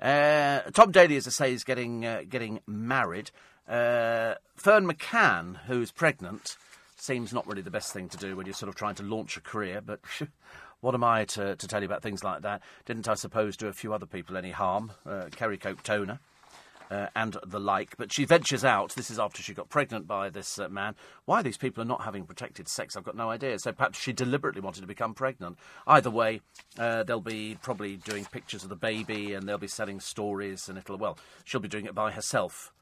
[0.00, 3.30] Uh, Tom Daley, as I say, is getting uh, getting married.
[3.68, 6.56] Uh, Ferne McCann, who's pregnant,
[6.96, 9.36] seems not really the best thing to do when you're sort of trying to launch
[9.36, 10.00] a career, but.
[10.80, 12.62] What am I to, to tell you about things like that?
[12.84, 14.92] Didn't I suppose do a few other people any harm?
[15.04, 16.20] Uh, Kerry Katona
[16.90, 17.96] uh, and the like.
[17.96, 18.94] But she ventures out.
[18.94, 20.94] This is after she got pregnant by this uh, man.
[21.24, 23.58] Why these people are not having protected sex, I've got no idea.
[23.58, 25.58] So perhaps she deliberately wanted to become pregnant.
[25.86, 26.40] Either way,
[26.78, 30.78] uh, they'll be probably doing pictures of the baby and they'll be selling stories, and
[30.78, 32.72] it'll, well, she'll be doing it by herself.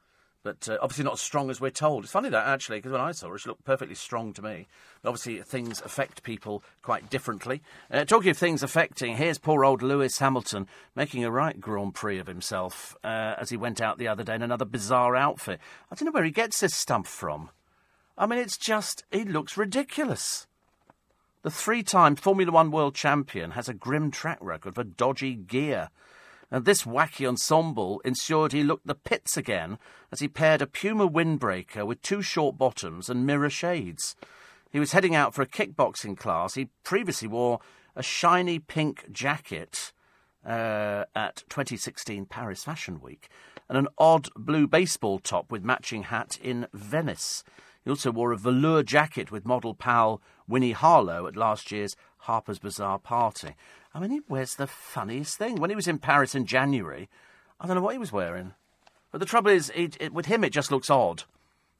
[0.43, 2.03] But uh, obviously not as strong as we're told.
[2.03, 4.67] It's funny that actually, because when I saw her, she looked perfectly strong to me.
[5.01, 7.61] But obviously, things affect people quite differently.
[7.91, 12.19] Uh, talking of things affecting, here's poor old Lewis Hamilton making a right Grand Prix
[12.19, 15.59] of himself uh, as he went out the other day in another bizarre outfit.
[15.91, 17.49] I don't know where he gets this stuff from.
[18.17, 20.47] I mean, it's just, he looks ridiculous.
[21.43, 25.89] The three time Formula One world champion has a grim track record for dodgy gear.
[26.49, 29.77] And this wacky ensemble ensured he looked the pits again
[30.11, 34.15] as he paired a Puma windbreaker with two short bottoms and mirror shades.
[34.71, 36.53] He was heading out for a kickboxing class.
[36.53, 37.59] He previously wore
[37.95, 39.91] a shiny pink jacket
[40.45, 43.29] uh, at 2016 Paris Fashion Week
[43.67, 47.43] and an odd blue baseball top with matching hat in Venice.
[47.83, 52.59] He also wore a velour jacket with model pal Winnie Harlow at last year's Harper's
[52.59, 53.55] Bazaar party.
[53.97, 55.55] I mean, he wears the funniest thing.
[55.55, 57.09] When he was in Paris in January,
[57.59, 58.53] I don't know what he was wearing.
[59.11, 61.23] But the trouble is, it, it, with him, it just looks odd.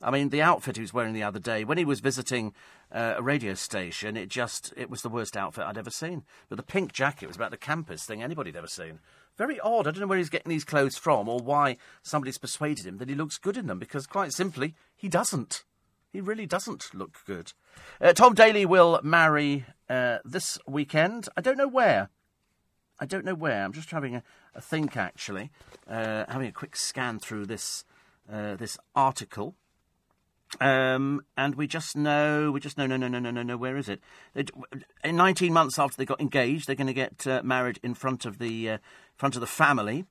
[0.01, 2.55] I mean, the outfit he was wearing the other day, when he was visiting
[2.91, 6.23] uh, a radio station, it just, it was the worst outfit I'd ever seen.
[6.49, 8.97] But the pink jacket was about the campus thing anybody'd ever seen.
[9.37, 9.85] Very odd.
[9.85, 13.09] I don't know where he's getting these clothes from or why somebody's persuaded him that
[13.09, 15.65] he looks good in them, because quite simply, he doesn't.
[16.17, 17.53] He really doesn't look good.
[18.01, 21.29] Uh, Tom Daley will marry uh, this weekend.
[21.37, 22.09] I don't know where.
[22.99, 23.63] I don't know where.
[23.63, 24.23] I'm just having a,
[24.55, 25.51] a think, actually,
[25.87, 27.85] uh, having a quick scan through this
[28.33, 29.53] uh, this article.
[30.59, 33.55] Um, and we just know, we just know, no, no, no, no, no, no.
[33.55, 34.01] Where is it?
[34.33, 34.49] it
[35.03, 38.25] in 19 months after they got engaged, they're going to get uh, married in front
[38.25, 38.77] of the uh,
[39.17, 40.05] front of the family.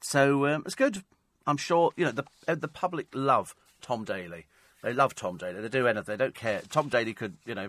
[0.00, 1.04] So um, it's good.
[1.46, 4.46] I'm sure you know the uh, the public love Tom Daley.
[4.82, 5.60] They love Tom Daley.
[5.60, 6.04] They do anything.
[6.06, 6.62] They don't care.
[6.68, 7.68] Tom Daley could, you know,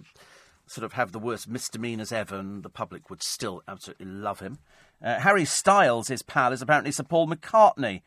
[0.65, 4.60] sort of have the worst misdemeanors ever, and the public would still absolutely love him.
[5.02, 8.02] Uh, Harry Styles, his pal, is apparently Sir Paul McCartney.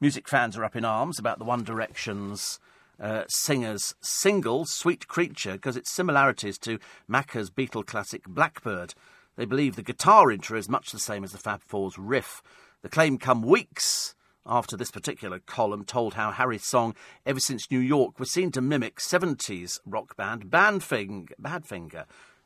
[0.00, 2.58] Music fans are up in arms about the One Direction's
[3.00, 8.94] uh, singer's single, Sweet Creature, because its similarities to Macca's Beatle classic Blackbird.
[9.36, 12.42] They believe the guitar intro is much the same as the Fab Four's riff.
[12.82, 14.14] The claim come weeks
[14.46, 16.94] after this particular column told how Harry's song
[17.24, 21.32] Ever Since New York was seen to mimic 70s rock band Badfinger.
[21.40, 22.04] Badfinger.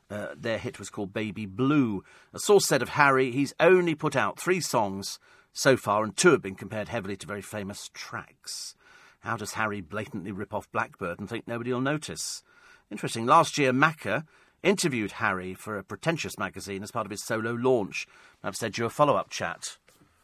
[0.09, 2.03] Uh, their hit was called Baby Blue.
[2.33, 5.19] A source said of Harry, he's only put out three songs
[5.51, 8.75] so far, and two have been compared heavily to very famous tracks.
[9.21, 12.43] How does Harry blatantly rip off Blackbird and think nobody will notice?
[12.89, 13.25] Interesting.
[13.25, 14.23] Last year, Macca
[14.63, 18.07] interviewed Harry for a pretentious magazine as part of his solo launch.
[18.43, 19.77] I've said you a follow up chat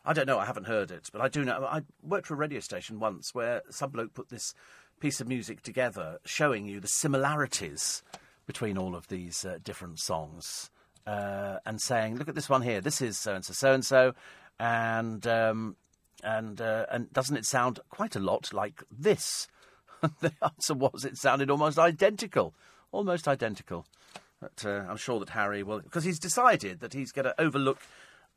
[0.06, 0.38] I don't know.
[0.38, 1.66] I haven't heard it, but I do know.
[1.66, 4.54] I worked for a radio station once where some bloke put this
[5.00, 8.04] piece of music together, showing you the similarities
[8.46, 10.70] between all of these uh, different songs,
[11.08, 12.82] uh, and saying, "Look at this one here.
[12.82, 14.14] This is so and so, so and so,"
[14.60, 15.78] and um,
[16.24, 19.48] and uh, and doesn't it sound quite a lot like this?
[20.20, 22.54] the answer was it sounded almost identical,
[22.92, 23.86] almost identical.
[24.42, 27.80] But uh, I'm sure that Harry will, because he's decided that he's going to overlook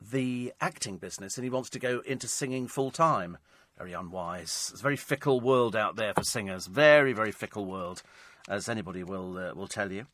[0.00, 3.38] the acting business and he wants to go into singing full time.
[3.78, 4.70] Very unwise.
[4.72, 6.66] It's a very fickle world out there for singers.
[6.66, 8.02] Very, very fickle world,
[8.48, 10.06] as anybody will uh, will tell you.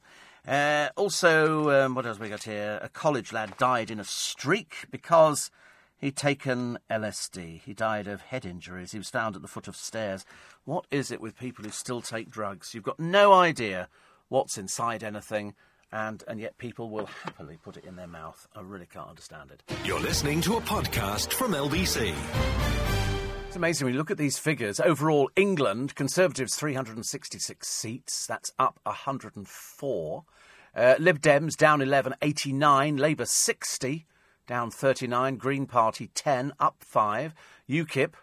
[0.46, 2.80] Uh, also, um, what else we got here?
[2.82, 5.52] A college lad died in a streak because
[5.98, 7.60] he'd taken LSD.
[7.60, 8.90] He died of head injuries.
[8.90, 10.24] He was found at the foot of stairs.
[10.64, 12.74] What is it with people who still take drugs?
[12.74, 13.88] You've got no idea
[14.28, 15.54] what's inside anything
[15.92, 18.48] and and yet people will happily put it in their mouth.
[18.56, 19.62] I really can't understand it.
[19.84, 22.14] You're listening to a podcast from LBC.
[23.46, 24.80] It's amazing when you look at these figures.
[24.80, 28.26] Overall, England, Conservatives 366 seats.
[28.26, 30.24] That's up 104.
[30.74, 32.96] Uh, Lib Dems down 11, 89.
[32.96, 34.06] Labour 60,
[34.46, 35.36] down 39.
[35.36, 37.34] Green Party 10, up 5.
[37.68, 38.14] UKIP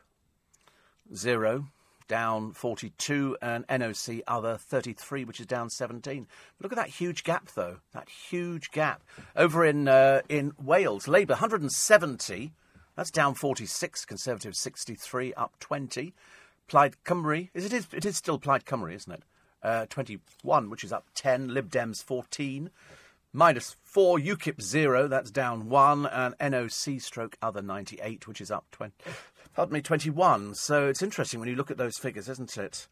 [1.14, 1.68] 0,
[2.10, 6.27] down 42, and NOC other 33, which is down 17.
[6.57, 7.77] But look at that huge gap, though.
[7.94, 9.02] That huge gap.
[9.38, 12.52] Over in, uh, in Wales, Labour 170,
[12.98, 16.14] that's down 46, Conservative 63, up 20.
[16.68, 19.23] Plaid Cymru, is it, is, it is still Plaid Cymru, isn't it?
[19.64, 21.53] Uh, 21, which is up 10.
[21.53, 22.69] Lib Dems 14.
[23.31, 26.07] Minus 4, UKIP 0, that's down 1.
[26.07, 28.94] And NOC stroke other 98, which is up 20
[29.56, 30.56] pardon me, 21.
[30.56, 32.88] So it's interesting when you look at those figures, isn't it?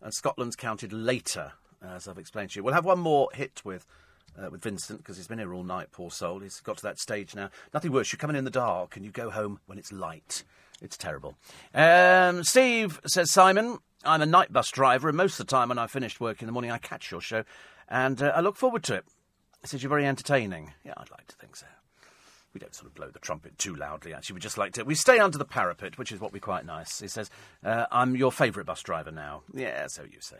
[0.00, 1.52] And Scotland's counted later,
[1.84, 2.64] as I've explained to you.
[2.64, 3.86] We'll have one more hit with.
[4.34, 6.40] Uh, with Vincent, because he's been here all night, poor soul.
[6.40, 7.50] He's got to that stage now.
[7.74, 8.10] Nothing worse.
[8.12, 10.42] You come in the dark and you go home when it's light.
[10.80, 11.36] It's terrible.
[11.74, 15.78] Um, Steve says, Simon, I'm a night bus driver, and most of the time when
[15.78, 17.44] I finished work in the morning, I catch your show,
[17.90, 19.04] and uh, I look forward to it.
[19.60, 20.72] He says, You're very entertaining.
[20.82, 21.66] Yeah, I'd like to think so
[22.54, 24.34] we don't sort of blow the trumpet too loudly, actually.
[24.34, 24.84] We just like to.
[24.84, 27.00] We stay under the parapet, which is what we quite nice.
[27.00, 27.30] He says,
[27.64, 29.42] uh, I'm your favourite bus driver now.
[29.52, 30.38] Yeah, so you say.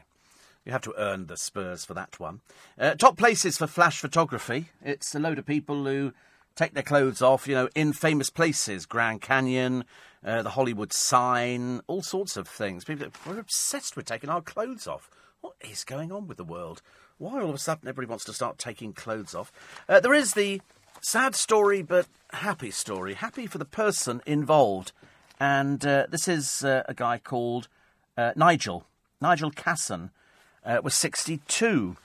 [0.65, 2.41] You have to earn the spurs for that one.
[2.79, 4.67] Uh, top places for flash photography.
[4.83, 6.13] It's a load of people who
[6.55, 8.87] take their clothes off, you know, in famous places.
[8.87, 9.85] Grand Canyon,
[10.25, 12.85] uh, the Hollywood sign, all sorts of things.
[12.85, 15.11] People are obsessed with taking our clothes off.
[15.41, 16.83] What is going on with the world?
[17.19, 19.51] Why all of a sudden everybody wants to start taking clothes off?
[19.89, 20.61] Uh, there is the
[21.05, 23.15] Sad story, but happy story.
[23.15, 24.93] Happy for the person involved.
[25.41, 27.67] And uh, this is uh, a guy called
[28.17, 28.87] uh, Nigel.
[29.21, 30.13] Nigel Casson
[30.65, 31.97] uh, was 62.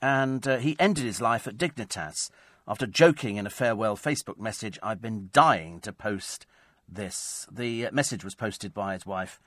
[0.00, 2.30] And uh, he ended his life at Dignitas
[2.66, 6.46] after joking in a farewell Facebook message, I've been dying to post
[6.88, 7.46] this.
[7.52, 9.38] The message was posted by his wife,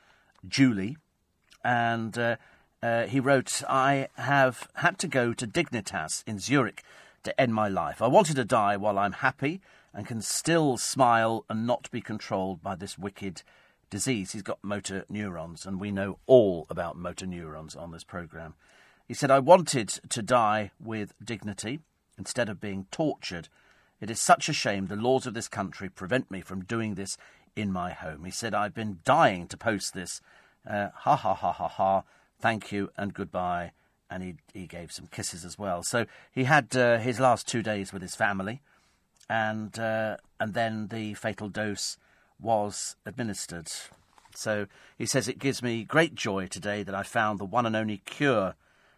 [0.48, 0.98] Julie.
[1.64, 2.36] And uh,
[3.08, 6.84] he wrote, I have had to go to Dignitas in Zurich
[7.24, 8.02] to end my life.
[8.02, 9.62] I wanted to die while I'm happy
[9.94, 13.44] and can still smile and not be controlled by this wicked
[13.90, 14.32] disease.
[14.32, 18.56] He's got motor neurons, and we know all about motor neurons on this programme.
[19.08, 21.80] He said, I wanted to die with dignity
[22.18, 23.50] instead of being tortured.
[24.00, 27.18] It is such a shame the laws of this country prevent me from doing this
[27.56, 28.24] in my home.
[28.24, 30.22] He said, I've been dying to post this.
[30.68, 32.04] Uh, ha ha ha ha ha.
[32.40, 33.74] Thank you and goodbye
[34.12, 35.82] and he he gave some kisses as well.
[35.82, 38.62] So he had uh, his last two days with his family,
[39.30, 41.98] and uh, and then the fatal dose
[42.40, 43.72] was administered.
[44.36, 44.68] So
[44.98, 47.98] he says it gives me great joy today that I found the one and only
[48.06, 48.56] cure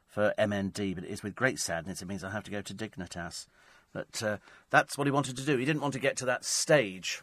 [0.08, 2.74] for MND, but it is with great sadness it means I have to go to
[2.74, 3.48] Dignitas.
[3.94, 4.38] But uh,
[4.70, 5.58] that's what he wanted to do.
[5.58, 7.22] He didn't want to get to that stage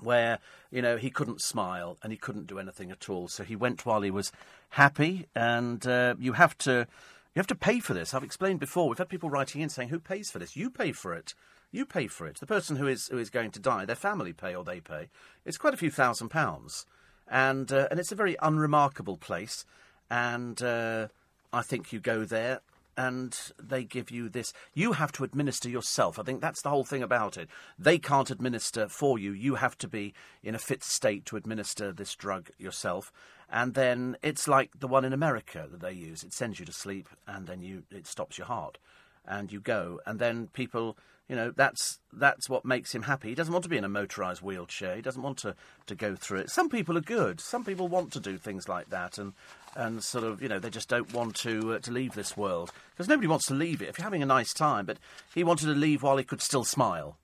[0.00, 0.38] where
[0.70, 3.28] you know he couldn't smile and he couldn't do anything at all.
[3.28, 4.32] So he went while he was
[4.70, 6.86] happy, and uh, you have to
[7.34, 8.14] you have to pay for this.
[8.14, 8.88] I've explained before.
[8.88, 10.56] We've had people writing in saying, "Who pays for this?
[10.56, 11.34] You pay for it.
[11.70, 12.40] You pay for it.
[12.40, 15.08] The person who is who is going to die, their family pay or they pay.
[15.44, 16.86] It's quite a few thousand pounds,
[17.30, 19.64] and uh, and it's a very unremarkable place.
[20.10, 21.08] And uh,
[21.52, 22.60] I think you go there
[22.98, 24.52] and they give you this.
[24.74, 26.18] You have to administer yourself.
[26.18, 27.48] I think that's the whole thing about it.
[27.78, 29.30] They can't administer for you.
[29.30, 33.12] You have to be in a fit state to administer this drug yourself.
[33.48, 36.24] And then it's like the one in America that they use.
[36.24, 38.78] It sends you to sleep, and then you it stops your heart,
[39.24, 40.00] and you go.
[40.04, 40.98] And then people
[41.28, 43.28] you know, that's that's what makes him happy.
[43.28, 44.96] He doesn't want to be in a motorised wheelchair.
[44.96, 45.54] He doesn't want to,
[45.86, 46.50] to go through it.
[46.50, 47.38] Some people are good.
[47.38, 49.34] Some people want to do things like that, and
[49.76, 52.72] and sort of you know they just don't want to uh, to leave this world
[52.90, 54.86] because nobody wants to leave it if you're having a nice time.
[54.86, 54.98] But
[55.34, 57.18] he wanted to leave while he could still smile,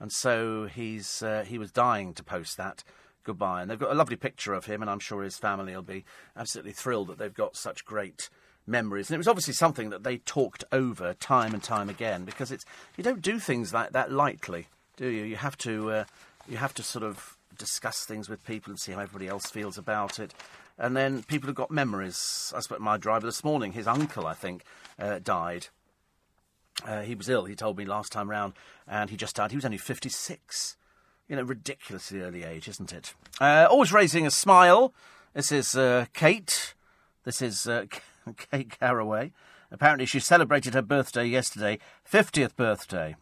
[0.00, 2.82] and so he's uh, he was dying to post that
[3.24, 3.60] goodbye.
[3.60, 6.04] And they've got a lovely picture of him, and I'm sure his family will be
[6.34, 8.30] absolutely thrilled that they've got such great
[8.66, 9.10] memories.
[9.10, 12.64] And it was obviously something that they talked over time and time again because it's
[12.96, 15.24] you don't do things like that lightly, do you?
[15.24, 16.04] You have to uh,
[16.48, 19.78] you have to sort of discuss things with people and see how everybody else feels
[19.78, 20.34] about it.
[20.78, 22.52] And then people have got memories.
[22.54, 23.72] I spoke to my driver this morning.
[23.72, 24.64] His uncle, I think,
[24.98, 25.68] uh, died.
[26.84, 28.54] Uh, he was ill, he told me last time round,
[28.88, 29.52] and he just died.
[29.52, 30.76] He was only 56.
[31.28, 33.14] You know, ridiculously early age, isn't it?
[33.40, 34.92] Uh, always raising a smile.
[35.32, 36.74] This is uh, Kate.
[37.24, 37.86] This is uh,
[38.50, 39.32] Kate Garraway.
[39.70, 41.78] Apparently, she celebrated her birthday yesterday,
[42.10, 43.16] 50th birthday.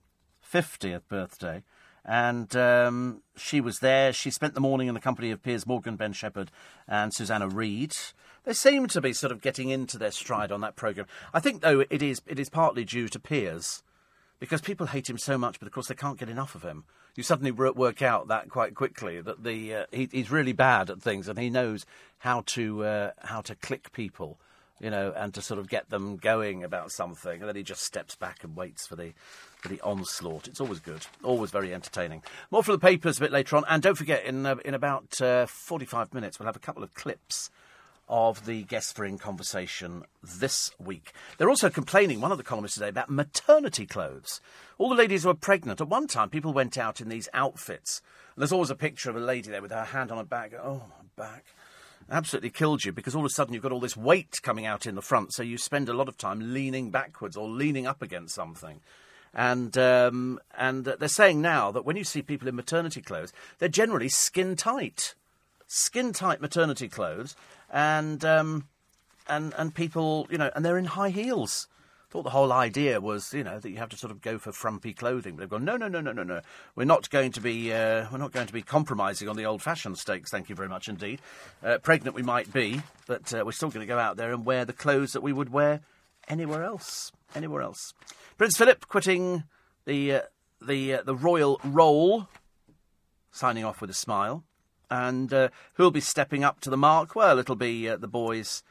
[0.53, 1.63] 50th birthday.
[2.05, 4.13] And um, she was there.
[4.13, 6.51] She spent the morning in the company of Piers Morgan, Ben Shephard,
[6.89, 7.95] and Susanna Reid.
[8.45, 11.07] They seem to be sort of getting into their stride on that programme.
[11.33, 13.85] I think, though, it is it is partly due to Piers,
[14.41, 16.85] because people hate him so much, but of course they can't get enough of him.
[17.15, 21.01] You suddenly work out that quite quickly that the uh, he, he's really bad at
[21.01, 21.87] things, and he knows
[22.19, 24.41] how to uh, how to click people
[24.83, 27.83] you know, and to sort of get them going about something, and then he just
[27.83, 29.13] steps back and waits for the
[29.61, 30.49] for the onslaught.
[30.49, 32.23] It's always good, always very entertaining.
[32.51, 35.23] More from the papers a bit later on, and don't forget, in uh, in about
[35.23, 37.49] uh, forty five minutes, we'll have a couple of clips
[38.09, 41.13] of the guest for in conversation this week.
[41.39, 44.41] They're also complaining, one of the columnists today, about maternity clothes.
[44.77, 45.81] All the ladies who are pregnant.
[45.81, 48.03] At one time, people went out in these outfits.
[48.35, 50.53] And there's always a picture of a lady there with her hand on her back.
[50.61, 51.45] Oh, my back
[52.13, 54.87] absolutely killed you because all of a sudden you've got all this weight coming out
[54.87, 58.03] in the front, so you spend a lot of time leaning backwards or leaning up
[58.03, 58.81] against something.
[59.35, 63.69] And um, and they're saying now that when you see people in maternity clothes, they're
[63.69, 65.15] generally skin tight,
[65.67, 67.35] skin tight maternity clothes,
[67.73, 68.69] and um,
[69.27, 71.67] and and people, you know, and they're in high heels
[72.13, 74.53] thought the whole idea was, you know, that you have to sort of go for
[74.53, 75.35] frumpy clothing.
[75.35, 76.43] But they've gone, no, no, no, no, no, no.
[76.77, 79.97] We're not going to be, uh, we're not going to be compromising on the old-fashioned
[79.97, 80.31] stakes.
[80.31, 81.23] Thank you very much indeed.
[81.65, 84.45] Uh, pregnant we might be, but uh, we're still going to go out there and
[84.45, 85.81] wear the clothes that we would wear
[86.29, 87.13] anywhere else.
[87.35, 87.95] Anywhere else.
[88.37, 89.45] Prince Philip quitting
[89.87, 90.21] the uh,
[90.61, 92.29] the uh, the royal role,
[93.31, 94.45] signing off with a smile,
[94.91, 97.15] and uh, who'll be stepping up to the mark?
[97.15, 98.63] Well, it'll be the boys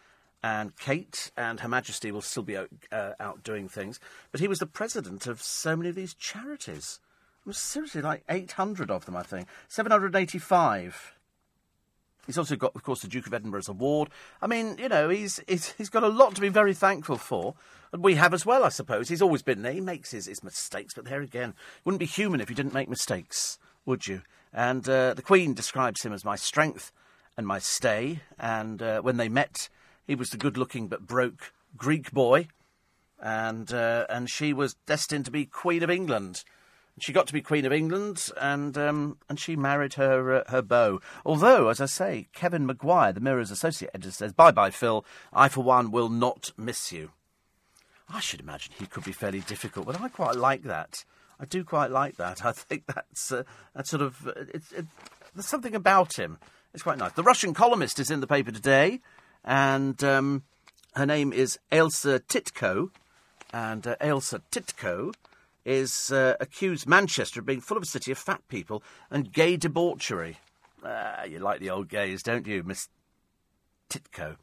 [0.44, 4.00] and Kate and Her Majesty will still be out, uh, out doing things.
[4.32, 7.00] But he was the president of so many of these charities.
[7.42, 9.48] It was seriously like 800 of them, I think.
[9.68, 11.14] 785.
[12.28, 14.10] He's also got, of course, the Duke of Edinburgh's award.
[14.42, 17.56] I mean, you know, he's, he's, he's got a lot to be very thankful for.
[17.92, 19.10] And we have as well, I suppose.
[19.10, 19.74] He's always been there.
[19.74, 22.90] He makes his, his mistakes, but there again, wouldn't be human if you didn't make
[22.90, 24.22] mistakes, would you?
[24.54, 26.92] And uh, the Queen describes him as my strength
[27.38, 28.22] and my stay.
[28.40, 29.70] And uh, when they met,
[30.12, 32.50] he was the good-looking but broke Greek boy,
[33.18, 36.44] and uh, and she was destined to be Queen of England.
[37.00, 40.62] She got to be Queen of England, and um, and she married her uh, her
[40.62, 41.00] beau.
[41.26, 45.06] Although, as I say, Kevin Maguire, the Mirror's associate editor, says, "Bye bye, Phil.
[45.32, 47.12] I for one will not miss you."
[48.10, 51.06] I should imagine he could be fairly difficult, but I quite like that.
[51.40, 52.44] I do quite like that.
[52.44, 53.44] I think that's uh,
[53.74, 54.88] that's sort of uh, it's, it,
[55.34, 56.38] there's something about him.
[56.74, 57.14] It's quite nice.
[57.14, 59.00] The Russian columnist is in the paper today
[59.44, 60.44] and um,
[60.96, 62.90] her name is Ailsa Titko,
[63.54, 65.14] and uh, Ailsa Titko
[65.66, 69.58] is uh, accused Manchester of being full of a city of fat people and gay
[69.58, 70.38] debauchery.
[70.84, 72.90] Ah, you like the old gays, don't you, Miss
[73.90, 74.38] Titko?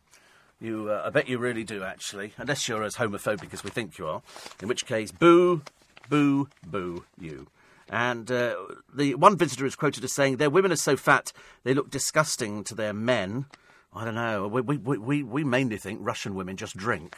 [0.60, 3.98] You, uh, I bet you really do, actually, unless you're as homophobic as we think
[3.98, 4.22] you are.
[4.60, 5.62] In which case, boo,
[6.08, 7.46] boo, boo, you.
[7.90, 8.54] And uh,
[8.94, 12.64] the one visitor is quoted as saying, "Their women are so fat they look disgusting
[12.64, 13.46] to their men."
[13.92, 14.46] I don't know.
[14.48, 17.16] We, we, we, we mainly think Russian women just drink.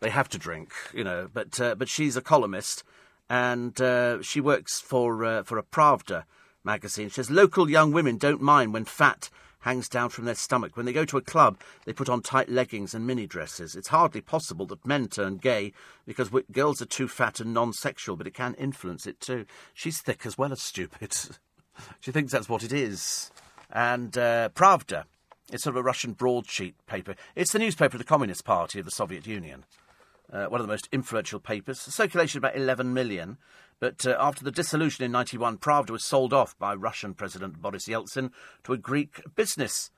[0.00, 1.28] They have to drink, you know.
[1.32, 2.84] But uh, but she's a columnist,
[3.30, 6.24] and uh, she works for uh, for a Pravda
[6.64, 7.08] magazine.
[7.08, 9.30] She says local young women don't mind when fat
[9.60, 10.76] hangs down from their stomach.
[10.76, 13.74] When they go to a club, they put on tight leggings and mini dresses.
[13.74, 15.72] It's hardly possible that men turn gay
[16.06, 19.44] because girls are too fat and non-sexual, but it can influence it too.
[19.74, 21.16] She's thick as well as stupid.
[22.00, 23.32] she thinks that's what it is.
[23.70, 25.04] And uh, Pravda
[25.52, 27.14] it's sort of a Russian broadsheet paper.
[27.34, 29.64] It's the newspaper of the Communist Party of the Soviet Union.
[30.32, 31.84] Uh, one of the most influential papers.
[31.84, 33.38] The Circulation about 11 million.
[33.78, 37.86] But uh, after the dissolution in 91, Pravda was sold off by Russian President Boris
[37.86, 38.30] Yeltsin
[38.64, 39.90] to a Greek business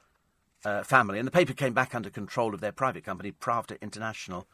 [0.65, 1.19] uh, family.
[1.19, 4.47] And the paper came back under control of their private company, Pravda International.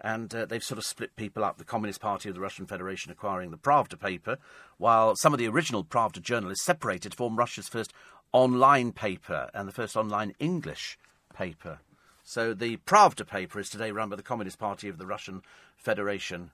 [0.00, 1.56] And uh, they've sort of split people up.
[1.56, 4.38] The Communist Party of the Russian Federation acquiring the Pravda paper,
[4.76, 7.94] while some of the original Pravda journalists separated to form Russia's first
[8.34, 10.98] online paper and the first online English
[11.34, 11.78] paper.
[12.24, 15.42] So the Pravda paper is today run by the Communist Party of the Russian
[15.76, 16.50] Federation.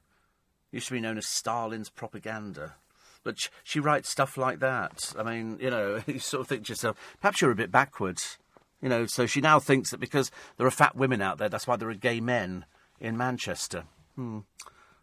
[0.71, 2.75] Used to be known as Stalin's propaganda.
[3.25, 5.13] But she writes stuff like that.
[5.19, 8.39] I mean, you know, you sort of think to yourself, perhaps you're a bit backwards.
[8.83, 11.67] You know, so she now thinks that because there are fat women out there, that's
[11.67, 12.67] why there are gay men
[12.99, 13.85] in Manchester.
[14.17, 14.41] Hmm.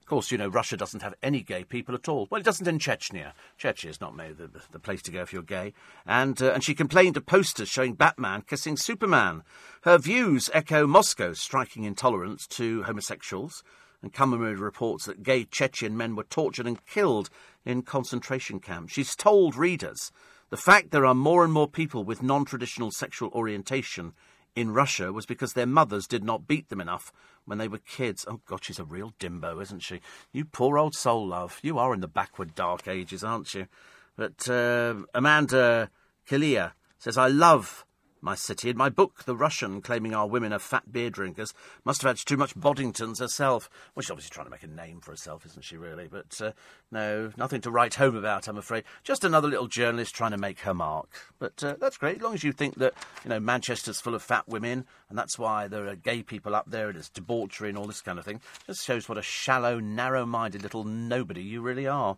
[0.08, 2.30] Of course, you know, Russia doesn't have any gay people at all.
[2.32, 3.34] Well, it doesn't in Chechnya.
[3.60, 5.74] Chechnya is not made the, the place to go if you're gay.
[6.06, 9.44] And, uh, and she complained of posters showing Batman kissing Superman.
[9.82, 13.66] Her views echo Moscow's striking intolerance to homosexuals
[14.02, 17.30] and commemorated reports that gay Chechen men were tortured and killed
[17.66, 18.94] in concentration camps.
[18.94, 20.14] She's told readers
[20.52, 24.14] the fact there are more and more people with non traditional sexual orientation
[24.58, 27.14] in Russia was because their mothers did not beat them enough
[27.46, 28.26] when they were kids.
[28.28, 30.02] Oh, God, she's a real dimbo, isn't she?
[30.34, 31.60] You poor old soul, love.
[31.62, 33.68] You are in the backward dark ages, aren't you?
[34.16, 35.92] But uh, Amanda
[36.28, 37.86] Kalia says, I love
[38.22, 38.70] my city.
[38.70, 41.54] In my book, The Russian, claiming our women are fat beer drinkers,
[41.86, 43.70] must have had too much Boddingtons herself.
[43.94, 46.08] Well, she's obviously trying to make a name for herself, isn't she, really?
[46.08, 46.52] But uh,
[46.92, 48.84] no, nothing to write home about, I'm afraid.
[49.04, 51.10] Just another little journalist trying to make her mark.
[51.40, 54.24] But uh, that's great, as long as you think that, you know, Manchester's full of
[54.24, 57.78] fat women, and that's why there are gay people up there, and it's debauchery and
[57.78, 58.42] all this kind of thing.
[58.66, 62.18] Just shows what a shallow, narrow-minded little nobody you really are.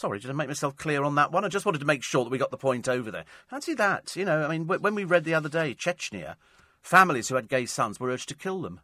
[0.00, 1.44] Sorry, did I make myself clear on that one?
[1.44, 3.26] I just wanted to make sure that we got the point over there.
[3.48, 4.16] Fancy that.
[4.16, 6.36] You know, I mean, when we read the other day, Chechnya,
[6.80, 8.80] families who had gay sons were urged to kill them.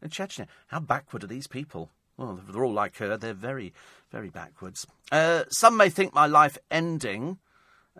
[0.00, 0.46] In Chechnya.
[0.68, 1.90] How backward are these people?
[2.16, 3.18] Well, they're all like her.
[3.18, 3.74] They're very,
[4.10, 4.86] very backwards.
[5.12, 7.36] Uh, some may think my life ending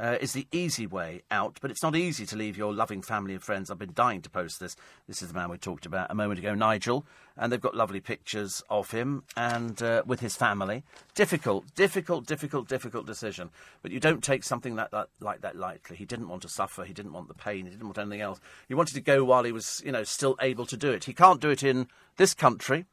[0.01, 3.35] uh, is the easy way out, but it's not easy to leave your loving family
[3.35, 3.70] and friends.
[3.70, 4.74] I've been dying to post this.
[5.06, 7.05] This is the man we talked about a moment ago, Nigel,
[7.36, 10.85] and they've got lovely pictures of him and uh, with his family.
[11.14, 13.51] Difficult, difficult, difficult, difficult decision.
[13.82, 15.97] But you don't take something like that, like that lightly.
[15.97, 16.85] He didn't want to suffer.
[16.85, 17.66] He didn't want the pain.
[17.66, 18.40] He didn't want anything else.
[18.68, 21.05] He wanted to go while he was, you know, still able to do it.
[21.05, 22.86] He can't do it in this country.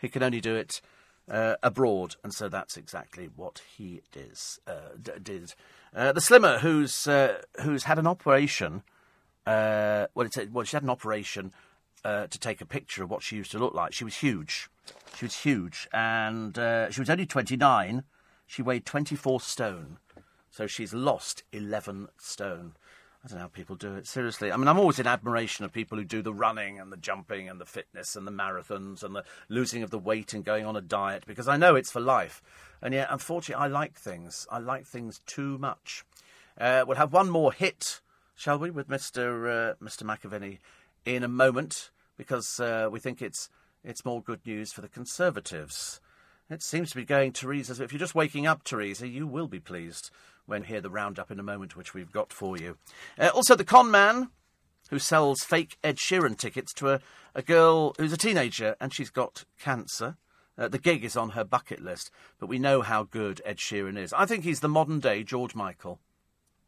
[0.00, 0.80] He can only do it
[1.30, 4.02] uh, abroad, and so that's exactly what he
[4.66, 5.54] uh, d- did.
[5.94, 8.82] Uh, the slimmer who's uh, who's had an operation.
[9.46, 11.52] Uh, well, it's a, well, she had an operation
[12.04, 13.92] uh, to take a picture of what she used to look like.
[13.92, 14.70] She was huge.
[15.16, 18.04] She was huge, and uh, she was only twenty nine.
[18.46, 19.98] She weighed twenty four stone,
[20.50, 22.72] so she's lost eleven stone.
[23.24, 24.08] I don't know how people do it.
[24.08, 26.96] Seriously, I mean, I'm always in admiration of people who do the running and the
[26.96, 30.66] jumping and the fitness and the marathons and the losing of the weight and going
[30.66, 32.42] on a diet because I know it's for life.
[32.80, 34.44] And yet, unfortunately, I like things.
[34.50, 36.04] I like things too much.
[36.58, 38.00] Uh, we'll have one more hit,
[38.34, 39.70] shall we, with Mr.
[39.70, 40.02] Uh, Mr.
[40.02, 40.58] McAviney
[41.04, 43.48] in a moment because uh, we think it's
[43.84, 46.00] it's more good news for the Conservatives.
[46.50, 47.82] It seems to be going, Theresa.
[47.82, 50.10] If you're just waking up, Theresa, you will be pleased
[50.46, 52.76] when hear the roundup in a moment, which we've got for you.
[53.18, 54.30] Uh, also, the con man
[54.90, 57.00] who sells fake Ed Sheeran tickets to a,
[57.34, 60.16] a girl who's a teenager and she's got cancer.
[60.58, 63.96] Uh, the gig is on her bucket list, but we know how good Ed Sheeran
[63.96, 64.12] is.
[64.12, 65.98] I think he's the modern day George Michael.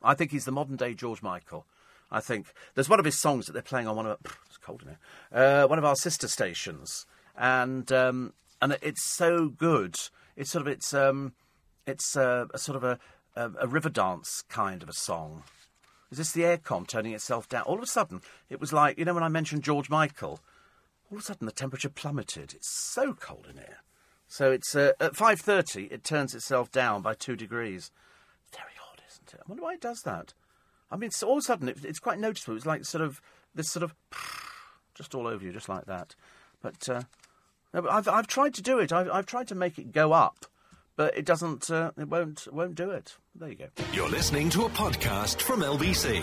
[0.02, 1.66] I think he's the modern day George Michael.
[2.10, 4.82] I think there's one of his songs that they're playing on one of it's cold
[4.82, 4.98] in here,
[5.32, 7.06] uh, one of our sister stations,
[7.36, 8.32] and um,
[8.62, 9.96] and it's so good.
[10.36, 11.32] It's sort of it's um,
[11.86, 12.98] it's uh, a sort of a,
[13.36, 15.44] a, a river dance kind of a song.
[16.10, 17.62] Is this the aircon turning itself down?
[17.62, 20.40] All of a sudden, it was like you know when I mentioned George Michael
[21.10, 22.54] all of a sudden the temperature plummeted.
[22.54, 23.78] It's so cold in here.
[24.26, 25.84] So it's uh, at five thirty.
[25.84, 27.90] It turns itself down by two degrees.
[28.52, 29.40] Very odd, isn't it?
[29.40, 30.34] I wonder why it does that.
[30.90, 32.56] I mean, all of a sudden it, it's quite noticeable.
[32.56, 33.20] It's like sort of
[33.54, 33.94] this sort of
[34.94, 36.14] just all over you, just like that.
[36.62, 37.02] But, uh,
[37.72, 38.92] no, but I've I've tried to do it.
[38.92, 40.46] I've I've tried to make it go up,
[40.96, 41.70] but it doesn't.
[41.70, 43.16] Uh, it won't won't do it.
[43.34, 43.66] There you go.
[43.92, 46.22] You're listening to a podcast from LBC.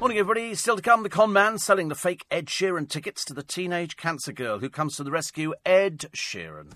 [0.00, 0.54] Morning, everybody.
[0.54, 3.96] Still to come, the con man selling the fake Ed Sheeran tickets to the teenage
[3.96, 6.72] cancer girl who comes to the rescue, Ed Sheeran.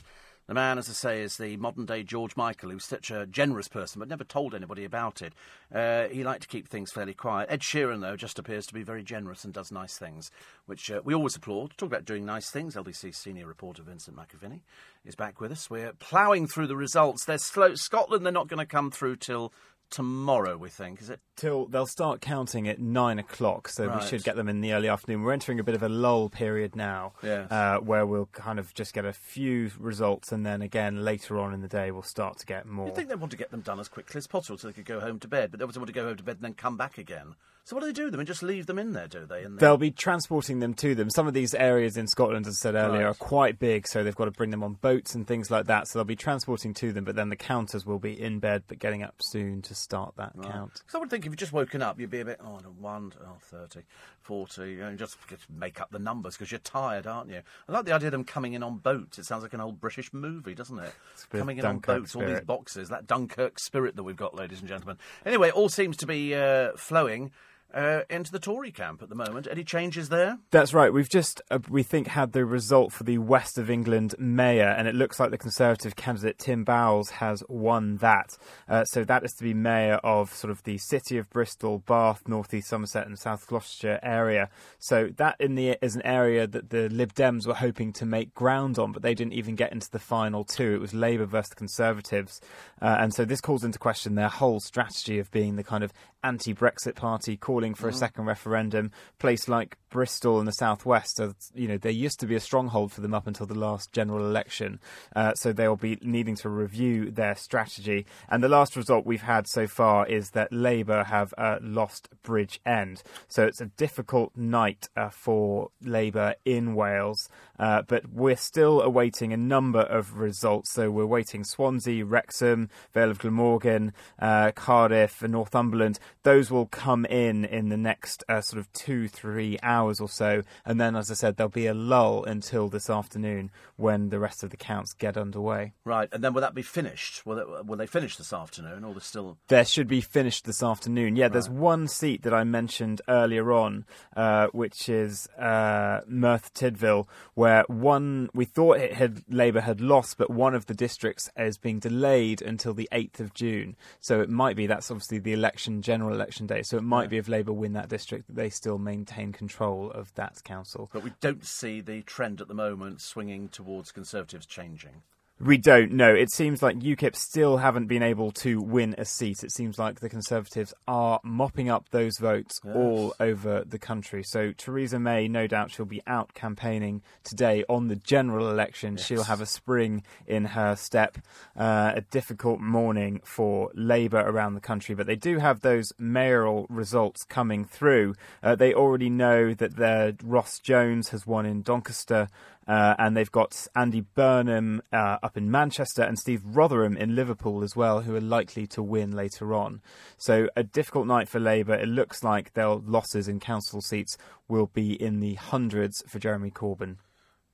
[0.49, 3.69] The man, as I say, is the modern day George Michael, who's such a generous
[3.69, 5.35] person but never told anybody about it.
[5.73, 7.49] Uh, he liked to keep things fairly quiet.
[7.51, 10.33] Ed Sheeran, though, just appears to be very generous and does nice things,
[10.67, 11.77] which uh, we always applaud.
[11.77, 12.75] Talk about doing nice things.
[12.75, 14.61] LBC senior reporter Vincent McAviney
[15.05, 15.71] is back with us.
[15.71, 17.25] We're ploughing through the results.
[17.25, 17.77] They're slow.
[17.77, 19.53] Scotland, they're not going to come through till
[19.93, 21.01] tomorrow, we think.
[21.01, 21.21] Is it?
[21.37, 24.01] Till they'll start counting at nine o'clock, so Right.
[24.03, 25.23] we should get them in the early afternoon.
[25.23, 27.51] We're entering a bit of a lull period now, Yes.
[27.53, 31.55] uh, where we'll kind of just get a few results, and then again later on
[31.55, 32.87] in the day we'll start to get more.
[32.87, 34.85] You'd think they want to get them done as quickly as possible so they could
[34.85, 36.77] go home to bed, but they want to go home to bed and then come
[36.77, 37.35] back again.
[37.65, 39.45] So what do they do with them and just leave them in there, do they?
[39.45, 39.61] In there?
[39.69, 41.09] They'll be transporting them to them.
[41.11, 43.11] Some of these areas in Scotland, as I said earlier, Right.
[43.11, 45.87] are quite big, so they've got to bring them on boats and things like that.
[45.87, 48.81] So they'll be transporting to them, but then the counters will be in bed but
[48.81, 50.73] getting up soon to start that count.
[50.75, 53.13] Because I would think if you'd just woken up, you'd be a bit, oh, 1,
[53.25, 53.83] oh, 30,
[54.23, 57.43] 40, you just, just make up the numbers because you're tired, aren't you?
[57.69, 59.21] I like the idea of them coming in on boats.
[59.21, 60.93] It sounds like an old British movie, doesn't it?
[61.31, 64.59] Coming in on Dunkirk boats, all these boxes, that Dunkirk spirit that we've got, ladies
[64.59, 64.99] and gentlemen.
[65.25, 67.31] Anyway, all seems to be uh, flowing
[67.75, 69.49] uh, into the Tory camp at the moment.
[69.51, 70.39] Any changes there?
[70.51, 70.93] That's right.
[70.93, 74.89] We've just, uh, we think, had the result for the West of England mayor, and
[74.89, 78.37] it looks like the Conservative candidate Tim Bowles has won that.
[78.69, 82.23] Uh, so that is to be mayor of sort of the city of Bristol, Bath,
[82.27, 84.49] North East Somerset, and South Gloucestershire area.
[84.79, 88.35] So that in the is an area that the Lib Dems were hoping to make
[88.35, 90.75] ground on, but they didn't even get into the final two.
[90.75, 92.41] It was Labour versus the Conservatives,
[92.81, 95.93] uh, and so this calls into question their whole strategy of being the kind of
[96.25, 97.97] anti-Brexit party, calling for a mm.
[97.97, 98.91] second referendum.
[99.19, 102.93] Place like Bristol in the southwest, are, you know, there used to be a stronghold
[102.93, 104.81] for them up until the last general election,
[105.15, 108.07] uh, so they'll be needing to review their strategy.
[108.29, 113.03] And the last result we've had so far is that Labour have uh, lost Bridgend,
[113.29, 117.29] so it's a difficult night uh, for Labour in Wales.
[117.59, 120.73] Uh, but we're still awaiting a number of results.
[120.73, 126.01] So we're waiting Swansea, Wrexham, Vale of Glamorgan, uh, Cardiff, and Northumberland.
[126.25, 130.43] Those will come in in the next uh, sort of two, three hours or so.
[130.65, 134.43] And then, as I said, there'll be a lull until this afternoon when the rest
[134.43, 135.73] of the counts get underway.
[135.85, 137.25] Right, and then will that be finished?
[137.27, 139.39] Will, it, will they finish this afternoon, or there's still...
[139.49, 141.17] There should be finished this afternoon.
[141.17, 143.85] Yeah, there's one seat that I mentioned earlier on,
[144.17, 150.17] uh, which is uh, Merthyr Tydfil, where one we thought it had Labour had lost,
[150.19, 153.77] but one of the districts is being delayed until the 8th of June.
[154.01, 156.63] So it might be that's obviously the election, general election day.
[156.63, 160.15] So it might be if Labour win that district that they still maintain control of
[160.15, 160.91] that council.
[160.93, 165.03] But we don't see the trend at the moment swinging towards Conservatives changing.
[165.45, 166.15] We don't know.
[166.15, 169.43] It seems like UKIP still haven't been able to win a seat.
[169.43, 174.23] It seems like the Conservatives are mopping up those votes all over the country.
[174.23, 178.97] So Theresa May, no doubt, she'll be out campaigning today on the general election.
[178.97, 181.19] She'll have a spring in her step.
[181.57, 186.67] Uh, a difficult morning for Labour around the country, but they do have those mayoral
[186.71, 188.15] results coming through.
[188.45, 192.29] Uh, they already know that their Ros Jones has won in Doncaster.
[192.67, 197.65] Uh, and they've got Andy Burnham uh, up in Manchester and Steve Rotheram in Liverpool
[197.65, 199.81] as well, who are likely to win later on.
[200.17, 201.75] So a difficult night for Labour.
[201.75, 204.17] It looks like their losses in council seats
[204.49, 206.97] will be in the hundreds for Jeremy Corbyn.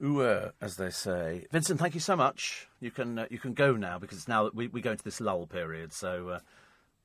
[0.02, 1.46] Ooh, uh, as they say.
[1.50, 2.68] Vincent, thank you so much.
[2.80, 5.46] You can uh, you can go now because now we, we go into this lull
[5.46, 6.38] period, so uh,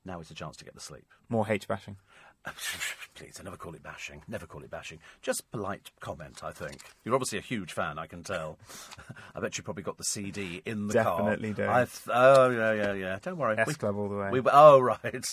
[0.06, 1.06] now is a chance to get the sleep.
[1.28, 1.98] More hate bashing.
[3.16, 4.22] Please, I never call it bashing.
[4.28, 5.00] Never call it bashing.
[5.22, 6.78] Just polite comment, I think.
[7.04, 8.58] You're obviously a huge fan, I can tell.
[9.36, 11.20] I bet you probably got the CD in the car.
[11.20, 11.68] Definitely do.
[11.70, 13.20] I th- oh, yeah, yeah, yeah.
[13.22, 13.58] Don't worry.
[13.58, 14.30] S Club all the way.
[14.32, 15.26] We, oh, right.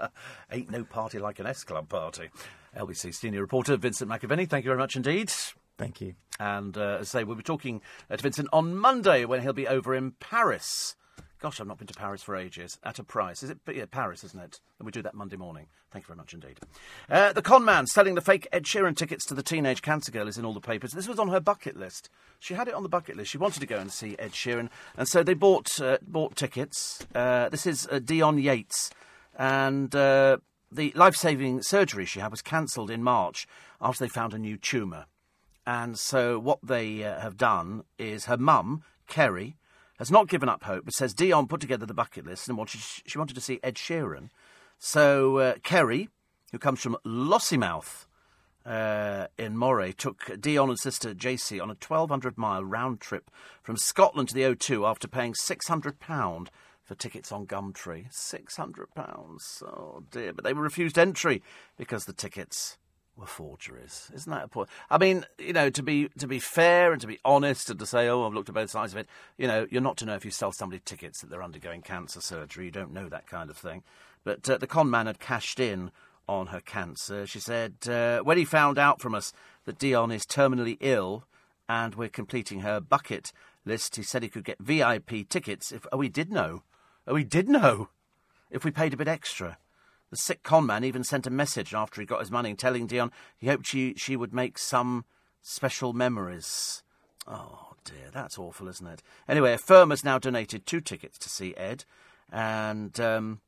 [0.52, 2.30] Ain't no party like an S Club party.
[2.76, 5.30] LBC senior reporter Vincent McAviney, thank you very much indeed.
[5.78, 6.14] Thank you.
[6.40, 7.80] And uh, as I say, we'll be talking
[8.10, 10.96] uh, to Vincent on Monday when he'll be over in Paris.
[11.38, 12.78] Gosh, I've not been to Paris for ages.
[12.82, 13.42] At a price.
[13.42, 13.58] Is it?
[13.72, 14.58] Yeah, Paris, isn't it?
[14.78, 15.66] And we do that Monday morning.
[15.90, 16.58] Thank you very much indeed.
[17.10, 20.28] Uh, the con man selling the fake Ed Sheeran tickets to the teenage cancer girl
[20.28, 20.92] is in all the papers.
[20.92, 22.08] This was on her bucket list.
[22.40, 23.30] She had it on the bucket list.
[23.30, 27.06] She wanted to go and see Ed Sheeran, and so they bought uh, bought tickets.
[27.14, 28.90] Uh, this is uh, Dion Yates,
[29.38, 30.38] and uh,
[30.72, 33.46] the life saving surgery she had was cancelled in March
[33.80, 35.04] after they found a new tumour.
[35.66, 39.56] And so what they uh, have done is her mum, Kerry,
[39.98, 42.80] has not given up hope, but says Dion put together the bucket list and wanted,
[42.80, 44.30] she wanted to see Ed Sheeran.
[44.78, 46.08] So uh, Kerry,
[46.52, 48.06] who comes from Lossiemouth
[48.64, 53.30] uh, in Moray, took Dion and sister JC on a 1,200 mile round trip
[53.62, 56.48] from Scotland to the O2 after paying £600
[56.84, 58.08] for tickets on Gumtree.
[58.12, 59.62] £600.
[59.62, 60.32] Oh dear.
[60.32, 61.42] But they were refused entry
[61.76, 62.78] because the tickets
[63.16, 64.10] were forgeries.
[64.14, 64.68] Isn't that a point?
[64.90, 67.86] I mean, you know, to be to be fair and to be honest and to
[67.86, 69.08] say, oh, I've looked at both sides of it.
[69.38, 72.20] You know, you're not to know if you sell somebody tickets that they're undergoing cancer
[72.20, 72.66] surgery.
[72.66, 73.82] You don't know that kind of thing.
[74.24, 75.90] But uh, the con man had cashed in
[76.28, 77.26] on her cancer.
[77.26, 79.32] She said uh, when he found out from us
[79.64, 81.24] that Dion is terminally ill
[81.68, 83.32] and we're completing her bucket
[83.64, 85.86] list, he said he could get VIP tickets if.
[85.90, 86.62] Oh, he did know.
[87.06, 87.88] Oh, he did know.
[88.50, 89.58] If we paid a bit extra.
[90.10, 93.10] The sick con man even sent a message after he got his money telling Dion
[93.36, 95.04] he hoped she, she would make some
[95.42, 96.82] special memories.
[97.26, 99.02] Oh dear, that's awful, isn't it?
[99.28, 101.84] Anyway, a firm has now donated two tickets to see Ed,
[102.30, 103.40] and um,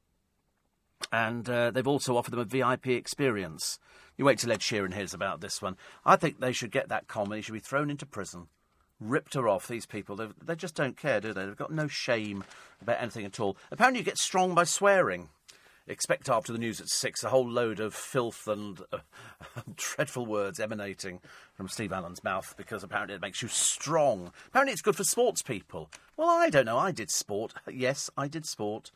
[1.13, 3.79] and uh, they've also offered them a VIP experience.
[4.17, 5.77] You wait till Ed Sheeran hears about this one.
[6.05, 7.31] I think they should get that con.
[7.31, 8.49] He should be thrown into prison.
[9.01, 9.69] Ripped her off.
[9.69, 11.47] These people, they they just don't care, do they?
[11.47, 12.43] They've got no shame
[12.83, 13.57] about anything at all.
[13.71, 15.29] Apparently, you get strong by swearing.
[15.89, 18.99] Expect after the news at six a whole load of filth and uh,
[19.77, 21.21] dreadful words emanating
[21.55, 24.33] from Steve Allen's mouth because apparently it makes you strong.
[24.49, 25.91] Apparently it's good for sports people.
[26.17, 26.79] Well, I don't know.
[26.79, 27.55] I did sport.
[27.73, 28.91] Yes, I did sport.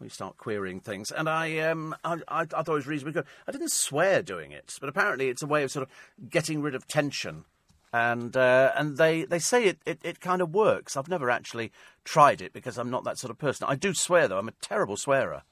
[0.00, 3.26] We start querying things, and I, um, I, I, I thought it was reasonably good.
[3.48, 6.76] I didn't swear doing it, but apparently it's a way of sort of getting rid
[6.76, 7.44] of tension
[7.92, 10.96] and uh, and they, they say it, it, it kind of works.
[10.96, 11.72] I've never actually
[12.04, 13.66] tried it because I'm not that sort of person.
[13.68, 14.38] I do swear though.
[14.38, 15.42] I'm a terrible swearer.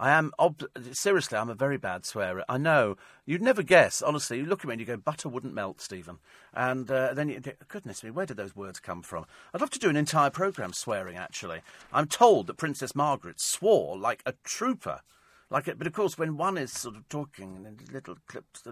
[0.00, 1.36] I am ob- seriously.
[1.36, 2.42] I'm a very bad swearer.
[2.48, 2.96] I know
[3.26, 4.00] you'd never guess.
[4.00, 6.20] Honestly, you look at me and you go, "Butter wouldn't melt, Stephen."
[6.54, 9.26] And uh, then you, goodness me, where did those words come from?
[9.52, 11.18] I'd love to do an entire program swearing.
[11.18, 11.60] Actually,
[11.92, 15.02] I'm told that Princess Margaret swore like a trooper
[15.50, 15.76] like it.
[15.76, 18.62] But of course, when one is sort of talking in little clips,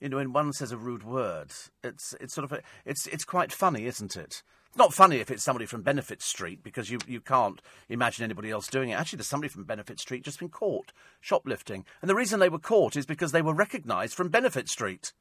[0.00, 1.50] you know, when one says a rude word,
[1.82, 4.42] it's it's sort of a, it's it's quite funny, isn't it?
[4.74, 8.50] It's not funny if it's somebody from Benefit Street because you you can't imagine anybody
[8.50, 8.94] else doing it.
[8.94, 12.58] Actually, there's somebody from Benefit Street just been caught shoplifting, and the reason they were
[12.58, 15.12] caught is because they were recognised from Benefit Street.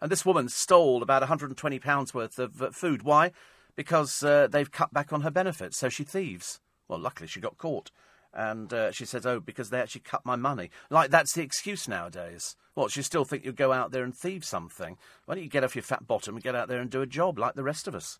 [0.00, 3.04] And this woman stole about 120 pounds worth of uh, food.
[3.04, 3.30] Why?
[3.76, 6.58] Because uh, they've cut back on her benefits, so she thieves.
[6.88, 7.92] Well, luckily she got caught.
[8.34, 11.86] And uh, she says, "Oh, because they actually cut my money." Like that's the excuse
[11.86, 12.56] nowadays.
[12.74, 12.96] What?
[12.96, 14.96] You still think you go out there and thieve something?
[15.26, 17.06] Why don't you get off your fat bottom and get out there and do a
[17.06, 18.18] job like the rest of us?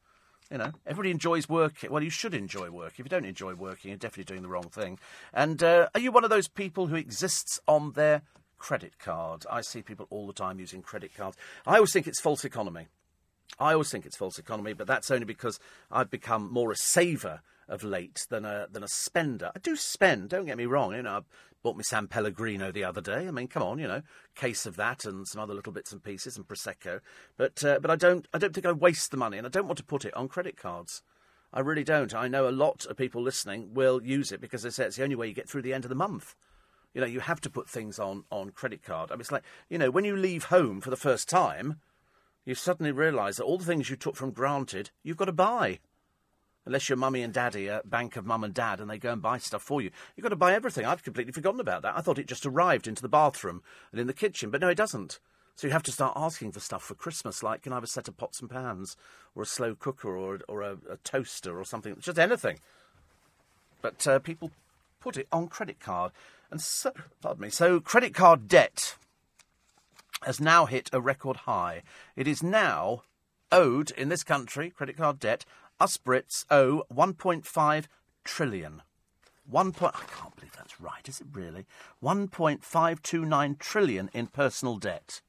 [0.51, 1.91] You know, everybody enjoys working.
[1.91, 2.95] Well, you should enjoy work.
[2.95, 4.99] If you don't enjoy working, you're definitely doing the wrong thing.
[5.33, 8.23] And uh, are you one of those people who exists on their
[8.59, 9.45] credit card?
[9.51, 11.37] I see people all the time using credit cards.
[11.67, 12.89] I always think it's false economy.
[13.59, 15.61] I always think it's false economy, but that's only because
[15.91, 19.53] I've become more a saver of late than a than a spender.
[19.55, 20.29] I do spend.
[20.29, 20.95] Don't get me wrong.
[20.95, 21.21] You know, I
[21.63, 23.29] bought me San Pellegrino the other day.
[23.29, 24.03] I mean, come on, you know,
[24.35, 27.01] case of that and some other little bits and pieces and prosecco.
[27.37, 29.67] But uh, but I don't I don't think I waste the money, and I don't
[29.67, 31.03] want to put it on credit cards.
[31.53, 32.15] I really don't.
[32.15, 35.03] I know a lot of people listening will use it because they say it's the
[35.03, 36.35] only way you get through the end of the month.
[36.95, 39.11] You know, you have to put things on on credit card.
[39.11, 41.81] I mean, it's like you know, when you leave home for the first time,
[42.45, 45.79] you suddenly realise that all the things you took for granted, you've got to buy
[46.67, 49.23] unless your mummy and daddy are bank of mum and dad and they go and
[49.23, 49.91] buy stuff for you.
[50.15, 50.85] You've got to buy everything.
[50.85, 51.97] I'd completely forgotten about that.
[51.97, 53.63] I thought it just arrived into the bathroom
[53.93, 55.19] and in the kitchen, but no, it doesn't.
[55.57, 57.87] So you have to start asking for stuff for Christmas, like can I have a
[57.87, 58.97] set of pots and pans,
[59.35, 62.61] or a slow cooker, or or a, a toaster, or something, just anything.
[63.83, 64.53] But uh, people
[65.01, 66.13] put it on credit card,
[66.51, 67.51] and so, pardon me.
[67.51, 68.97] So credit card debt
[70.23, 71.83] has now hit a record high.
[72.17, 73.03] It is now
[73.53, 75.45] owed in this country, credit card debt,
[75.81, 77.85] us Brits owe 1.5
[78.25, 78.83] trillion.
[79.49, 81.67] One point, I can't believe that's right, is it really?
[82.03, 85.21] 1.529 trillion in personal debt.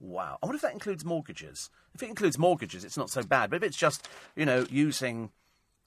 [0.00, 0.38] Wow.
[0.42, 1.70] I wonder if that includes mortgages.
[1.94, 3.50] If it includes mortgages, it's not so bad.
[3.50, 4.06] But if it's just,
[4.36, 5.30] you know, using,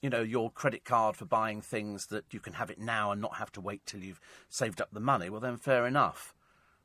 [0.00, 3.20] you know, your credit card for buying things that you can have it now and
[3.20, 6.34] not have to wait till you've saved up the money, well, then fair enough.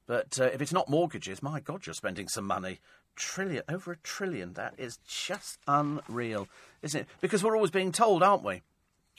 [0.05, 2.79] But uh, if it's not mortgages, my God, you're spending some money
[3.15, 4.53] trillion, over a trillion.
[4.53, 6.47] That is just unreal,
[6.81, 7.07] isn't it?
[7.21, 8.61] Because we're always being told, aren't we?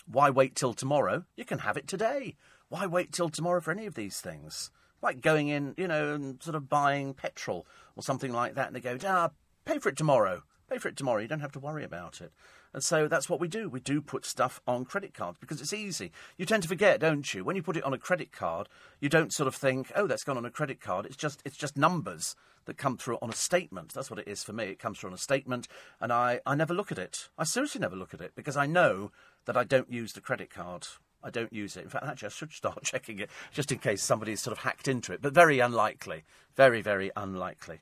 [0.07, 1.25] Why wait till tomorrow?
[1.37, 2.37] You can have it today.
[2.69, 4.71] Why wait till tomorrow for any of these things?
[5.01, 7.67] Like going in, you know, and sort of buying petrol
[7.97, 9.31] or something like that, and they go, ah,
[9.65, 10.43] pay for it tomorrow.
[10.69, 11.21] Pay for it tomorrow.
[11.21, 12.33] You don't have to worry about it.
[12.73, 13.69] And so that's what we do.
[13.69, 16.11] We do put stuff on credit cards because it's easy.
[16.37, 17.45] You tend to forget, don't you?
[17.45, 18.69] When you put it on a credit card,
[18.99, 21.57] you don't sort of think, "Oh, that's gone on a credit card." It's just it's
[21.57, 22.35] just numbers
[22.67, 23.93] that come through on a statement.
[23.93, 24.65] That's what it is for me.
[24.65, 25.69] It comes through on a statement,
[26.01, 27.29] and I, I never look at it.
[27.39, 29.13] I seriously never look at it because I know
[29.47, 30.87] that I don't use the credit card.
[31.23, 31.85] I don't use it.
[31.85, 34.89] In fact, actually, I should start checking it just in case somebody's sort of hacked
[34.89, 36.25] into it, but very unlikely.
[36.57, 37.81] Very, very unlikely.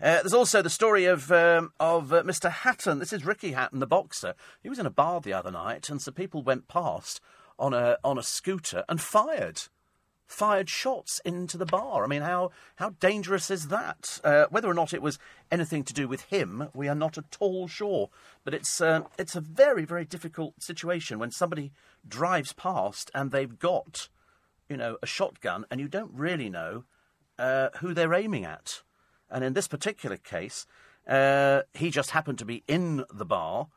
[0.00, 2.50] Uh, there's also the story of um, of uh, Mr.
[2.50, 3.00] Hatton.
[3.00, 4.34] This is Ricky Hatton, the boxer.
[4.62, 7.20] He was in a bar the other night, and some people went past
[7.58, 9.62] on a on a scooter and fired
[10.28, 12.04] fired shots into the bar.
[12.04, 14.20] I mean, how how dangerous is that?
[14.22, 15.18] Uh, whether or not it was
[15.50, 18.10] anything to do with him, we are not at all sure.
[18.44, 21.72] But it's uh, it's a very very difficult situation when somebody
[22.06, 24.08] drives past and they've got,
[24.68, 26.84] you know, a shotgun and you don't really know
[27.38, 28.82] uh, who they're aiming at.
[29.30, 30.66] And in this particular case,
[31.06, 33.68] uh, he just happened to be in the bar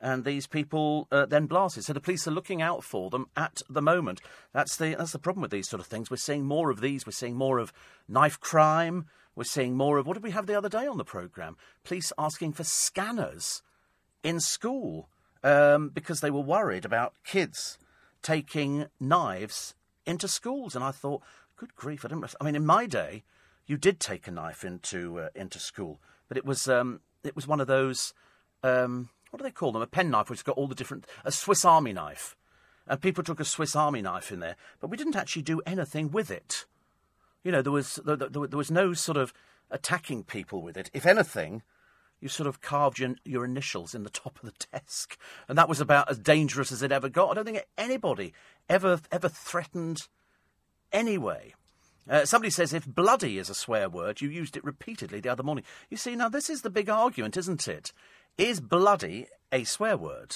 [0.00, 1.84] and these people uh, then blasted.
[1.84, 4.20] So the police are looking out for them at the moment.
[4.52, 6.10] That's the that's the problem with these sort of things.
[6.10, 7.06] We're seeing more of these.
[7.06, 7.72] We're seeing more of
[8.08, 9.06] knife crime.
[9.36, 11.56] We're seeing more of what did we have the other day on the program?
[11.82, 13.62] Police asking for scanners
[14.22, 15.08] in school
[15.42, 17.78] um, because they were worried about kids
[18.22, 19.74] taking knives
[20.06, 20.74] into schools.
[20.74, 21.22] And I thought,
[21.56, 22.04] good grief!
[22.04, 22.34] I didn't.
[22.40, 23.24] I mean, in my day,
[23.66, 27.46] you did take a knife into uh, into school, but it was um, it was
[27.46, 28.12] one of those.
[28.62, 29.82] Um, what do they call them?
[29.82, 32.36] A penknife, which has got all the different, a Swiss Army knife.
[32.86, 36.12] and people took a Swiss Army knife in there, but we didn't actually do anything
[36.12, 36.66] with it.
[37.42, 39.32] You know, there was there, there, there was no sort of
[39.72, 40.88] attacking people with it.
[40.94, 41.62] If anything,
[42.20, 45.68] you sort of carved your, your initials in the top of the desk, and that
[45.68, 47.30] was about as dangerous as it ever got.
[47.30, 48.34] I don't think anybody
[48.68, 50.06] ever ever threatened
[50.92, 51.54] anyway.
[52.08, 55.42] Uh, somebody says if bloody is a swear word, you used it repeatedly the other
[55.42, 55.64] morning.
[55.90, 57.92] You see, now this is the big argument, isn't it?
[58.36, 60.34] Is bloody a swear word?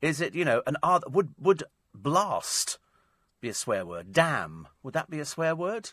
[0.00, 1.64] Is it, you know, an other, would would
[1.94, 2.78] blast
[3.40, 4.12] be a swear word?
[4.12, 5.90] Damn, would that be a swear word?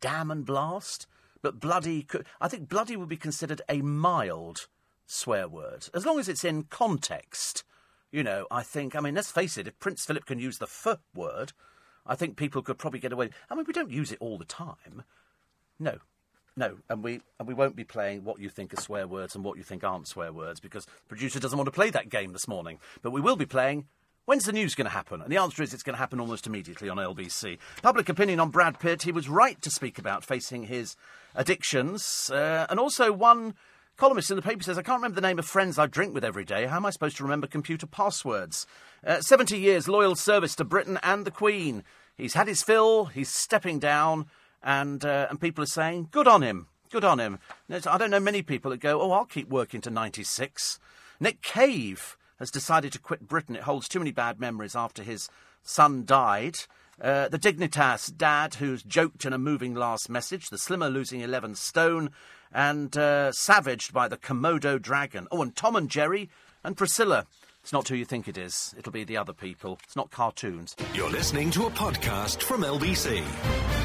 [0.00, 1.06] Damn and blast?
[1.42, 4.68] But bloody could, I think bloody would be considered a mild
[5.06, 7.64] swear word, as long as it's in context.
[8.12, 10.66] You know, I think, I mean, let's face it, if Prince Philip can use the
[10.66, 11.52] f word,
[12.06, 13.30] I think people could probably get away.
[13.50, 15.02] I mean, we don't use it all the time.
[15.78, 15.98] No.
[16.56, 19.44] No, and we and we won't be playing what you think are swear words and
[19.44, 22.32] what you think aren't swear words because the producer doesn't want to play that game
[22.32, 22.78] this morning.
[23.00, 23.86] But we will be playing
[24.24, 25.20] When's the news going to happen?
[25.20, 27.58] And the answer is it's going to happen almost immediately on LBC.
[27.82, 29.02] Public opinion on Brad Pitt.
[29.02, 30.94] He was right to speak about facing his
[31.34, 32.30] addictions.
[32.32, 33.54] Uh, and also, one
[33.96, 36.24] columnist in the paper says, I can't remember the name of friends I drink with
[36.24, 36.66] every day.
[36.66, 38.64] How am I supposed to remember computer passwords?
[39.04, 41.82] Uh, 70 years loyal service to Britain and the Queen.
[42.16, 44.26] He's had his fill, he's stepping down,
[44.62, 46.68] and, uh, and people are saying, good on him.
[46.90, 47.38] Good on him.
[47.70, 50.78] I don't know many people that go, oh, I'll keep working to 96.
[51.20, 53.56] Nick Cave has decided to quit Britain.
[53.56, 55.28] It holds too many bad memories after his
[55.62, 56.58] son died.
[57.00, 61.54] Uh, the Dignitas dad, who's joked in a moving last message, the Slimmer losing 11
[61.54, 62.10] stone,
[62.52, 65.26] and uh, savaged by the Komodo dragon.
[65.30, 66.28] Oh, and Tom and Jerry
[66.62, 67.26] and Priscilla.
[67.62, 68.74] It's not who you think it is.
[68.76, 69.78] It'll be the other people.
[69.84, 70.74] It's not cartoons.
[70.94, 73.81] You're listening to a podcast from LBC.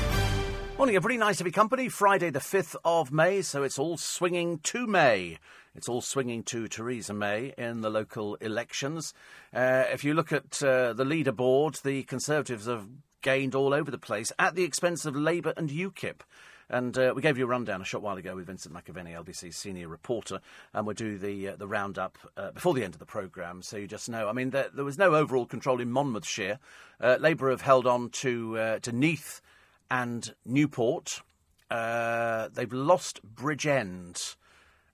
[0.77, 1.17] Morning, everybody.
[1.17, 1.89] Nice to be company.
[1.89, 5.39] Friday, the 5th of May, so it's all swinging to May.
[5.73, 9.11] It's all swinging to Theresa May in the local elections.
[9.51, 12.87] Uh, if you look at uh, the leaderboard, the Conservatives have
[13.23, 16.21] gained all over the place at the expense of Labour and UKIP.
[16.69, 19.55] And uh, we gave you a rundown a short while ago with Vincent McAviney, LBC's
[19.55, 20.41] senior reporter,
[20.75, 23.77] and we'll do the uh, the roundup uh, before the end of the programme, so
[23.77, 24.29] you just know.
[24.29, 26.59] I mean, there, there was no overall control in Monmouthshire.
[27.01, 29.41] Uh, Labour have held on to uh, to Neath
[29.89, 31.21] and Newport.
[31.69, 34.35] Uh, they've lost Bridgend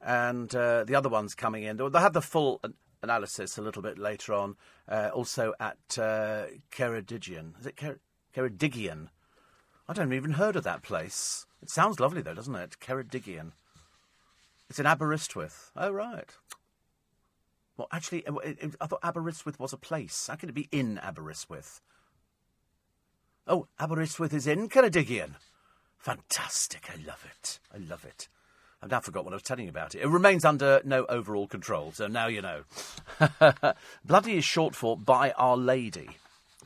[0.02, 1.78] and uh, the other ones coming in.
[1.78, 2.62] They'll have the full
[3.02, 4.56] analysis a little bit later on,
[4.88, 6.46] uh, also at uh.
[7.60, 8.00] Is it Cer-?
[9.88, 11.46] I don't even heard of that place.
[11.62, 12.78] It sounds lovely though, doesn't it?
[12.80, 13.52] Ceredigion.
[14.70, 15.72] It's in Aberystwyth.
[15.76, 16.30] Oh right.
[17.78, 20.28] Well, actually, it, it, I thought Aberystwyth was a place.
[20.28, 21.82] How can it be in Aberystwyth?
[23.48, 25.36] Oh, Aberystwyth is in Ceredigion.
[26.00, 26.90] Fantastic.
[26.90, 27.60] I love it.
[27.74, 28.28] I love it.
[28.82, 30.02] I've now forgot what I was telling you about it.
[30.02, 32.64] It remains under no overall control, so now you know.
[34.06, 36.10] Bloody is short for By Our Lady.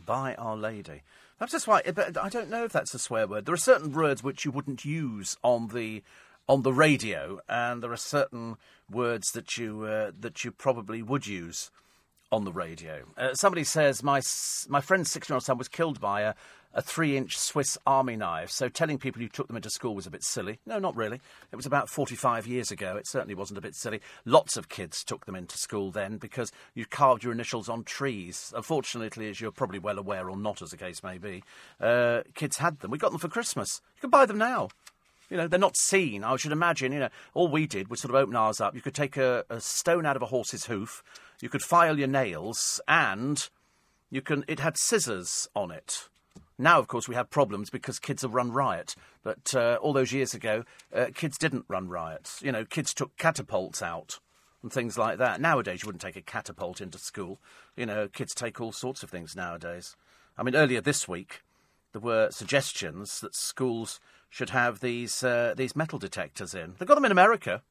[0.06, 1.04] By Our Lady.
[1.40, 3.46] That's just why, but I don't know if that's a swear word.
[3.46, 6.02] There are certain words which you wouldn't use on the
[6.50, 8.58] on the radio, and there are certain
[8.90, 11.70] words that you uh, that you probably would use
[12.32, 13.04] on the radio.
[13.16, 14.22] Uh, somebody says my
[14.68, 16.34] my friend's six-year-old son was killed by a,
[16.78, 18.52] a three-inch Swiss Army knife.
[18.52, 20.60] So telling people you took them into school was a bit silly.
[20.68, 21.20] No, not really.
[21.52, 22.96] It was about 45 years ago.
[22.98, 24.00] It certainly wasn't a bit silly.
[24.26, 28.54] Lots of kids took them into school then because you carved your initials on trees.
[28.56, 31.44] Unfortunately, as you're probably well aware, or not as the case may be,
[31.82, 32.92] uh, kids had them.
[32.92, 33.82] We got them for Christmas.
[33.96, 34.70] You can buy them now.
[35.32, 36.24] You know, they're not seen.
[36.24, 38.76] I should imagine, you know, all we did was sort of open ours up.
[38.76, 41.04] You could take a, a stone out of a horse's hoof,
[41.42, 43.50] you could file your nails, and
[44.12, 44.46] you can.
[44.48, 46.08] It had scissors on it.
[46.60, 48.96] Now, of course, we have problems because kids have run riot.
[49.24, 50.64] But uh, all those years ago,
[50.94, 52.42] uh, kids didn't run riots.
[52.42, 54.20] You know, kids took catapults out
[54.64, 55.40] and things like that.
[55.40, 57.40] Nowadays, you wouldn't take a catapult into school.
[57.76, 59.96] You know, kids take all sorts of things nowadays.
[60.38, 61.44] I mean, earlier this week,
[61.92, 66.76] there were suggestions that schools should have these uh, these metal detectors in.
[66.78, 67.62] They've got them in America.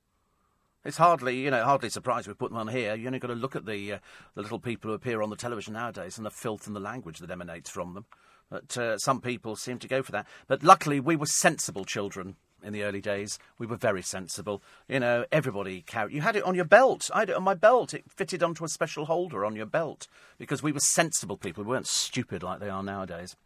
[0.84, 2.94] It's hardly, you know, hardly surprised we put them on here.
[2.94, 3.98] You only got to look at the uh,
[4.34, 7.18] the little people who appear on the television nowadays and the filth and the language
[7.18, 8.06] that emanates from them.
[8.50, 10.26] But uh, some people seem to go for that.
[10.46, 13.38] But luckily, we were sensible children in the early days.
[13.58, 14.62] We were very sensible.
[14.88, 16.12] You know, everybody carried.
[16.12, 17.10] You had it on your belt.
[17.14, 17.94] I had it on my belt.
[17.94, 20.08] It fitted onto a special holder on your belt
[20.38, 21.64] because we were sensible people.
[21.64, 23.36] We weren't stupid like they are nowadays.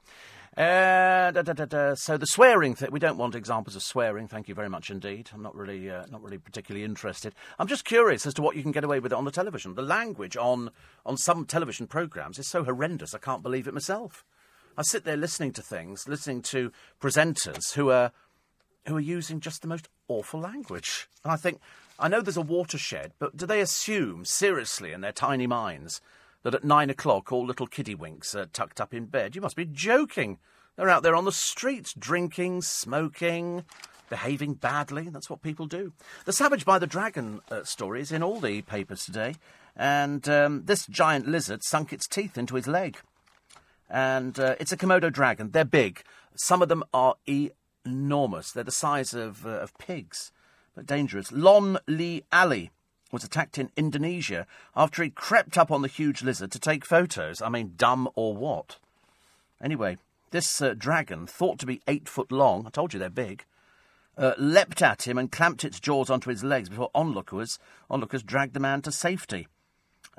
[0.57, 4.27] Uh, da, da, da, so the swearing thing, we don't want examples of swearing.
[4.27, 5.31] Thank you very much indeed.
[5.33, 7.37] I'm not really, uh, not really particularly interested.
[7.61, 9.77] I'm just curious as to what you can get away with on the television.
[9.77, 10.71] The language on
[11.07, 13.15] on some television programs is so horrendous.
[13.15, 14.25] I can't believe it myself.
[14.77, 18.13] I sit there listening to things, listening to presenters who are
[18.87, 21.09] who are using just the most awful language.
[21.23, 21.61] And I think
[21.99, 26.01] I know there's a watershed, but do they assume seriously in their tiny minds
[26.43, 29.35] that at nine o'clock all little kiddywinks are tucked up in bed.
[29.35, 30.39] You must be joking.
[30.77, 33.65] They're out there on the streets, drinking, smoking,
[34.09, 35.09] behaving badly.
[35.09, 35.93] That's what people do.
[36.25, 39.35] The Savage by the Dragon uh, story is in all the papers today.
[39.77, 42.99] And um, this giant lizard sunk its teeth into his leg.
[43.91, 45.51] And uh, it's a Komodo dragon.
[45.51, 46.03] They're big.
[46.37, 48.53] Some of them are enormous.
[48.53, 50.33] They're the size of, uh, of pigs,
[50.75, 51.33] but dangerous.
[51.33, 52.71] Lon Lee Ali
[53.11, 54.47] was attacked in Indonesia
[54.77, 57.43] after he crept up on the huge lizard to take photos.
[57.43, 58.79] I mean, dumb or what?
[59.63, 59.99] Anyway,
[60.31, 63.45] this uh, dragon, thought to be eight foot long, I told you they're big,
[64.17, 67.59] uh, leapt at him and clamped its jaws onto his legs before onlookers,
[67.91, 69.49] onlookers dragged the man to safety.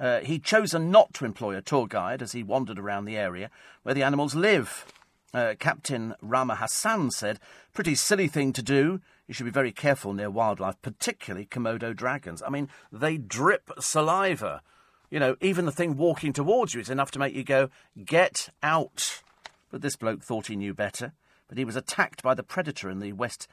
[0.02, 3.52] Uh, he'd chosen not to employ a tour guide as he wandered around the area
[3.84, 4.88] where the animals live.
[5.32, 7.40] Uh, Captain Rama Hassan said,
[7.72, 9.00] Pretty silly thing to do.
[9.28, 12.42] You should be very careful near wildlife, particularly Komodo dragons.
[12.42, 14.64] I mean, they drip saliva.
[15.12, 17.70] You know, even the thing walking towards you is enough to make you go,
[18.04, 19.22] Get out.
[19.70, 21.14] But this bloke thought he knew better.
[21.48, 23.48] But he was attacked by the predator in the West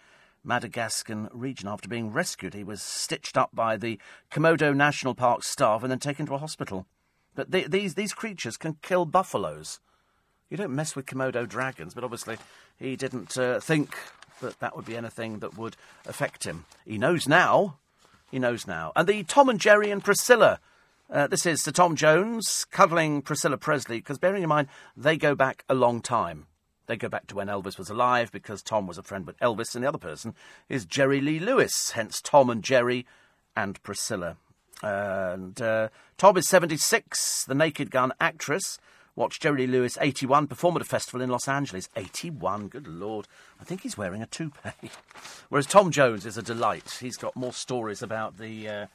[0.49, 2.55] Madagascan region after being rescued.
[2.55, 4.01] He was stitched up by the
[4.33, 6.87] Komodo National Park staff and then taken to a hospital.
[7.35, 9.79] But they, these, these creatures can kill buffaloes.
[10.51, 12.39] You don't mess with Komodo dragons, but obviously
[12.79, 13.95] he didn't uh, think
[14.41, 15.77] that that would be anything that would
[16.07, 16.65] affect him.
[16.87, 17.77] He knows now.
[18.31, 18.93] He knows now.
[18.97, 20.61] And the Tom and Jerry and Priscilla.
[21.11, 25.35] Uh, this is Sir Tom Jones cuddling Priscilla Presley, because bearing in mind, they go
[25.35, 26.47] back a long time.
[26.89, 29.75] They go back to when Elvis was alive because Tom was a friend with Elvis,
[29.75, 30.35] and the other person
[30.71, 33.07] is Jerry Lee Lewis, hence Tom and Jerry
[33.55, 34.37] and Priscilla.
[34.83, 38.79] And uh, Tom is 76, the Naked Gun actress.
[39.15, 41.91] Watch Jerry Lee Lewis, 81, perform at a festival in Los Angeles.
[41.95, 43.29] 81, good lord.
[43.61, 44.91] I think he's wearing a toupee.
[45.51, 46.99] Whereas Tom Jones is a delight.
[47.01, 48.69] He's got more stories about the.
[48.69, 48.87] Uh,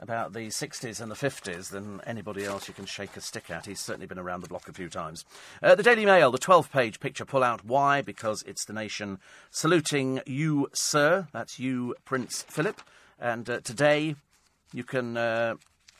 [0.00, 3.66] about the 60s and the 50s than anybody else you can shake a stick at.
[3.66, 5.24] He's certainly been around the block a few times.
[5.62, 7.64] Uh, the Daily Mail, the 12 page picture pull out.
[7.64, 8.02] Why?
[8.02, 9.18] Because it's the nation
[9.50, 11.26] saluting you, sir.
[11.32, 12.80] That's you, Prince Philip.
[13.18, 14.14] And uh, today
[14.72, 15.16] you can.
[15.16, 15.54] Uh,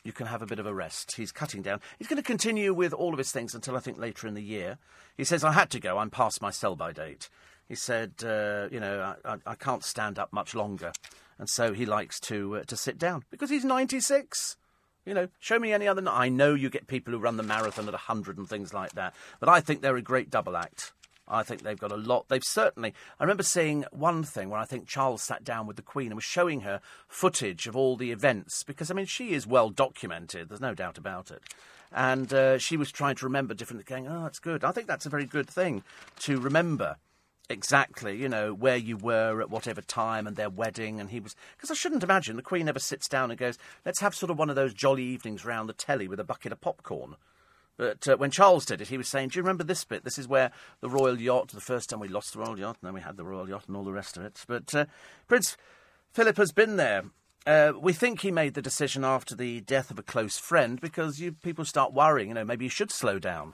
[0.05, 1.17] you can have a bit of a rest.
[1.17, 1.81] He's cutting down.
[1.97, 4.41] He's going to continue with all of his things until I think later in the
[4.41, 4.77] year.
[5.17, 5.97] He says, I had to go.
[5.97, 7.29] I'm past my sell by date.
[7.67, 10.93] He said, uh, you know, I, I, I can't stand up much longer
[11.39, 14.57] and so he likes to uh, to sit down because he's 96.
[15.05, 16.03] You know, show me any other.
[16.07, 19.15] I know you get people who run the marathon at 100 and things like that,
[19.39, 20.91] but I think they're a great double act.
[21.29, 22.27] I think they've got a lot.
[22.27, 22.93] They've certainly.
[23.19, 26.15] I remember seeing one thing where I think Charles sat down with the Queen and
[26.15, 30.49] was showing her footage of all the events because I mean she is well documented.
[30.49, 31.41] There's no doubt about it.
[31.91, 33.85] And uh, she was trying to remember different.
[33.85, 34.63] Going, oh, that's good.
[34.63, 35.83] I think that's a very good thing
[36.19, 36.97] to remember
[37.49, 40.99] exactly, you know, where you were at whatever time and their wedding.
[40.99, 41.35] And he was.
[41.55, 44.37] Because I shouldn't imagine the Queen ever sits down and goes, let's have sort of
[44.37, 47.15] one of those jolly evenings round the telly with a bucket of popcorn.
[47.77, 50.03] But uh, when Charles did it, he was saying, Do you remember this bit?
[50.03, 50.51] This is where
[50.81, 53.15] the royal yacht, the first time we lost the royal yacht, and then we had
[53.15, 54.43] the royal yacht and all the rest of it.
[54.47, 54.85] But uh,
[55.29, 55.55] Prince
[56.11, 57.05] Philip has been there.
[57.47, 61.21] Uh, we think he made the decision after the death of a close friend because
[61.21, 63.53] you, people start worrying, you know, maybe you should slow down.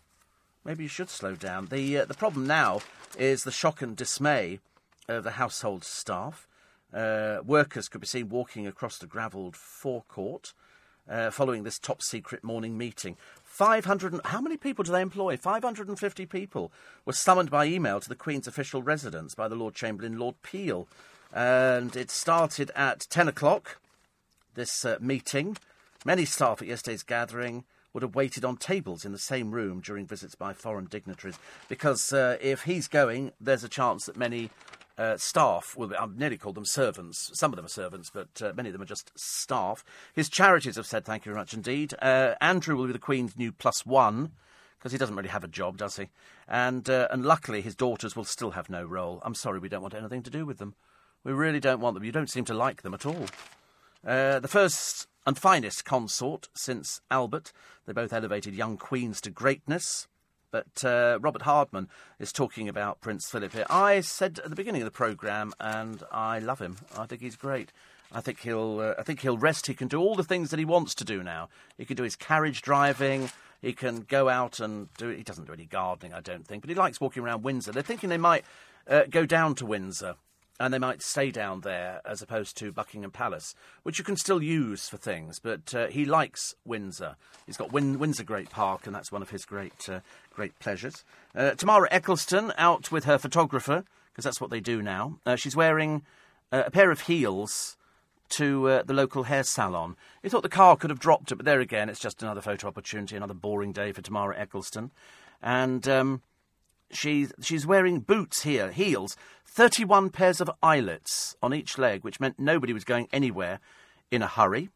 [0.66, 1.68] Maybe you should slow down.
[1.68, 2.82] The, uh, the problem now
[3.18, 4.60] is the shock and dismay
[5.08, 6.48] of the household staff.
[6.92, 10.54] Uh, workers could be seen walking across the gravelled forecourt
[11.10, 13.16] uh, following this top secret morning meeting.
[13.44, 15.38] 500 and, how many people do they employ?
[15.38, 16.72] 550 people
[17.06, 20.88] were summoned by email to the Queen's official residence by the Lord Chamberlain, Lord Peel.
[21.32, 23.80] And it started at 10 o'clock,
[24.56, 25.58] this uh, meeting.
[26.06, 30.06] Many staff at yesterday's gathering would have waited on tables in the same room during
[30.06, 31.40] visits by foreign dignitaries.
[31.70, 34.50] Because uh, if he's going, there's a chance that many
[34.98, 37.32] uh, staff will be, I've nearly called them servants.
[37.34, 39.86] Some of them are servants, but uh, many of them are just staff.
[40.14, 41.94] His charities have said thank you very much indeed.
[42.02, 44.34] Uh, Andrew will be the Queen's new plus one.
[44.78, 46.10] Because he doesn't really have a job, does he?
[46.48, 49.20] And uh, and luckily, his daughters will still have no role.
[49.24, 50.76] I'm sorry, we don't want anything to do with them.
[51.24, 52.04] We really don't want them.
[52.04, 53.26] You don't seem to like them at all.
[54.06, 57.52] Uh, the first and finest consort since Albert.
[57.86, 60.08] They both elevated young queens to greatness.
[60.52, 63.66] But uh, Robert Hardman is talking about Prince Philip here.
[63.70, 66.78] I said at the beginning of the programme, and I love him.
[66.98, 67.74] I think he's great.
[68.12, 68.80] I think he'll.
[68.80, 69.68] Uh, I think he'll rest.
[69.68, 71.50] He can do all the things that he wants to do now.
[71.78, 73.32] He can do his carriage driving.
[73.62, 75.10] He can go out and do.
[75.10, 77.74] He doesn't do any gardening, I don't think, but he likes walking around Windsor.
[77.74, 78.46] They're thinking they might
[78.88, 80.16] uh, go down to Windsor
[80.60, 84.42] and they might stay down there as opposed to Buckingham Palace, which you can still
[84.42, 85.40] use for things.
[85.40, 87.16] But uh, he likes Windsor.
[87.46, 90.00] He's got Win- Windsor Great Park, and that's one of his great, uh,
[90.34, 91.04] great pleasures.
[91.36, 95.20] Uh, Tamara Ecclestone out with her photographer because that's what they do now.
[95.26, 96.04] Uh, she's wearing
[96.52, 97.76] uh, a pair of heels
[98.30, 99.98] to uh, the local hair salon.
[100.24, 102.68] He thought the car could have dropped it, but there again, it's just another photo
[102.68, 104.92] opportunity, another boring day for Tamara Ecclestone.
[105.42, 106.22] And um,
[106.96, 109.16] she's, she's wearing boots here, heels,
[109.46, 113.60] 31 pairs of eyelets on each leg, which meant nobody was going anywhere
[114.12, 114.70] in a hurry.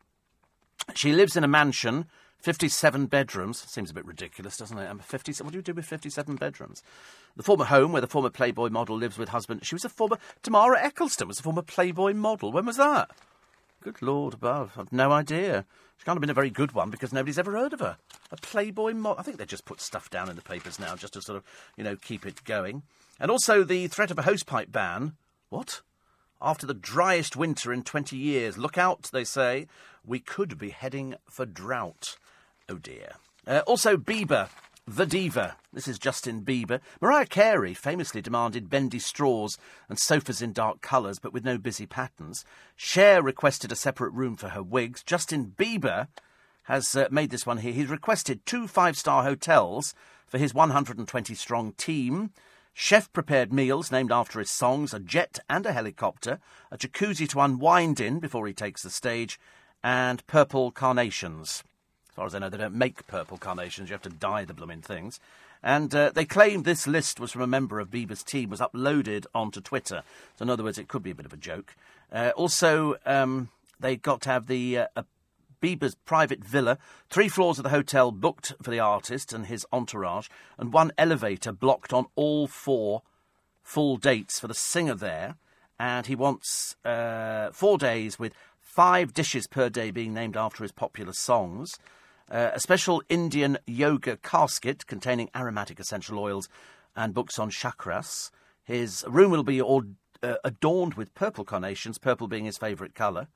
[0.96, 2.06] She lives in a mansion
[2.40, 3.64] 57 bedrooms.
[3.68, 4.90] Seems a bit ridiculous, doesn't it?
[4.90, 6.82] Um, 50, what do you do with 57 bedrooms?
[7.36, 9.66] The former home where the former Playboy model lives with husband.
[9.66, 10.18] She was a former.
[10.42, 12.52] Tamara Ecclestone was a former Playboy model.
[12.52, 13.12] When was that?
[13.82, 14.74] Good Lord above.
[14.78, 15.66] I've no idea.
[16.00, 17.98] She can't have been a very good one because nobody's ever heard of her.
[18.32, 19.20] A Playboy model.
[19.20, 21.44] I think they just put stuff down in the papers now just to sort of,
[21.76, 22.84] you know, keep it going.
[23.20, 25.18] And also the threat of a hosepipe ban.
[25.50, 25.82] What?
[26.42, 28.58] After the driest winter in 20 years.
[28.58, 29.68] Look out, they say.
[30.06, 32.16] We could be heading for drought.
[32.70, 33.16] Oh dear.
[33.46, 34.48] Uh, also, Bieber,
[34.96, 35.56] the diva.
[35.72, 36.80] This is Justin Bieber.
[37.00, 39.56] Mariah Carey famously demanded bendy straws
[39.88, 42.44] and sofas in dark colours, but with no busy patterns.
[42.76, 45.04] Cher requested a separate room for her wigs.
[45.04, 46.08] Justin Bieber
[46.64, 47.72] has uh, made this one here.
[47.72, 49.94] He's requested two five star hotels
[50.26, 52.32] for his 120 strong team.
[52.74, 56.40] Chef prepared meals named after his songs, a jet and a helicopter,
[56.72, 59.40] a jacuzzi to unwind in before he takes the stage,
[59.84, 61.64] and purple carnations
[62.20, 63.90] far as I know, they don't make purple carnations.
[63.90, 65.22] You have to dye the blooming things.
[65.64, 69.26] And uh, they claimed this list was from a member of Bieber's team, was uploaded
[69.34, 70.04] onto Twitter.
[70.36, 71.78] So, in other words, it could be a bit of a joke.
[72.12, 73.48] Uh, also, um,
[73.80, 75.04] they got to have the uh,
[75.62, 76.78] Bieber's private villa,
[77.10, 80.28] three floors of the hotel booked for the artist and his entourage,
[80.58, 83.02] and one elevator blocked on all four
[83.64, 85.38] full dates for the singer there.
[85.80, 90.74] And he wants uh, four days with five dishes per day being named after his
[90.74, 91.80] popular songs
[92.30, 96.50] uh, a special Indian yoga casket containing aromatic essential oils
[96.96, 98.30] and books on chakras.
[98.64, 99.84] His room will be all,
[100.22, 103.28] uh, adorned with purple carnations, purple being his favourite colour.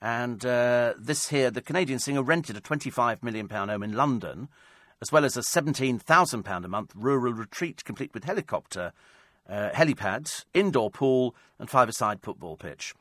[0.00, 4.48] And uh, this here, the Canadian singer rented a £25 million home in London,
[5.00, 8.92] as well as a £17,000 a month rural retreat complete with helicopter,
[9.48, 12.94] uh, helipad, indoor pool, and five-a-side football pitch.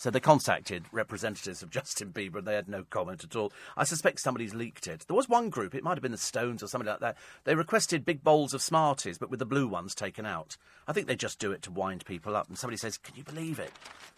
[0.00, 3.52] So they contacted representatives of Justin Bieber and they had no comment at all.
[3.76, 5.04] I suspect somebody's leaked it.
[5.06, 7.18] There was one group, it might have been the Stones or something like that.
[7.44, 10.56] They requested big bowls of Smarties, but with the blue ones taken out.
[10.88, 12.48] I think they just do it to wind people up.
[12.48, 13.72] And somebody says, Can you believe it?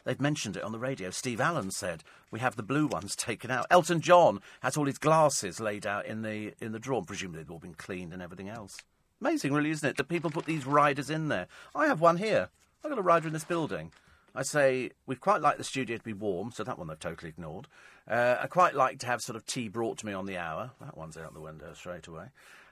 [0.04, 1.10] They've mentioned it on the radio.
[1.10, 3.66] Steve Allen said, We have the blue ones taken out.
[3.68, 7.02] Elton John has all his glasses laid out in the, in the drawer.
[7.04, 8.76] Presumably they've all been cleaned and everything else.
[9.20, 9.96] Amazing, really, isn't it?
[9.96, 11.48] That people put these riders in there.
[11.74, 12.50] I have one here.
[12.84, 13.90] I've got a rider in this building.
[14.34, 17.28] I say we'd quite like the studio to be warm, so that one they've totally
[17.28, 17.68] ignored.
[18.08, 20.70] Uh, I quite like to have sort of tea brought to me on the hour.
[20.80, 22.26] That one's out the window straight away.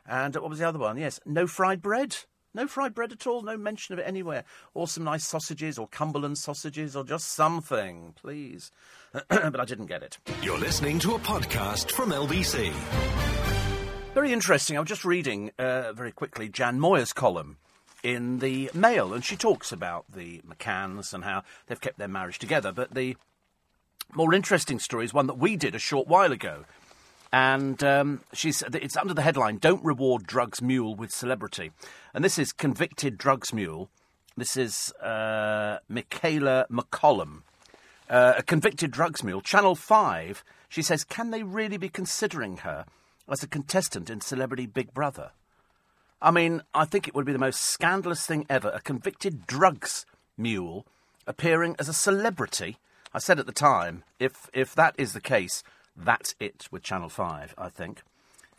[0.07, 0.97] And what was the other one?
[0.97, 2.17] Yes, no fried bread.
[2.53, 3.43] No fried bread at all.
[3.43, 4.45] No mention of it anywhere.
[4.75, 8.73] Or some nice sausages, or Cumberland sausages, or just something, please.
[9.29, 10.19] but I didn't get it.
[10.43, 12.73] You're listening to a podcast from LBC.
[14.15, 14.77] Very interesting.
[14.77, 17.59] I was just reading uh, very quickly Jan Moir's column
[18.03, 22.39] in the Mail, and she talks about the McCanns and how they've kept their marriage
[22.39, 22.73] together.
[22.73, 23.17] But the
[24.15, 26.65] more interesting story is one that we did a short while ago.
[27.33, 31.71] And um, she's, it's under the headline Don't Reward Drugs Mule with Celebrity.
[32.13, 33.89] And this is Convicted Drugs Mule.
[34.37, 37.43] This is uh, Michaella McCollum,
[38.09, 39.41] uh, a convicted drugs mule.
[39.41, 42.87] Channel 5, she says, Can they really be considering her
[43.29, 45.33] as a contestant in Celebrity Big Brother?
[46.23, 50.05] I mean, I think it would be the most scandalous thing ever a convicted drugs
[50.37, 50.87] mule
[51.27, 52.79] appearing as a celebrity.
[53.15, 55.63] I said at the time, if, if that is the case,
[55.97, 58.03] that's it with Channel 5, I think.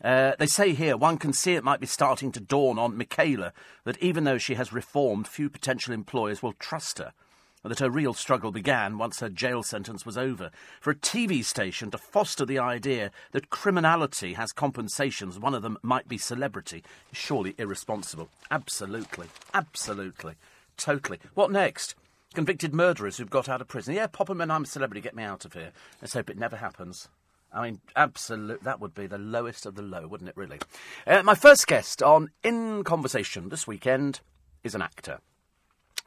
[0.03, 3.51] Uh, they say here one can see it might be starting to dawn on Michaella
[3.83, 7.13] that even though she has reformed, few potential employers will trust her
[7.69, 10.51] that her real struggle began once her jail sentence was over.
[10.79, 15.77] For a TV station to foster the idea that criminality has compensations, one of them
[15.83, 18.29] might be celebrity, is surely irresponsible.
[18.49, 19.27] Absolutely.
[19.53, 20.33] Absolutely.
[20.77, 21.19] Totally.
[21.33, 21.95] What next?
[22.33, 23.93] Convicted murderers who've got out of prison.
[23.93, 25.71] Yeah, pop them in, I'm a celebrity, get me out of here.
[26.01, 27.09] Let's hope it never happens.
[27.53, 28.63] I mean, absolute.
[28.63, 30.37] That would be the lowest of the low, wouldn't it?
[30.37, 30.59] Really.
[31.05, 34.21] Uh, my first guest on In Conversation this weekend
[34.63, 35.19] is an actor.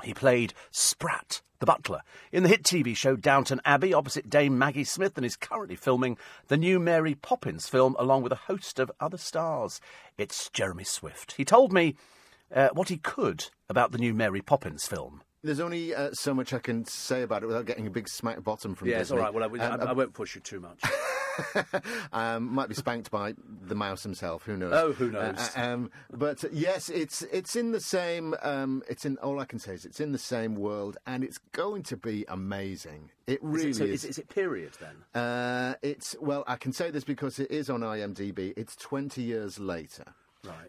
[0.03, 2.03] He played Spratt, the butler,
[2.33, 6.19] in the hit TV show Downton Abbey opposite Dame Maggie Smith and is currently filming
[6.49, 9.81] the new Mary Poppins film along with a host of other stars.
[10.19, 11.33] It's Jeremy Swift.
[11.33, 11.97] He told me
[12.55, 15.23] uh, what he could about the new Mary Poppins film.
[15.45, 18.43] There's only uh, so much I can say about it without getting a big smack
[18.43, 19.19] bottom from Yeah, it's Disney.
[19.19, 19.35] all right.
[19.35, 20.81] Well, I, Um, I, I won't push you too much.
[22.13, 23.35] um, might be spanked by
[23.67, 24.45] the mouse himself.
[24.45, 24.73] Who knows?
[24.73, 25.37] Oh, who knows?
[25.57, 28.35] Uh, um, but uh, yes, it's it's in the same.
[28.43, 31.39] Um, it's in all I can say is it's in the same world, and it's
[31.53, 33.11] going to be amazing.
[33.27, 33.91] It Is really it, so is.
[34.05, 35.23] is, is it period then?
[35.23, 38.55] Uh, it's well, I can say this because it is on IMDb.
[38.57, 40.05] It's twenty years later.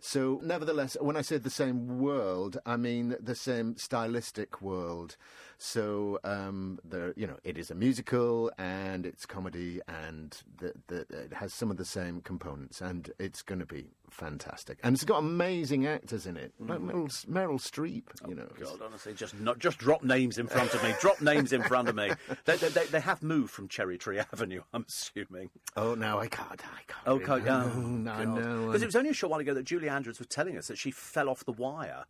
[0.01, 5.17] So, nevertheless, when I said the same world, I mean the same stylistic world.
[5.57, 11.05] So, um, the you know, it is a musical and it's comedy, and the, the,
[11.09, 14.79] it has some of the same components, and it's going to be fantastic.
[14.83, 18.03] And it's got amazing actors in it, like Meryl, Meryl Streep.
[18.27, 20.93] You know, God, honestly, just not, just drop names in front of me.
[20.99, 22.11] drop names in front of me.
[22.45, 25.49] They, they, they, they have moved from Cherry Tree Avenue, I'm assuming.
[25.77, 27.07] oh, now I can't, I can't.
[27.07, 28.65] Oh, really- oh, no, I know.
[28.67, 30.77] Because it was only a short while ago that Julie Andrews was telling us that
[30.77, 32.05] she fell off the wire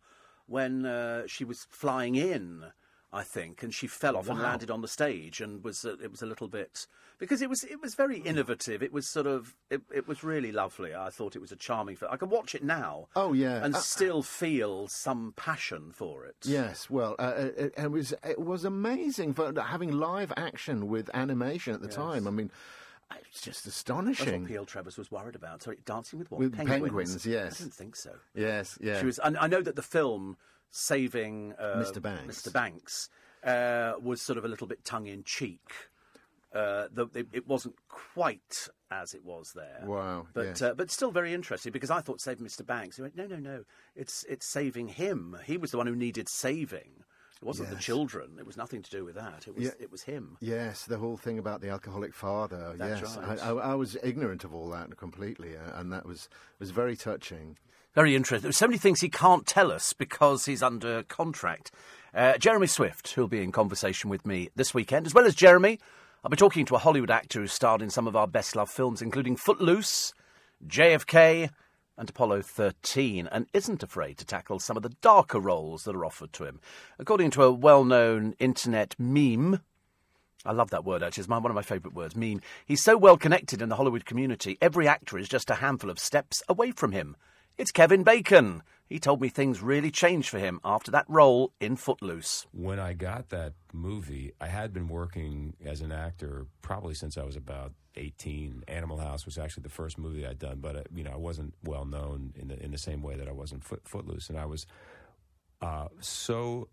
[0.46, 2.64] when uh, she was flying in.
[3.16, 6.10] I think, and she fell off and landed on the stage, and was uh, it
[6.10, 6.86] was a little bit
[7.18, 8.82] because it was it was very innovative.
[8.82, 10.94] It was sort of it, it was really lovely.
[10.94, 12.12] I thought it was a charming film.
[12.12, 13.08] I can watch it now.
[13.16, 13.64] Oh, yeah.
[13.64, 16.36] and Uh, still feel some passion for it.
[16.44, 21.72] Yes, well, uh, it, it was it was amazing for having live action with animation
[21.74, 22.26] at the time.
[22.28, 22.50] I mean,
[23.30, 24.42] it's just That's astonishing.
[24.42, 24.66] what P.L.
[24.66, 25.62] Travers was worried about.
[25.62, 26.40] Sorry, dancing with what?
[26.40, 26.82] With penguins.
[26.82, 27.54] penguins, yes.
[27.54, 28.12] I didn't think so.
[28.34, 29.00] Yes, yeah.
[29.00, 29.18] She was.
[29.20, 30.36] I, I know that the film
[30.70, 32.00] saving uh, Mr.
[32.00, 32.42] Banks.
[32.42, 32.52] Mr.
[32.52, 33.08] Banks
[33.44, 35.60] uh, was sort of a little bit tongue in cheek.
[36.54, 39.82] Uh, the, it, it wasn't quite as it was there.
[39.84, 40.62] Wow, But yes.
[40.62, 42.64] uh, but still very interesting because I thought saving Mr.
[42.64, 42.96] Banks.
[42.96, 43.64] He went, no, no, no.
[43.94, 45.36] It's it's saving him.
[45.44, 47.04] He was the one who needed saving.
[47.42, 48.36] It wasn't the children.
[48.38, 49.46] It was nothing to do with that.
[49.46, 49.70] It was Yeah.
[49.78, 50.38] it was him.
[50.40, 52.72] Yes, the whole thing about the alcoholic father.
[52.78, 53.38] That's yes, right.
[53.42, 56.96] I, I, I was ignorant of all that completely, uh, and that was was very
[56.96, 57.58] touching.
[57.96, 58.42] Very interesting.
[58.42, 61.70] There's so many things he can't tell us because he's under contract.
[62.12, 65.80] Uh, Jeremy Swift, who'll be in conversation with me this weekend, as well as Jeremy,
[66.22, 68.70] I'll be talking to a Hollywood actor who starred in some of our best loved
[68.70, 70.12] films, including Footloose,
[70.66, 71.48] JFK,
[71.96, 76.04] and Apollo 13, and isn't afraid to tackle some of the darker roles that are
[76.04, 76.60] offered to him.
[76.98, 79.62] According to a well known internet meme,
[80.44, 81.22] I love that word, actually.
[81.22, 82.42] It's one of my favourite words, meme.
[82.66, 85.98] He's so well connected in the Hollywood community, every actor is just a handful of
[85.98, 87.16] steps away from him.
[87.58, 88.62] It's Kevin Bacon.
[88.86, 92.46] He told me things really changed for him after that role in Footloose.
[92.52, 97.24] when I got that movie, I had been working as an actor probably since I
[97.24, 98.64] was about 18.
[98.68, 101.54] Animal House was actually the first movie I'd done, but uh, you know I wasn't
[101.64, 104.38] well known in the in the same way that I was in Foot, Footloose, and
[104.38, 104.66] I was
[105.62, 106.68] uh, so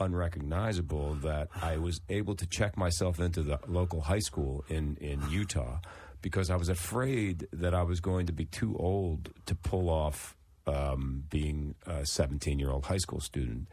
[0.00, 5.20] unrecognizable that I was able to check myself into the local high school in in
[5.30, 5.80] Utah
[6.22, 10.36] because I was afraid that I was going to be too old to pull off
[10.66, 13.68] um, being a 17 year old high school student.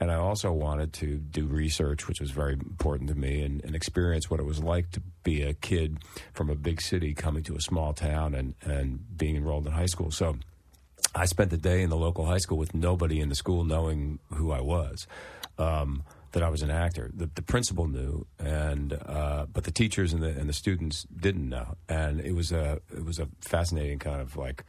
[0.00, 3.74] And I also wanted to do research, which was very important to me, and, and
[3.74, 5.98] experience what it was like to be a kid
[6.32, 9.86] from a big city coming to a small town and, and being enrolled in high
[9.86, 10.12] school.
[10.12, 10.36] So
[11.16, 14.20] I spent the day in the local high school with nobody in the school knowing
[14.34, 15.08] who I was,
[15.58, 17.10] um, that I was an actor.
[17.14, 21.48] The, the principal knew, and uh, but the teachers and the and the students didn't
[21.48, 24.64] know, and it was a it was a fascinating kind of like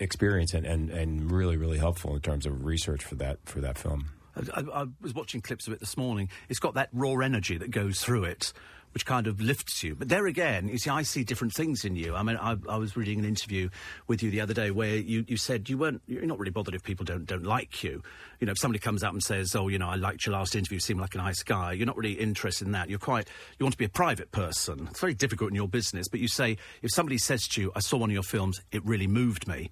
[0.00, 3.78] experience and, and, and really really helpful in terms of research for that for that
[3.78, 4.10] film.
[4.54, 6.28] I, I was watching clips of it this morning.
[6.48, 8.52] It's got that raw energy that goes through it,
[8.92, 9.94] which kind of lifts you.
[9.94, 12.14] But there again, you see, I see different things in you.
[12.14, 13.68] I mean, I, I was reading an interview
[14.06, 16.74] with you the other day where you, you said you weren't, you're not really bothered
[16.74, 18.02] if people don't don't like you.
[18.40, 20.54] You know, if somebody comes up and says, "Oh, you know, I liked your last
[20.54, 22.88] interview, you seem like a nice guy," you're not really interested in that.
[22.88, 23.28] You're quite,
[23.58, 24.88] you want to be a private person.
[24.90, 27.80] It's very difficult in your business, but you say if somebody says to you, "I
[27.80, 29.70] saw one of your films, it really moved me."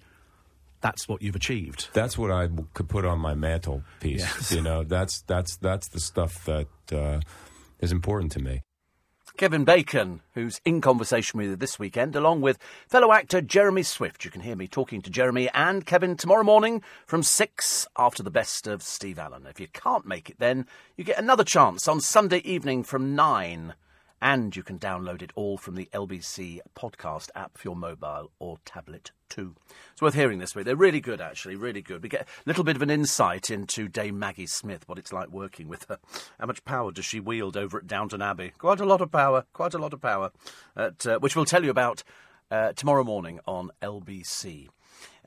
[0.81, 1.89] That's what you've achieved.
[1.93, 4.21] That's what I could put on my mantelpiece.
[4.21, 4.51] Yes.
[4.51, 7.19] You know, that's that's that's the stuff that uh,
[7.79, 8.61] is important to me.
[9.37, 12.57] Kevin Bacon, who's in conversation with you this weekend, along with
[12.87, 14.25] fellow actor Jeremy Swift.
[14.25, 18.31] You can hear me talking to Jeremy and Kevin tomorrow morning from 6 after the
[18.31, 19.45] best of Steve Allen.
[19.45, 20.65] If you can't make it then,
[20.95, 23.75] you get another chance on Sunday evening from 9.
[24.21, 28.57] And you can download it all from the LBC podcast app for your mobile or
[28.65, 29.55] tablet too.
[29.91, 30.65] It's worth hearing this week.
[30.65, 32.01] They're really good, actually, really good.
[32.01, 35.29] We get a little bit of an insight into Dame Maggie Smith, what it's like
[35.29, 35.99] working with her.
[36.39, 38.53] How much power does she wield over at Downton Abbey?
[38.57, 40.31] Quite a lot of power, quite a lot of power,
[40.75, 42.03] at, uh, which we'll tell you about
[42.49, 44.69] uh, tomorrow morning on LBC.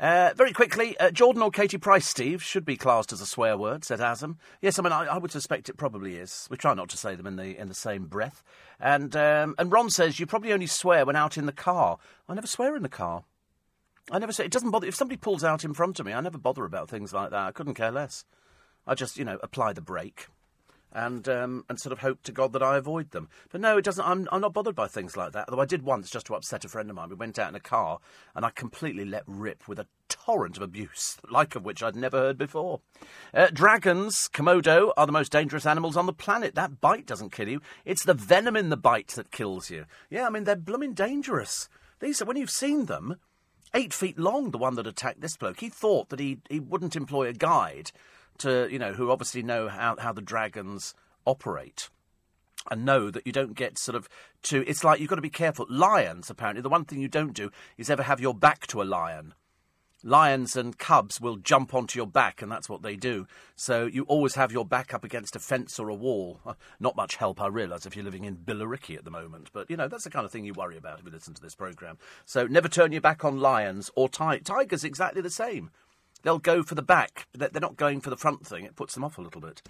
[0.01, 3.59] Uh, very quickly, uh, Jordan or Katie Price, Steve, should be classed as a swear
[3.59, 4.37] word, said Asam.
[4.63, 6.49] Yes, I mean, I, I would suspect it probably is.
[6.51, 8.43] We try not to say them in the in the same breath.
[8.81, 11.99] And um, and Ron says you probably only swear when out in the car.
[12.27, 13.25] I never swear in the car.
[14.11, 16.15] I never say it doesn't bother if somebody pulls out in front of me.
[16.15, 17.49] I never bother about things like that.
[17.49, 18.25] I couldn't care less.
[18.87, 20.29] I just you know apply the brake.
[20.93, 23.29] And um, and sort of hope to God that I avoid them.
[23.51, 24.07] But no, it doesn't.
[24.07, 25.49] I'm I'm not bothered by things like that.
[25.49, 27.09] Although I did once just to upset a friend of mine.
[27.09, 27.99] We went out in a car,
[28.35, 32.19] and I completely let rip with a torrent of abuse, like of which I'd never
[32.19, 32.81] heard before.
[33.33, 36.55] Uh, dragons, Komodo, are the most dangerous animals on the planet.
[36.55, 39.87] That bite doesn't kill you; it's the venom in the bite that kills you.
[40.11, 41.69] Yeah, I mean they're blooming dangerous.
[42.01, 43.17] These are when you've seen them.
[43.73, 45.61] Eight feet long, the one that attacked this bloke.
[45.61, 47.93] He thought that he, he wouldn't employ a guide
[48.41, 50.95] to, you know, who obviously know how, how the dragons
[51.27, 51.89] operate
[52.71, 54.09] and know that you don't get sort of
[54.43, 54.69] to.
[54.69, 55.67] It's like you've got to be careful.
[55.69, 58.85] Lions, apparently, the one thing you don't do is ever have your back to a
[58.85, 59.35] lion.
[60.03, 63.27] Lions and cubs will jump onto your back, and that's what they do.
[63.55, 66.41] So you always have your back up against a fence or a wall.
[66.47, 69.51] Uh, Not much help, I realise, if you're living in Billericay at the moment.
[69.53, 71.43] But, you know, that's the kind of thing you worry about if you listen to
[71.43, 71.99] this programme.
[72.25, 75.71] So never turn your back on lions or ti- tigers, exactly the same.
[76.23, 77.27] They'll go for the back.
[77.33, 78.65] They're not going for the front thing.
[78.65, 79.63] It puts them off a little bit.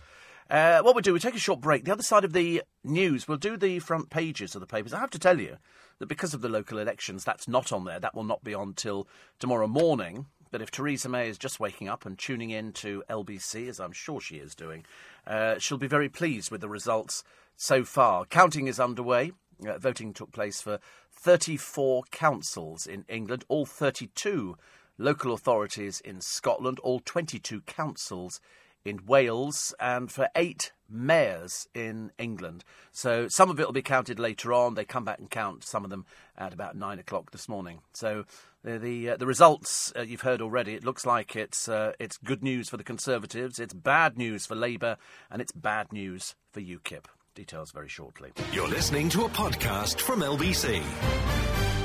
[0.50, 1.84] Uh, what we'll do, we take a short break.
[1.84, 4.92] The other side of the news, we'll do the front pages of the papers.
[4.92, 5.58] I have to tell you
[6.00, 8.00] that because of the local elections, that's not on there.
[8.00, 9.06] That will not be on till
[9.38, 10.26] tomorrow morning.
[10.50, 13.92] But if Theresa May is just waking up and tuning in to LBC, as I'm
[13.92, 14.84] sure she is doing,
[15.24, 17.22] uh, she'll be very pleased with the results
[17.56, 18.24] so far.
[18.24, 19.30] Counting is underway.
[19.64, 20.80] Uh, voting took place for
[21.12, 24.56] 34 councils in England, all 32
[25.00, 28.40] local authorities in Scotland, all 22 councils
[28.84, 32.64] in Wales, and for eight mayors in England.
[32.92, 34.74] So some of it will be counted later on.
[34.74, 36.06] They come back and count some of them
[36.36, 37.80] at about nine o'clock this morning.
[37.92, 38.24] So
[38.64, 40.74] the the, uh, the results uh, you've heard already.
[40.74, 44.54] It looks like it's uh, it's good news for the Conservatives, it's bad news for
[44.54, 44.96] Labour,
[45.30, 47.04] and it's bad news for UKIP.
[47.34, 48.32] Details very shortly.
[48.52, 51.79] You're listening to a podcast from LBC.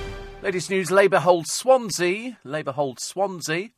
[0.46, 2.38] Latest news Labour holds Swansea.
[2.44, 3.72] Labour holds Swansea.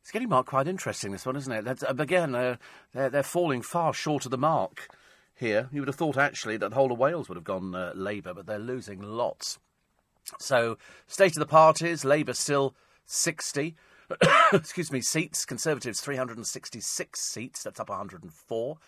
[0.00, 1.66] It's getting marked quite interesting, this one, isn't it?
[1.66, 2.56] That's, uh, again, uh,
[2.94, 4.88] they're, they're falling far short of the mark
[5.34, 5.68] here.
[5.70, 8.32] You would have thought, actually, that the whole of Wales would have gone uh, Labour,
[8.32, 9.58] but they're losing lots.
[10.38, 12.74] So, state of the parties Labour still
[13.04, 13.76] 60.
[14.54, 15.44] Excuse me, seats.
[15.44, 17.64] Conservatives 366 seats.
[17.64, 18.78] That's up 104.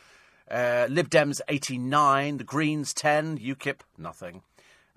[0.51, 2.39] Uh, Lib Dems 89.
[2.39, 3.37] The Greens 10.
[3.37, 4.41] UKIP nothing.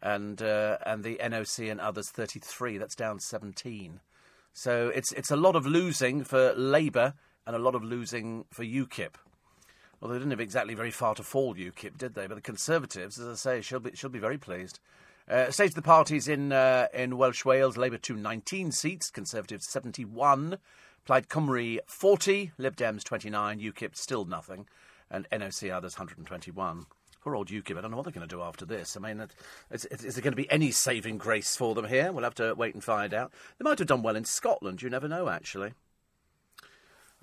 [0.08, 2.78] And uh, and the NOC and others 33.
[2.78, 4.00] That's down 17.
[4.54, 7.14] So it's it's a lot of losing for Labour
[7.46, 9.16] and a lot of losing for UKIP.
[10.00, 12.28] Well, they didn't have exactly very far to fall, UKIP, did they?
[12.28, 14.80] But the Conservatives, as I say, she'll be she'll be very pleased.
[15.30, 20.58] Uh, state of the parties in uh, in Welsh Wales: Labour 219 seats, Conservatives 71,
[21.06, 24.68] Plaid Cymru 40, Lib Dems 29, UKIP still nothing,
[25.12, 26.86] and NOC others 121.
[27.22, 27.78] Poor old UKIP.
[27.78, 28.96] I don't know what they're going to do after this.
[28.96, 29.28] I mean,
[29.72, 32.12] is, is there going to be any saving grace for them here?
[32.12, 33.32] We'll have to wait and find out.
[33.58, 34.82] They might have done well in Scotland.
[34.82, 35.74] You never know, actually.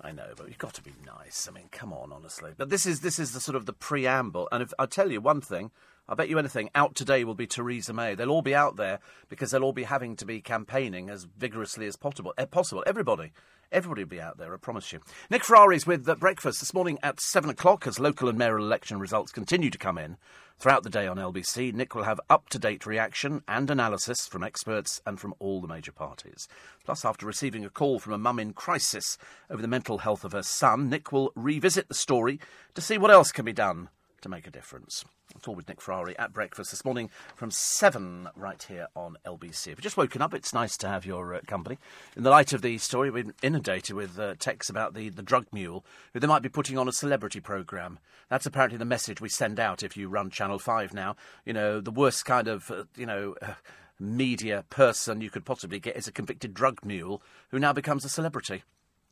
[0.01, 1.47] I know, but you've got to be nice.
[1.49, 2.51] I mean, come on, honestly.
[2.57, 4.49] But this is this is the sort of the preamble.
[4.51, 5.71] And if I tell you one thing,
[6.07, 8.13] I bet you anything, out today will be Theresa May.
[8.13, 8.99] They'll all be out there
[9.29, 12.33] because they'll all be having to be campaigning as vigorously as possible.
[12.37, 12.83] Eh, possible.
[12.85, 13.31] Everybody.
[13.75, 15.01] Everybody will be out there, I promise you.
[15.29, 18.99] Nick Ferrari's with uh, breakfast this morning at 7 o'clock as local and mayoral election
[18.99, 20.15] results continue to come in.
[20.57, 24.45] Throughout the day on LBC, Nick will have up to date reaction and analysis from
[24.45, 26.47] experts and from all the major parties.
[26.85, 29.17] Plus, after receiving a call from a mum in crisis
[29.49, 32.39] over the mental health of her son, Nick will revisit the story
[32.75, 33.89] to see what else can be done
[34.25, 35.05] to make a difference.
[35.35, 39.67] It's all with Nick Ferrari at breakfast this morning from 7 right here on LBC.
[39.67, 41.77] If you've just woken up, it's nice to have your uh, company.
[42.17, 45.21] In the light of the story, we've been inundated with uh, texts about the, the
[45.21, 47.99] drug mule, who they might be putting on a celebrity programme.
[48.27, 51.15] That's apparently the message we send out if you run Channel 5 now.
[51.45, 53.53] You know, the worst kind of, uh, you know, uh,
[53.99, 57.21] media person you could possibly get is a convicted drug mule
[57.51, 58.63] who now becomes a celebrity.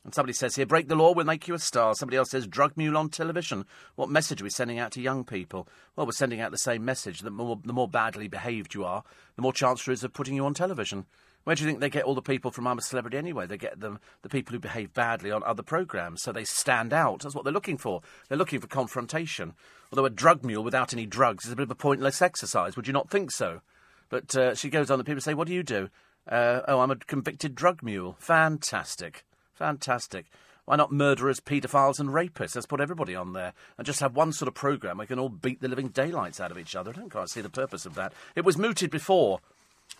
[0.04, 1.94] And somebody says here, break the law, we'll make you a star.
[1.94, 3.64] Somebody else says, drug mule on television.
[3.96, 5.66] What message are we sending out to young people?
[5.96, 7.20] Well, we're sending out the same message.
[7.20, 9.02] The more, the more badly behaved you are,
[9.36, 11.06] the more chance there is of putting you on television.
[11.44, 13.46] Where do you think they get all the people from I'm a Celebrity anyway?
[13.46, 17.20] They get them, the people who behave badly on other programmes, so they stand out.
[17.20, 18.02] That's what they're looking for.
[18.28, 19.54] They're looking for confrontation.
[19.92, 22.76] Although a drug mule without any drugs is a bit of a pointless exercise.
[22.76, 23.60] Would you not think so?
[24.08, 25.90] But uh, she goes on, and people say, What do you do?
[26.26, 28.16] Uh, oh, I'm a convicted drug mule.
[28.18, 29.24] Fantastic.
[29.54, 30.26] Fantastic.
[30.64, 32.54] Why not murderers, paedophiles, and rapists?
[32.54, 35.28] Let's put everybody on there and just have one sort of programme we can all
[35.28, 36.90] beat the living daylights out of each other.
[36.90, 38.14] I don't quite see the purpose of that.
[38.34, 39.40] It was mooted before,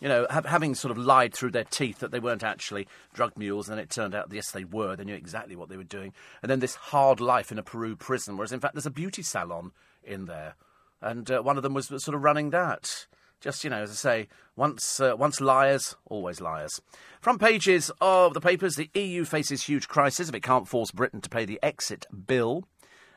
[0.00, 3.36] you know, ha- having sort of lied through their teeth that they weren't actually drug
[3.36, 4.96] mules, and then it turned out, yes, they were.
[4.96, 6.14] They knew exactly what they were doing.
[6.42, 9.22] And then this hard life in a Peru prison, whereas in fact there's a beauty
[9.22, 9.72] salon
[10.02, 10.54] in there.
[11.02, 13.06] And uh, one of them was sort of running that.
[13.44, 16.80] Just, you know, as I say, once, uh, once liars, always liars.
[17.20, 21.20] Front pages of the papers the EU faces huge crisis if it can't force Britain
[21.20, 22.64] to pay the exit bill.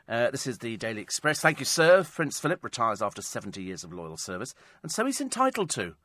[0.10, 1.40] Uh, this is the Daily Express.
[1.40, 2.04] Thank you, sir.
[2.04, 5.96] Prince Philip retires after 70 years of loyal service, and so he's entitled to.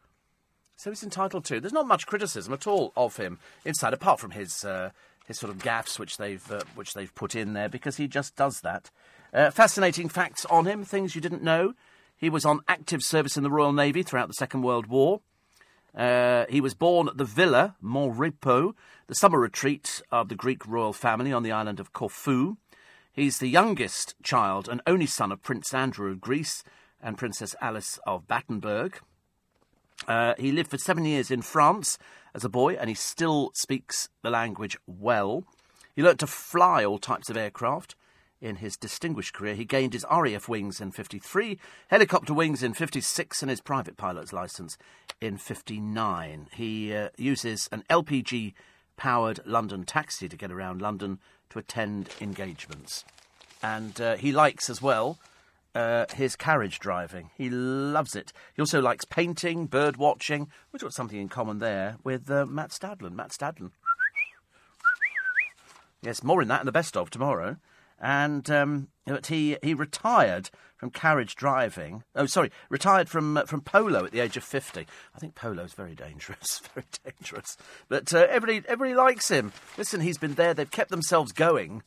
[0.77, 1.59] So he's entitled to.
[1.59, 4.91] There's not much criticism at all of him inside, apart from his uh,
[5.27, 8.37] his sort of gaffes which they've uh, which they've put in there, because he just
[8.37, 8.89] does that.
[9.35, 11.75] Uh, fascinating facts on him, things you didn't know.
[12.23, 15.23] He was on active service in the Royal Navy throughout the Second World War.
[15.93, 18.75] Uh, he was born at the Villa Mon Repos,
[19.09, 22.59] the summer retreat of the Greek royal family on the island of Corfu.
[23.13, 26.63] He's the youngest child and only son of Prince Andrew of Greece
[27.03, 29.01] and Princess Alice of Battenberg.
[30.07, 31.99] Uh, he lived for seven years in France
[32.37, 35.43] as a boy, and he still speaks the language well.
[35.97, 37.97] He learnt to fly all types of aircraft.
[38.43, 43.41] In his distinguished career, he gained his RAF wings in 53, helicopter wings in 56,
[43.41, 44.77] and his private pilot's license
[45.21, 46.49] in 59.
[46.53, 48.55] He uh, uses an LPG
[48.97, 51.21] powered London taxi to get around London
[51.51, 53.05] to attend engagements.
[53.63, 55.21] And uh, he likes as well
[55.77, 57.31] uh, his carriage driving.
[57.37, 58.33] He loves it.
[58.55, 60.49] He also likes painting, bird watching.
[60.73, 63.15] We've got something in common there with uh, Matt Stadlen.
[63.15, 63.71] Matt Stadlen.
[66.03, 67.59] yes, more in that in the best of tomorrow.
[68.03, 72.03] And um, but he he retired from carriage driving.
[72.17, 74.87] Oh, sorry, retired from uh, from polo at the age of fifty.
[75.15, 77.57] I think polo is very dangerous, very dangerous.
[77.89, 79.53] But uh, everybody everybody likes him.
[79.79, 80.53] Listen, he's been there.
[80.53, 81.85] They've kept themselves going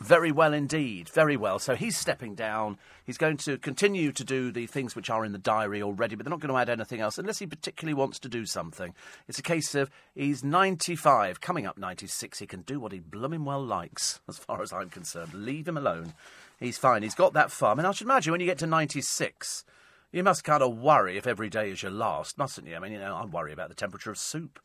[0.00, 1.58] very well indeed, very well.
[1.58, 2.78] So he's stepping down.
[3.04, 6.24] He's going to continue to do the things which are in the diary already, but
[6.24, 8.94] they're not going to add anything else unless he particularly wants to do something.
[9.28, 12.38] It's a case of he's 95, coming up 96.
[12.38, 15.34] He can do what he blooming well likes, as far as I'm concerned.
[15.34, 16.14] Leave him alone.
[16.58, 17.02] He's fine.
[17.02, 17.76] He's got that far.
[17.76, 19.64] And I should imagine when you get to 96,
[20.12, 22.74] you must kind of worry if every day is your last, mustn't you?
[22.74, 24.60] I mean, you know, I worry about the temperature of soup.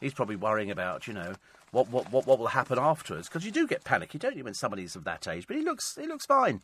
[0.00, 1.34] He's probably worrying about, you know,
[1.70, 4.54] what what what, what will happen afterwards because you do get panicky, don't you, when
[4.54, 5.46] somebody's of that age?
[5.46, 6.62] But he looks he looks fine.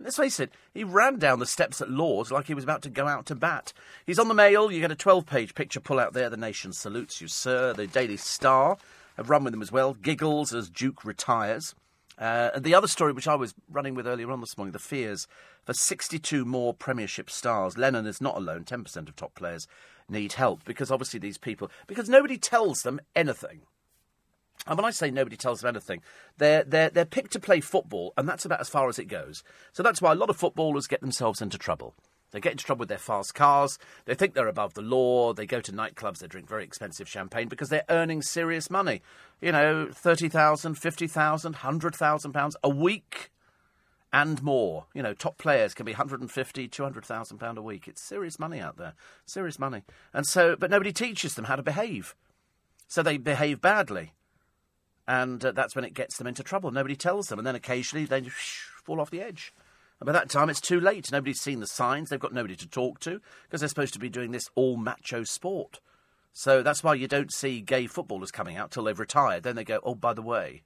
[0.00, 2.90] Let's face it, he ran down the steps at Lords like he was about to
[2.90, 3.72] go out to bat.
[4.06, 4.70] He's on the mail.
[4.70, 6.30] You get a 12 page picture pull out there.
[6.30, 7.72] The nation salutes you, sir.
[7.72, 8.76] The Daily Star
[9.16, 9.94] have run with him as well.
[9.94, 11.74] Giggles as Duke retires.
[12.16, 14.78] Uh, and the other story, which I was running with earlier on this morning, the
[14.78, 15.26] fears
[15.64, 17.76] for 62 more Premiership stars.
[17.76, 18.64] Lennon is not alone.
[18.64, 19.66] 10% of top players
[20.08, 23.62] need help because obviously these people, because nobody tells them anything.
[24.66, 26.02] And when I say nobody tells them anything,
[26.36, 29.42] they're, they're, they're picked to play football, and that's about as far as it goes.
[29.72, 31.94] So that's why a lot of footballers get themselves into trouble.
[32.30, 33.78] They get into trouble with their fast cars.
[34.04, 35.32] They think they're above the law.
[35.32, 36.18] They go to nightclubs.
[36.18, 39.00] They drink very expensive champagne because they're earning serious money.
[39.40, 43.30] You know, 30,000, 50,000, 100,000 pounds a week
[44.12, 44.86] and more.
[44.94, 47.88] You know, top players can be 150, 200,000 pound a week.
[47.88, 48.94] It's serious money out there.
[49.24, 49.84] Serious money.
[50.12, 52.14] And so, but nobody teaches them how to behave.
[52.88, 54.12] So they behave badly
[55.08, 56.70] and uh, that's when it gets them into trouble.
[56.70, 58.20] Nobody tells them, and then occasionally they
[58.84, 59.52] fall off the edge.
[60.00, 61.10] And by that time, it's too late.
[61.10, 62.10] Nobody's seen the signs.
[62.10, 65.24] They've got nobody to talk to because they're supposed to be doing this all macho
[65.24, 65.80] sport.
[66.34, 69.42] So that's why you don't see gay footballers coming out till they've retired.
[69.42, 70.62] Then they go, oh, by the way.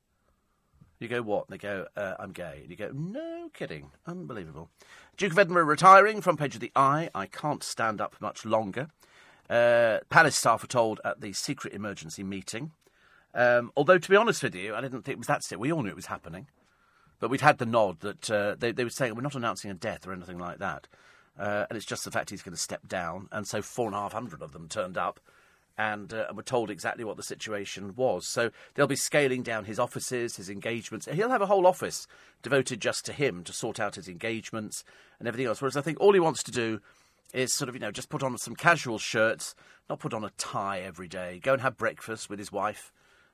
[0.99, 1.47] You go, what?
[1.49, 2.59] And they go, uh, I'm gay.
[2.63, 3.91] And you go, no kidding.
[4.07, 4.71] Unbelievable.
[5.17, 7.09] Duke of Edinburgh retiring, front page of the Eye.
[7.15, 8.89] I can't stand up much longer.
[9.49, 12.73] Uh, Palace staff were told at the secret emergency meeting
[13.35, 15.61] um, although, to be honest with you, I didn't think it was that serious.
[15.61, 16.47] We all knew it was happening.
[17.23, 19.75] But we'd had the nod that uh, they, they were saying we're not announcing a
[19.75, 20.89] death or anything like that.
[21.39, 23.29] Uh, and it's just the fact he's going to step down.
[23.31, 25.21] And so four and a half hundred of them turned up
[25.79, 28.27] and, uh, and were told exactly what the situation was.
[28.27, 31.07] So they'll be scaling down his offices, his engagements.
[31.07, 32.09] He'll have a whole office
[32.43, 34.83] devoted just to him to sort out his engagements
[35.21, 35.63] and everything else.
[35.63, 36.81] Whereas I think all he wants to do
[37.33, 39.55] is sort of, you know, just put on some casual shirts,
[39.89, 42.93] not put on a tie every day, go and have breakfast with his wife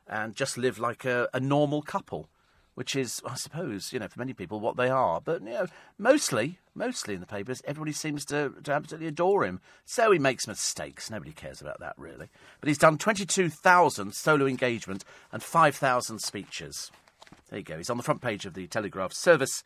[0.08, 2.28] and just live like a, a normal couple,
[2.74, 5.20] which is, I suppose, you know, for many people what they are.
[5.20, 5.66] But you know,
[5.98, 9.60] mostly, mostly in the papers, everybody seems to, to absolutely adore him.
[9.84, 11.10] So he makes mistakes.
[11.10, 12.28] Nobody cares about that really.
[12.60, 16.90] But he's done twenty-two thousand solo engagements and five thousand speeches.
[17.50, 17.76] There you go.
[17.76, 19.62] He's on the front page of the Telegraph service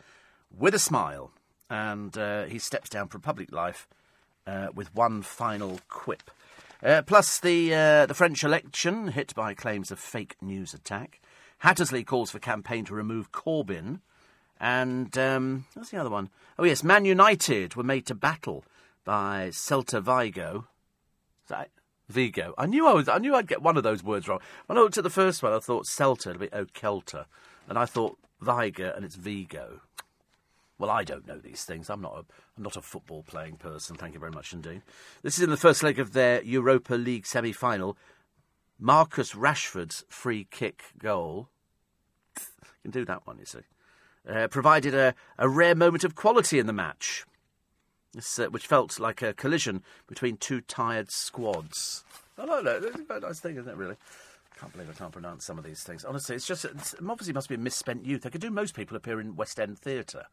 [0.57, 1.31] with a smile,
[1.71, 3.87] and uh, he steps down from public life
[4.47, 6.31] uh, with one final quip.
[6.83, 11.21] Uh, plus, the, uh, the French election hit by claims of fake news attack.
[11.59, 14.01] Hattersley calls for campaign to remove Corbyn.
[14.59, 16.31] And um, what's the other one?
[16.59, 18.65] Oh, yes, Man United were made to battle
[19.05, 20.67] by Celta Vigo.
[22.09, 22.55] Vigo.
[22.59, 23.09] I knew I was.
[23.09, 24.41] I knew I'd get one of those words wrong.
[24.67, 27.27] When I looked at the first one, I thought Celta, it'll be oh Kelter,
[27.69, 29.81] and I thought Vigo, and it's Vigo.
[30.83, 31.89] Well, I don't know these things.
[31.89, 32.25] I'm not a,
[32.57, 33.95] I'm not a football playing person.
[33.95, 34.83] Thank you very much indeed.
[35.23, 37.97] This is in the first leg of their Europa League semi final.
[38.81, 41.51] Marcus Rashford's free kick goal.
[42.37, 42.43] You
[42.83, 43.61] can do that one, you see.
[44.29, 47.25] uh, provided a, a rare moment of quality in the match,
[48.13, 52.05] this, uh, which felt like a collision between two tired squads.
[52.39, 52.83] I like that.
[52.83, 53.95] It's a very nice thing, isn't it, really?
[53.95, 56.05] I can't believe I can't pronounce some of these things.
[56.05, 58.27] Honestly, it's just, it's, obviously must be a misspent youth.
[58.27, 60.27] I could do most people appear in West End theatre.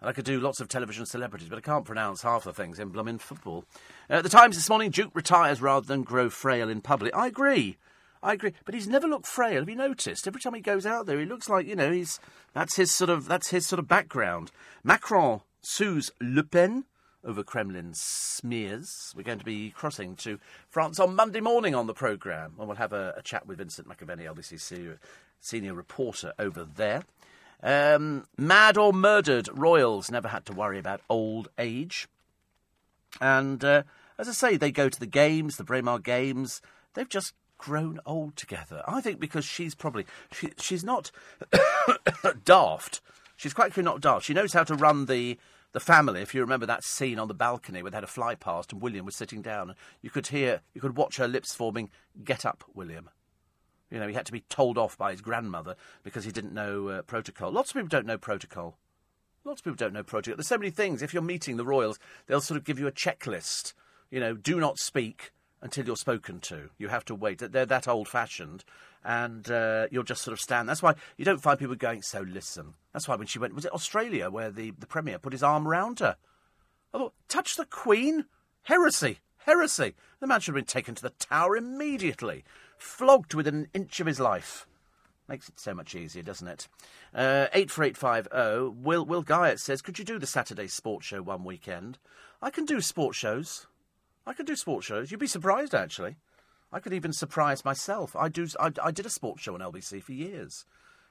[0.00, 2.78] And I could do lots of television celebrities, but I can't pronounce half the things
[2.78, 3.64] in blooming football.
[4.08, 7.14] Uh, the Times this morning, Duke retires rather than grow frail in public.
[7.16, 7.76] I agree.
[8.22, 9.60] I agree, but he's never looked frail.
[9.60, 10.26] Have you noticed?
[10.26, 12.18] Every time he goes out there, he looks like you know he's
[12.52, 14.50] that's his sort of that's his sort of background.
[14.82, 16.84] Macron sues Le Pen
[17.24, 19.12] over Kremlin smears.
[19.16, 20.38] We're going to be crossing to
[20.68, 23.88] France on Monday morning on the programme, and we'll have a, a chat with Vincent
[23.88, 24.98] McAviney, obviously senior,
[25.40, 27.04] senior reporter over there.
[27.62, 32.08] Um, mad or murdered royals never had to worry about old age.
[33.20, 33.82] And uh,
[34.18, 36.60] as I say, they go to the games, the Braemar Games.
[36.94, 38.82] They've just grown old together.
[38.86, 41.10] I think because she's probably she, she's not
[42.44, 43.00] daft.
[43.36, 44.24] She's quite clearly not daft.
[44.24, 45.38] She knows how to run the
[45.72, 46.22] the family.
[46.22, 48.80] If you remember that scene on the balcony where they had a fly past and
[48.80, 51.90] William was sitting down, you could hear, you could watch her lips forming.
[52.24, 53.10] Get up, William.
[53.90, 56.88] You know, he had to be told off by his grandmother because he didn't know
[56.88, 57.50] uh, protocol.
[57.50, 58.76] Lots of people don't know protocol.
[59.44, 60.36] Lots of people don't know protocol.
[60.36, 61.00] There's so many things.
[61.00, 63.72] If you're meeting the royals, they'll sort of give you a checklist.
[64.10, 65.32] You know, do not speak
[65.62, 66.70] until you're spoken to.
[66.78, 67.38] You have to wait.
[67.38, 68.64] They're that old fashioned,
[69.04, 70.68] and uh, you'll just sort of stand.
[70.68, 72.74] That's why you don't find people going, so listen.
[72.92, 75.66] That's why when she went, was it Australia where the, the Premier put his arm
[75.66, 76.16] around her?
[76.92, 78.26] I thought, touch the Queen?
[78.62, 79.18] Heresy.
[79.38, 79.94] Heresy.
[80.20, 82.44] The man should have been taken to the tower immediately
[82.78, 84.66] flogged within an inch of his life.
[85.28, 86.68] Makes it so much easier, doesn't it?
[87.14, 91.98] Uh, 84850, Will, Will Guyett says, Could you do the Saturday sports show one weekend?
[92.40, 93.66] I can do sports shows.
[94.26, 95.10] I can do sports shows.
[95.10, 96.16] You'd be surprised, actually.
[96.72, 98.14] I could even surprise myself.
[98.14, 98.46] I do.
[98.60, 100.66] I, I did a sports show on LBC for years.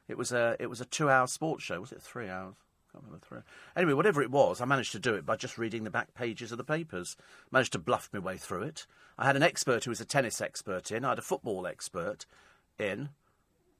[0.07, 1.81] It was a it was a two hour sports show.
[1.81, 2.55] Was it three hours?
[2.97, 3.45] Can't remember.
[3.75, 6.51] Anyway, whatever it was, I managed to do it by just reading the back pages
[6.51, 7.15] of the papers.
[7.51, 8.85] Managed to bluff my way through it.
[9.17, 11.05] I had an expert who was a tennis expert in.
[11.05, 12.25] I had a football expert
[12.79, 13.09] in.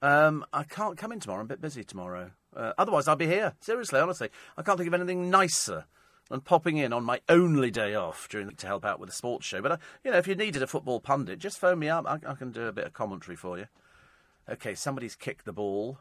[0.02, 1.42] Um, I can't come in tomorrow.
[1.42, 2.32] I'm a bit busy tomorrow.
[2.56, 3.54] Uh, otherwise, I'll be here.
[3.60, 5.86] Seriously, honestly, I can't think of anything nicer
[6.30, 9.14] than popping in on my only day off during the, to help out with a
[9.14, 9.62] sports show.
[9.62, 12.06] But uh, you know, if you needed a football pundit, just phone me up.
[12.08, 13.68] I, I can do a bit of commentary for you.
[14.50, 16.00] Okay, somebody's kicked the ball.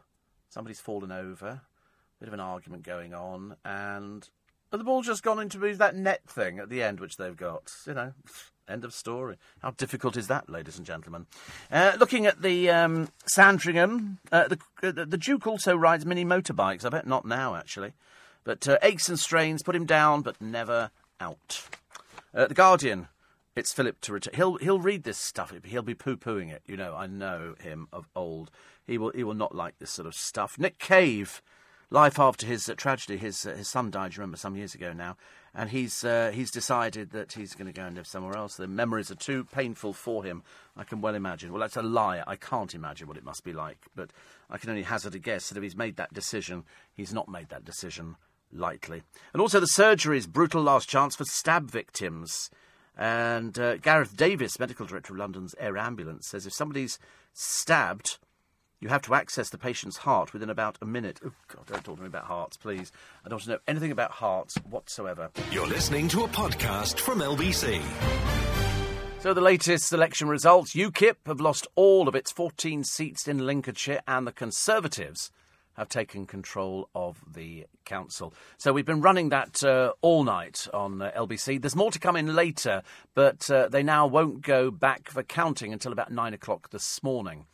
[0.49, 1.61] Somebody's fallen over.
[2.19, 4.27] Bit of an argument going on, and
[4.69, 7.71] but the ball's just gone into that net thing at the end, which they've got.
[7.85, 8.13] You know,
[8.67, 9.37] end of story.
[9.59, 11.27] How difficult is that, ladies and gentlemen?
[11.71, 16.83] Uh, looking at the um, Sandringham, uh, the, uh, the Duke also rides mini motorbikes.
[16.83, 17.93] I bet not now, actually.
[18.43, 21.63] But uh, aches and strains put him down, but never out.
[22.33, 23.07] Uh, the Guardian.
[23.55, 24.35] It's Philip to return.
[24.35, 25.51] He'll he'll read this stuff.
[25.63, 26.61] He'll be poo pooing it.
[26.67, 28.51] You know, I know him of old.
[28.85, 30.59] He will he will not like this sort of stuff.
[30.59, 31.41] Nick Cave
[31.89, 33.17] life after his uh, tragedy.
[33.17, 34.15] His uh, his son died.
[34.15, 35.17] You remember some years ago now,
[35.53, 38.55] and he's uh, he's decided that he's going to go and live somewhere else.
[38.55, 40.43] The memories are too painful for him.
[40.75, 41.51] I can well imagine.
[41.51, 42.23] Well, that's a lie.
[42.25, 44.11] I can't imagine what it must be like, but
[44.49, 47.49] I can only hazard a guess that if he's made that decision, he's not made
[47.49, 48.15] that decision
[48.51, 49.03] lightly.
[49.33, 52.49] And also the surgeries, brutal last chance for stab victims.
[52.97, 56.97] And uh, Gareth Davies, medical director of London's Air Ambulance, says if somebody's
[57.33, 58.17] stabbed
[58.79, 61.19] you have to access the patient's heart within about a minute.
[61.25, 62.91] Oh, God, don't talk to me about hearts, please.
[63.25, 65.29] I don't want to know anything about hearts whatsoever.
[65.51, 67.81] You're listening to a podcast from LBC.
[69.19, 74.01] So, the latest election results UKIP have lost all of its 14 seats in Lincolnshire,
[74.07, 75.31] and the Conservatives
[75.77, 78.33] have taken control of the council.
[78.57, 81.61] So we've been running that uh, all night on uh, LBC.
[81.61, 82.81] There's more to come in later,
[83.13, 87.45] but uh, they now won't go back for counting until about nine o'clock this morning.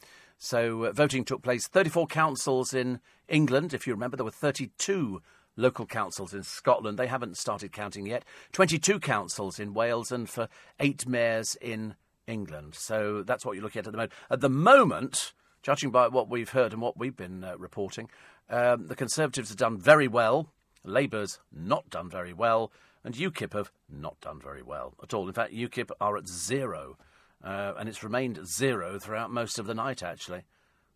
[0.43, 1.67] So uh, voting took place.
[1.67, 2.99] 34 councils in
[3.29, 3.73] England.
[3.73, 5.21] If you remember, there were 32
[5.55, 6.99] local councils in Scotland.
[6.99, 8.25] They haven't started counting yet.
[8.51, 10.49] 22 councils in Wales and for
[10.81, 11.95] eight mayors in
[12.27, 12.75] England.
[12.75, 14.11] So that's what you're looking at at the moment.
[14.29, 18.09] At the moment, judging by what we've heard and what we've been uh, reporting,
[18.49, 20.49] um, the Conservatives have done very well.
[20.83, 22.69] Labour's not done very well.
[23.05, 25.25] And UKIP have not done very well at all.
[25.25, 26.97] In fact, UKIP are at zero
[27.43, 30.43] uh, and it's remained zero throughout most of the night, actually.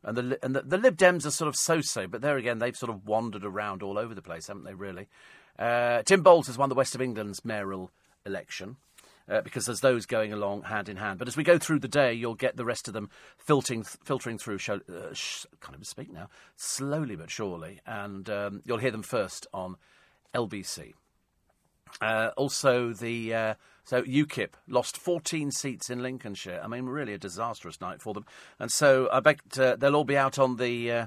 [0.03, 2.78] And the and the, the Lib Dems are sort of so-so, but there again, they've
[2.78, 4.74] sort of wandered around all over the place, haven't they?
[4.74, 5.07] Really.
[5.57, 7.91] Uh, Tim Bowles has won the West of England's mayoral
[8.26, 8.78] election.
[9.30, 11.19] Uh, because there's those going along hand in hand.
[11.19, 14.38] But as we go through the day, you'll get the rest of them filtering filtering
[14.38, 14.57] through.
[14.57, 16.30] Show, uh, sh- can't even speak now.
[16.56, 19.76] Slowly but surely, and um, you'll hear them first on
[20.34, 20.94] LBC.
[22.01, 23.53] Uh, also, the uh,
[23.84, 26.59] so UKIP lost 14 seats in Lincolnshire.
[26.64, 28.26] I mean, really a disastrous night for them.
[28.59, 31.05] And so I bet uh, they'll all be out on the uh,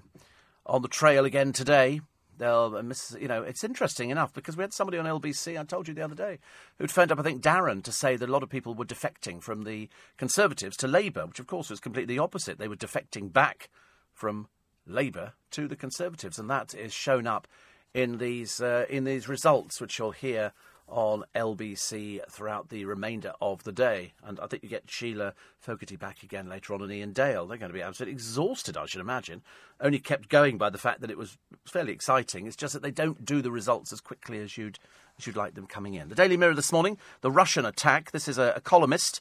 [0.64, 2.00] on the trail again today.
[2.38, 5.64] They'll uh, miss, you know, it's interesting enough because we had somebody on LBC, I
[5.64, 6.38] told you the other day,
[6.78, 9.42] who'd phoned up, I think, Darren, to say that a lot of people were defecting
[9.42, 12.58] from the Conservatives to Labour, which of course was completely the opposite.
[12.58, 13.68] They were defecting back
[14.14, 14.48] from
[14.86, 17.46] Labour to the Conservatives, and that is shown up
[17.92, 20.52] in these uh, in these results, which you'll hear
[20.90, 24.12] on LBC throughout the remainder of the day.
[24.24, 27.46] And I think you get Sheila Fogarty back again later on, and Iain Dale.
[27.46, 29.42] They're going to be absolutely exhausted, I should imagine.
[29.80, 32.46] Only kept going by the fact that it was fairly exciting.
[32.46, 34.78] It's just that they don't do the results as quickly as you'd
[35.18, 36.08] as you'd like them coming in.
[36.08, 38.10] The Daily Mirror this morning: the Russian attack.
[38.10, 39.20] This is a, a columnist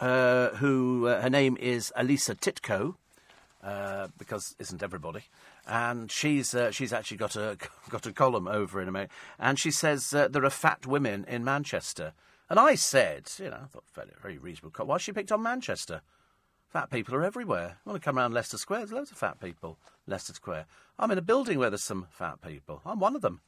[0.00, 2.96] uh, who uh, her name is Elisa Titko.
[3.62, 5.24] Uh, because isn't everybody?
[5.66, 7.56] And she's uh, she's actually got a
[7.90, 11.44] got a column over in America, and she says uh, there are fat women in
[11.44, 12.12] Manchester.
[12.48, 14.70] And I said, you know, I thought very, very reasonable.
[14.70, 16.00] co- Why she picked on Manchester?
[16.68, 17.78] Fat people are everywhere.
[17.84, 18.80] You want to come around Leicester Square?
[18.80, 19.78] There's loads of fat people.
[20.06, 20.66] Leicester Square.
[20.98, 22.82] I'm in a building where there's some fat people.
[22.86, 23.40] I'm one of them.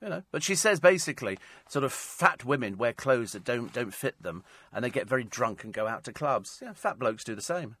[0.00, 1.38] You know, but she says basically,
[1.68, 5.24] sort of fat women wear clothes that don't don't fit them, and they get very
[5.24, 6.60] drunk and go out to clubs.
[6.62, 7.76] Yeah, fat blokes do the same.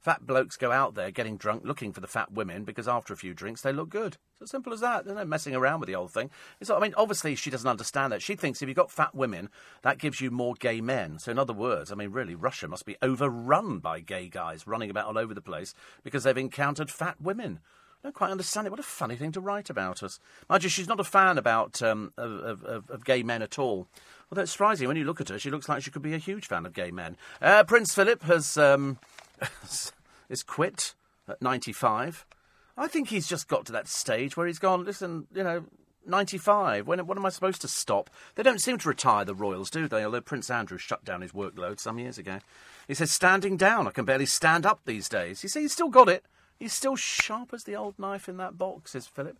[0.00, 3.18] Fat blokes go out there getting drunk, looking for the fat women because after a
[3.18, 4.16] few drinks they look good.
[4.32, 5.04] It's as simple as that.
[5.04, 6.30] There's no messing around with the old thing.
[6.58, 8.22] It's, I mean, obviously she doesn't understand that.
[8.22, 9.50] She thinks if you've got fat women,
[9.82, 11.18] that gives you more gay men.
[11.18, 14.88] So in other words, I mean, really, Russia must be overrun by gay guys running
[14.88, 17.60] about all over the place because they've encountered fat women.
[18.02, 18.70] I don't quite understand it.
[18.70, 20.18] What a funny thing to write about us.
[20.48, 23.86] Mind you, she's not a fan about um, of, of, of gay men at all.
[24.30, 26.18] Although it's surprising when you look at her, she looks like she could be a
[26.18, 27.18] huge fan of gay men.
[27.42, 28.98] Uh, Prince Philip has um,
[30.28, 30.94] is quit
[31.28, 32.26] at 95.
[32.76, 34.84] I think he's just got to that stage where he's gone.
[34.84, 35.64] Listen, you know,
[36.06, 36.86] 95.
[36.86, 38.10] When when am I supposed to stop?
[38.34, 40.04] They don't seem to retire the royals, do they?
[40.04, 42.38] Although Prince Andrew shut down his workload some years ago.
[42.88, 43.86] He says, standing down.
[43.86, 45.42] I can barely stand up these days.
[45.42, 46.24] You see, he's still got it.
[46.58, 49.38] He's still sharp as the old knife in that box, says Philip.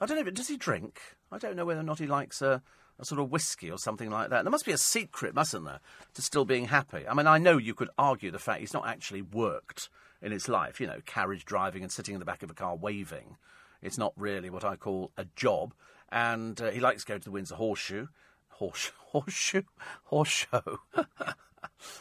[0.00, 1.00] I don't know, does he drink?
[1.30, 2.62] I don't know whether or not he likes a,
[3.02, 4.44] a sort of whiskey or something like that.
[4.44, 5.80] There must be a secret, mustn't there,
[6.14, 7.06] to still being happy?
[7.06, 9.90] I mean, I know you could argue the fact he's not actually worked
[10.22, 12.76] in his life, you know, carriage driving and sitting in the back of a car
[12.76, 13.36] waving.
[13.82, 15.74] It's not really what I call a job.
[16.10, 18.06] And uh, he likes to go to the Windsor Horseshoe.
[18.50, 19.62] Horse, horseshoe?
[20.04, 20.78] Horse show.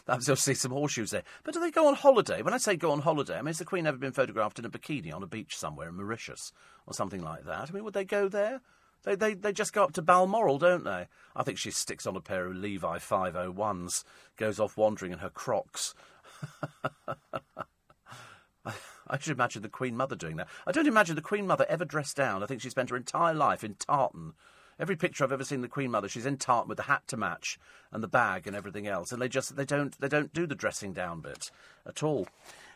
[0.06, 1.24] Perhaps you'll see some horseshoes there.
[1.44, 2.44] But do they go on holiday?
[2.44, 4.66] When I say go on holiday, I mean, has the Queen ever been photographed in
[4.66, 6.52] a bikini on a beach somewhere in Mauritius
[6.86, 7.70] or something like that?
[7.70, 8.62] I mean, would they go there?
[9.04, 11.08] They, they, they just go up to Balmoral, don't they?
[11.36, 14.04] I think she sticks on a pair of Levi 501s,
[14.38, 15.96] goes off wandering in her crocs.
[19.12, 20.48] I should imagine the Queen Mother doing that.
[20.66, 22.44] I don't imagine the Queen Mother ever dressed down.
[22.44, 24.34] I think she spent her entire life in tartan.
[24.80, 27.18] Every picture I've ever seen the Queen Mother, she's in tartan with the hat to
[27.18, 27.60] match
[27.92, 29.12] and the bag and everything else.
[29.12, 31.52] And they just they don't they don't do the dressing down bit
[31.86, 32.28] at all.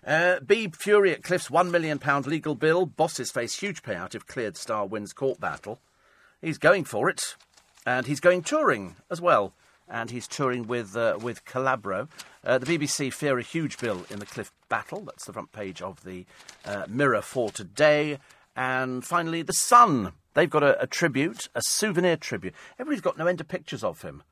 [0.06, 2.86] Uh, Beeb Fury at Cliff's one million pound legal bill.
[2.86, 5.80] Bosses face huge payout if cleared star wins court battle.
[6.42, 7.36] He's going for it,
[7.86, 9.54] and he's going touring as well.
[9.88, 12.08] And he's touring with uh, with Calabro.
[12.44, 15.02] Uh, the BBC fear a huge bill in the Cliff battle.
[15.02, 16.26] That's the front page of the
[16.66, 18.18] uh, Mirror for today.
[18.56, 20.14] And finally, the Sun.
[20.34, 22.54] They've got a, a tribute, a souvenir tribute.
[22.80, 24.24] Everybody's got no end of pictures of him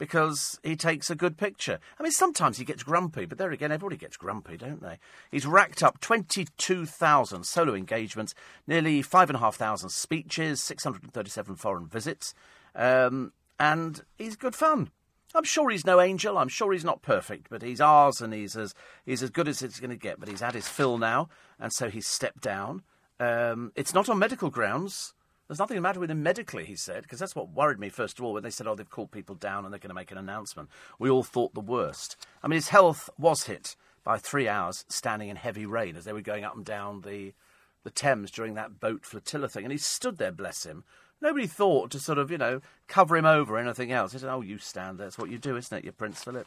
[0.00, 1.78] because he takes a good picture.
[1.98, 4.98] I mean, sometimes he gets grumpy, but there again, everybody gets grumpy, don't they?
[5.30, 8.34] He's racked up 22,000 solo engagements,
[8.66, 12.34] nearly 5,500 speeches, 637 foreign visits,
[12.74, 14.90] um, and he's good fun.
[15.34, 16.38] I'm sure he's no angel.
[16.38, 18.74] I'm sure he's not perfect, but he's ours, and he's as
[19.04, 20.18] he's as good as it's going to get.
[20.18, 21.28] But he's had his fill now,
[21.60, 22.82] and so he's stepped down.
[23.20, 25.12] Um, it's not on medical grounds.
[25.50, 28.20] There's nothing the matter with him medically, he said, because that's what worried me first
[28.20, 30.12] of all when they said, oh, they've called people down and they're going to make
[30.12, 30.68] an announcement.
[30.96, 32.16] We all thought the worst.
[32.40, 36.12] I mean, his health was hit by three hours standing in heavy rain as they
[36.12, 37.34] were going up and down the
[37.82, 40.84] the Thames during that boat flotilla thing, and he stood there, bless him.
[41.20, 44.12] Nobody thought to sort of, you know, cover him over or anything else.
[44.12, 45.06] He said, "Oh, you stand there.
[45.06, 46.46] That's what you do, isn't it, you Prince Philip?"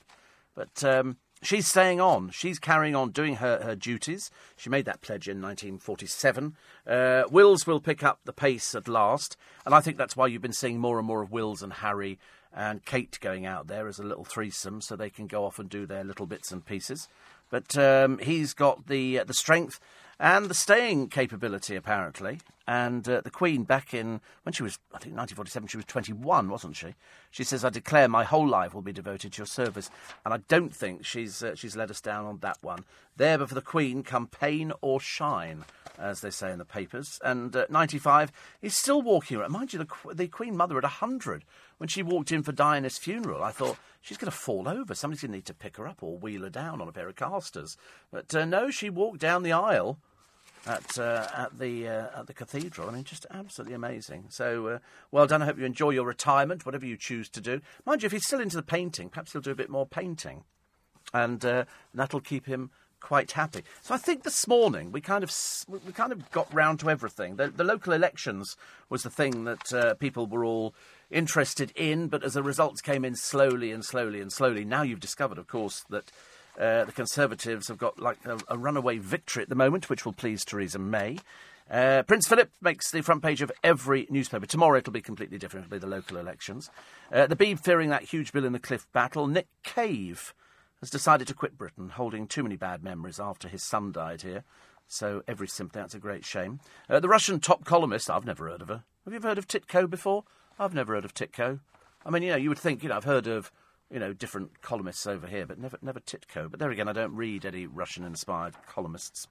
[0.56, 2.30] But um, she's staying on.
[2.31, 4.31] She's carrying on doing her, her duties.
[4.55, 6.55] She made that pledge in 1947.
[6.88, 10.41] Uh, Wills will pick up the pace at last, and I think that's why you've
[10.41, 12.19] been seeing more and more of Wills and Harry
[12.55, 15.69] and Kate going out there as a little threesome, so they can go off and
[15.69, 17.07] do their little bits and pieces.
[17.49, 19.80] But um, he's got the uh, the strength
[20.19, 22.39] and the staying capability, apparently.
[22.67, 26.50] And uh, the Queen, back in when she was, I think, 1947, she was 21,
[26.50, 26.95] wasn't she?
[27.30, 29.90] She says, "I declare my whole life will be devoted to your service,"
[30.24, 32.85] and I don't think she's uh, she's let us down on that one.
[33.17, 35.66] There, but for the Queen, come pain or shine,
[36.00, 37.19] as they say in the papers.
[37.24, 39.51] And uh, 95 is still walking around.
[39.51, 41.43] Mind you, the, the Queen Mother at 100
[41.77, 44.95] when she walked in for Diana's funeral, I thought she's going to fall over.
[44.95, 47.09] Somebody's going to need to pick her up or wheel her down on a pair
[47.09, 47.77] of casters.
[48.11, 50.00] But uh, no, she walked down the aisle
[50.66, 52.90] at uh, at the uh, at the cathedral.
[52.90, 54.25] I mean, just absolutely amazing.
[54.30, 54.80] So uh,
[55.11, 55.42] well done.
[55.42, 57.61] I hope you enjoy your retirement, whatever you choose to do.
[57.85, 60.43] Mind you, if he's still into the painting, perhaps he'll do a bit more painting,
[61.14, 63.64] and uh, that'll keep him quite happy.
[63.82, 65.32] So I think this morning we kind of
[65.67, 67.35] we kind of got round to everything.
[67.35, 68.56] The, the local elections
[68.90, 70.74] was the thing that uh, people were all
[71.11, 75.00] interested in, but as the results came in slowly and slowly and slowly, now you've
[75.00, 76.11] discovered, of course, that.
[76.59, 80.14] Uh, the Conservatives have got like a, a runaway victory at the moment, which will
[80.14, 81.17] please Theresa May.
[81.69, 84.45] Uh, Prince Philip makes the front page of every newspaper.
[84.45, 85.65] Tomorrow it'll be completely different.
[85.65, 86.69] It'll be the local elections.
[87.11, 89.27] Uh, the Beeb fearing that huge bill in the Cliff battle.
[89.27, 90.33] Nick Cave
[90.82, 94.43] has decided to quit Britain, holding too many bad memories after his son died here.
[94.88, 96.59] So every sympathy, that's a great shame.
[96.90, 98.83] Uh, the Russian top columnist, I've never heard of her.
[99.06, 100.25] Have you ever heard of Titko before?
[100.59, 101.61] I've never heard of Titko.
[102.06, 103.51] I mean, you know, you would think, you know, I've heard of,
[103.93, 106.49] you know, different columnists over here, but never, never Titko.
[106.49, 109.27] But there again, I don't read any Russian-inspired columnists.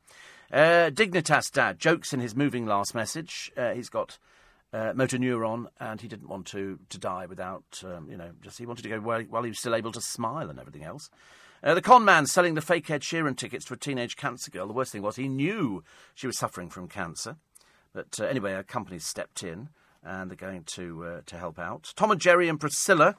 [0.53, 3.51] Uh, Dignitas Dad jokes in his moving last message.
[3.57, 4.19] Uh, he's got
[4.73, 8.59] uh, motor neuron, and he didn't want to, to die without, um, you know, just
[8.59, 11.11] he wanted to go while, while he was still able to smile and everything else.
[11.65, 14.67] Uh, the con man selling the fake Ed Sheeran tickets to a teenage cancer girl.
[14.69, 15.83] The worst thing was he knew
[16.15, 17.37] she was suffering from cancer.
[17.93, 19.69] But uh, anyway, a company stepped in
[20.05, 21.93] and they're going to uh, to help out.
[21.95, 23.17] Tom and Jerry and Priscilla.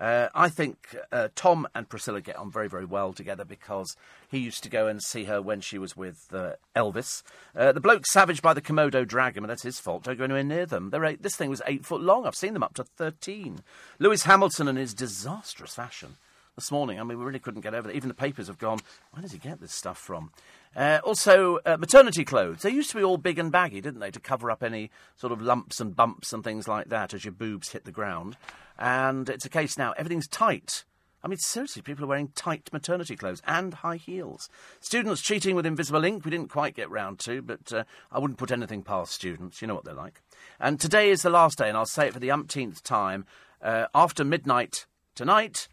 [0.00, 3.96] Uh, I think uh, Tom and Priscilla get on very, very well together because
[4.30, 7.22] he used to go and see her when she was with uh, Elvis.
[7.54, 10.04] Uh, the bloke savaged by the Komodo dragon, but that's his fault.
[10.04, 10.90] Don't go anywhere near them.
[11.04, 12.26] Eight, this thing was eight foot long.
[12.26, 13.60] I've seen them up to 13.
[13.98, 16.16] Lewis Hamilton and his disastrous fashion
[16.56, 17.00] this morning.
[17.00, 17.96] I mean, we really couldn't get over it.
[17.96, 18.78] Even the papers have gone,
[19.12, 20.30] where does he get this stuff from?
[20.76, 22.62] Uh, also, uh, maternity clothes.
[22.62, 25.32] They used to be all big and baggy, didn't they, to cover up any sort
[25.32, 28.36] of lumps and bumps and things like that as your boobs hit the ground.
[28.78, 30.84] And it's a case now, everything's tight.
[31.22, 34.48] I mean, seriously, people are wearing tight maternity clothes and high heels.
[34.80, 38.38] Students cheating with invisible ink, we didn't quite get round to, but uh, I wouldn't
[38.38, 39.60] put anything past students.
[39.60, 40.22] You know what they're like.
[40.58, 43.26] And today is the last day, and I'll say it for the umpteenth time.
[43.60, 45.68] Uh, after midnight tonight,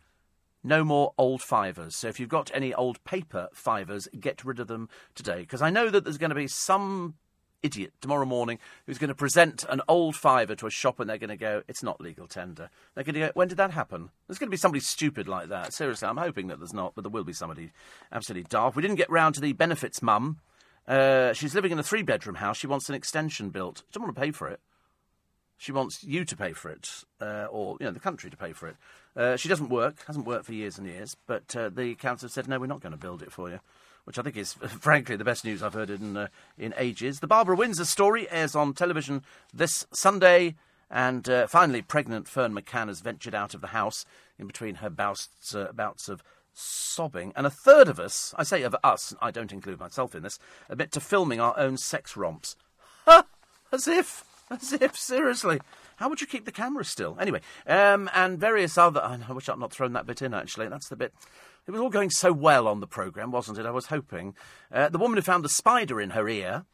[0.68, 1.96] no more old fivers.
[1.96, 5.40] So if you've got any old paper fivers, get rid of them today.
[5.40, 7.16] Because I know that there's going to be some
[7.64, 11.18] idiot tomorrow morning who's going to present an old fiver to a shop and they're
[11.18, 12.70] going to go, it's not legal tender.
[12.94, 14.10] They're going to go, when did that happen?
[14.28, 15.74] There's going to be somebody stupid like that.
[15.74, 17.72] Seriously, I'm hoping that there's not, but there will be somebody
[18.12, 18.76] absolutely daft.
[18.76, 20.40] We didn't get round to the benefits mum.
[20.88, 22.58] Uh, she's living in a three bedroom house.
[22.58, 23.80] She wants an extension built.
[23.80, 24.62] She doesn't want to pay for it.
[25.58, 28.54] She wants you to pay for it, uh, or you know the country to pay
[28.54, 28.76] for it.
[29.16, 32.48] Uh, she doesn't work, hasn't worked for years and years, but uh, the council said
[32.48, 33.60] no, we're not going to build it for you,
[34.04, 36.28] which I think is frankly the best news I've heard in uh,
[36.58, 37.20] in ages.
[37.20, 40.56] The Barbara Windsor story airs on television this Sunday,
[40.92, 44.06] and uh, finally, pregnant Ferne McCann has ventured out of the house
[44.38, 48.64] in between her bouts uh, bouts of sobbing, and a third of us, I say
[48.64, 52.56] of us, I don't include myself in this, admit to filming our own sex romps.
[53.06, 53.26] Ha!
[53.72, 54.24] As if.
[54.50, 55.60] As if, seriously.
[55.98, 57.18] How would you keep the camera still?
[57.20, 59.02] Anyway, um, and various other.
[59.02, 60.68] I wish I'd not thrown that bit in, actually.
[60.70, 61.14] That's the bit.
[61.66, 63.66] It was all going so well on the programme, wasn't it?
[63.66, 64.36] I was hoping.
[64.72, 66.66] Uh, the woman who found the spider in her ear,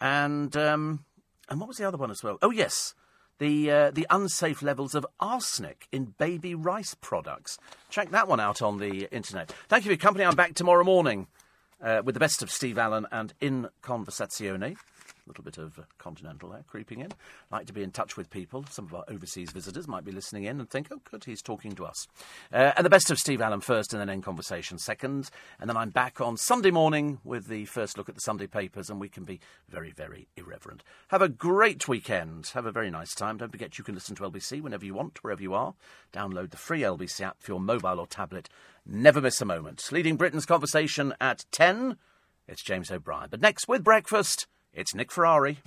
[0.00, 0.56] and.
[0.56, 1.04] Um,
[1.48, 2.38] and what was the other one as well?
[2.42, 2.94] Oh, yes.
[3.38, 7.58] The, uh, the unsafe levels of arsenic in baby rice products.
[7.88, 9.54] Check that one out on the internet.
[9.68, 10.24] Thank you for your company.
[10.24, 11.28] I'm back tomorrow morning
[11.80, 14.76] uh, with the best of Steve Allen and In Conversazione
[15.28, 17.12] little bit of continental there creeping in.
[17.50, 18.64] Like to be in touch with people.
[18.70, 21.72] Some of our overseas visitors might be listening in and think, oh, good, he's talking
[21.72, 22.06] to us.
[22.52, 25.30] Uh, and the best of Steve Allen first and then end conversation second.
[25.60, 28.90] And then I'm back on Sunday morning with the first look at the Sunday papers
[28.90, 30.82] and we can be very, very irreverent.
[31.08, 32.48] Have a great weekend.
[32.54, 33.36] Have a very nice time.
[33.36, 35.74] Don't forget you can listen to LBC whenever you want, wherever you are.
[36.12, 38.48] Download the free LBC app for your mobile or tablet.
[38.86, 39.92] Never miss a moment.
[39.92, 41.96] Leading Britain's conversation at 10.
[42.46, 43.28] It's James O'Brien.
[43.30, 44.46] But next with breakfast.
[44.78, 45.58] It's Nick Ferrari.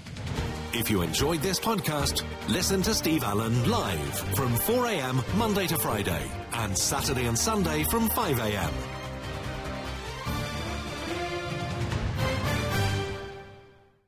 [0.73, 6.31] If you enjoyed this podcast, listen to Steve Allen live from 4am Monday to Friday
[6.53, 8.90] and Saturday and Sunday from 5am.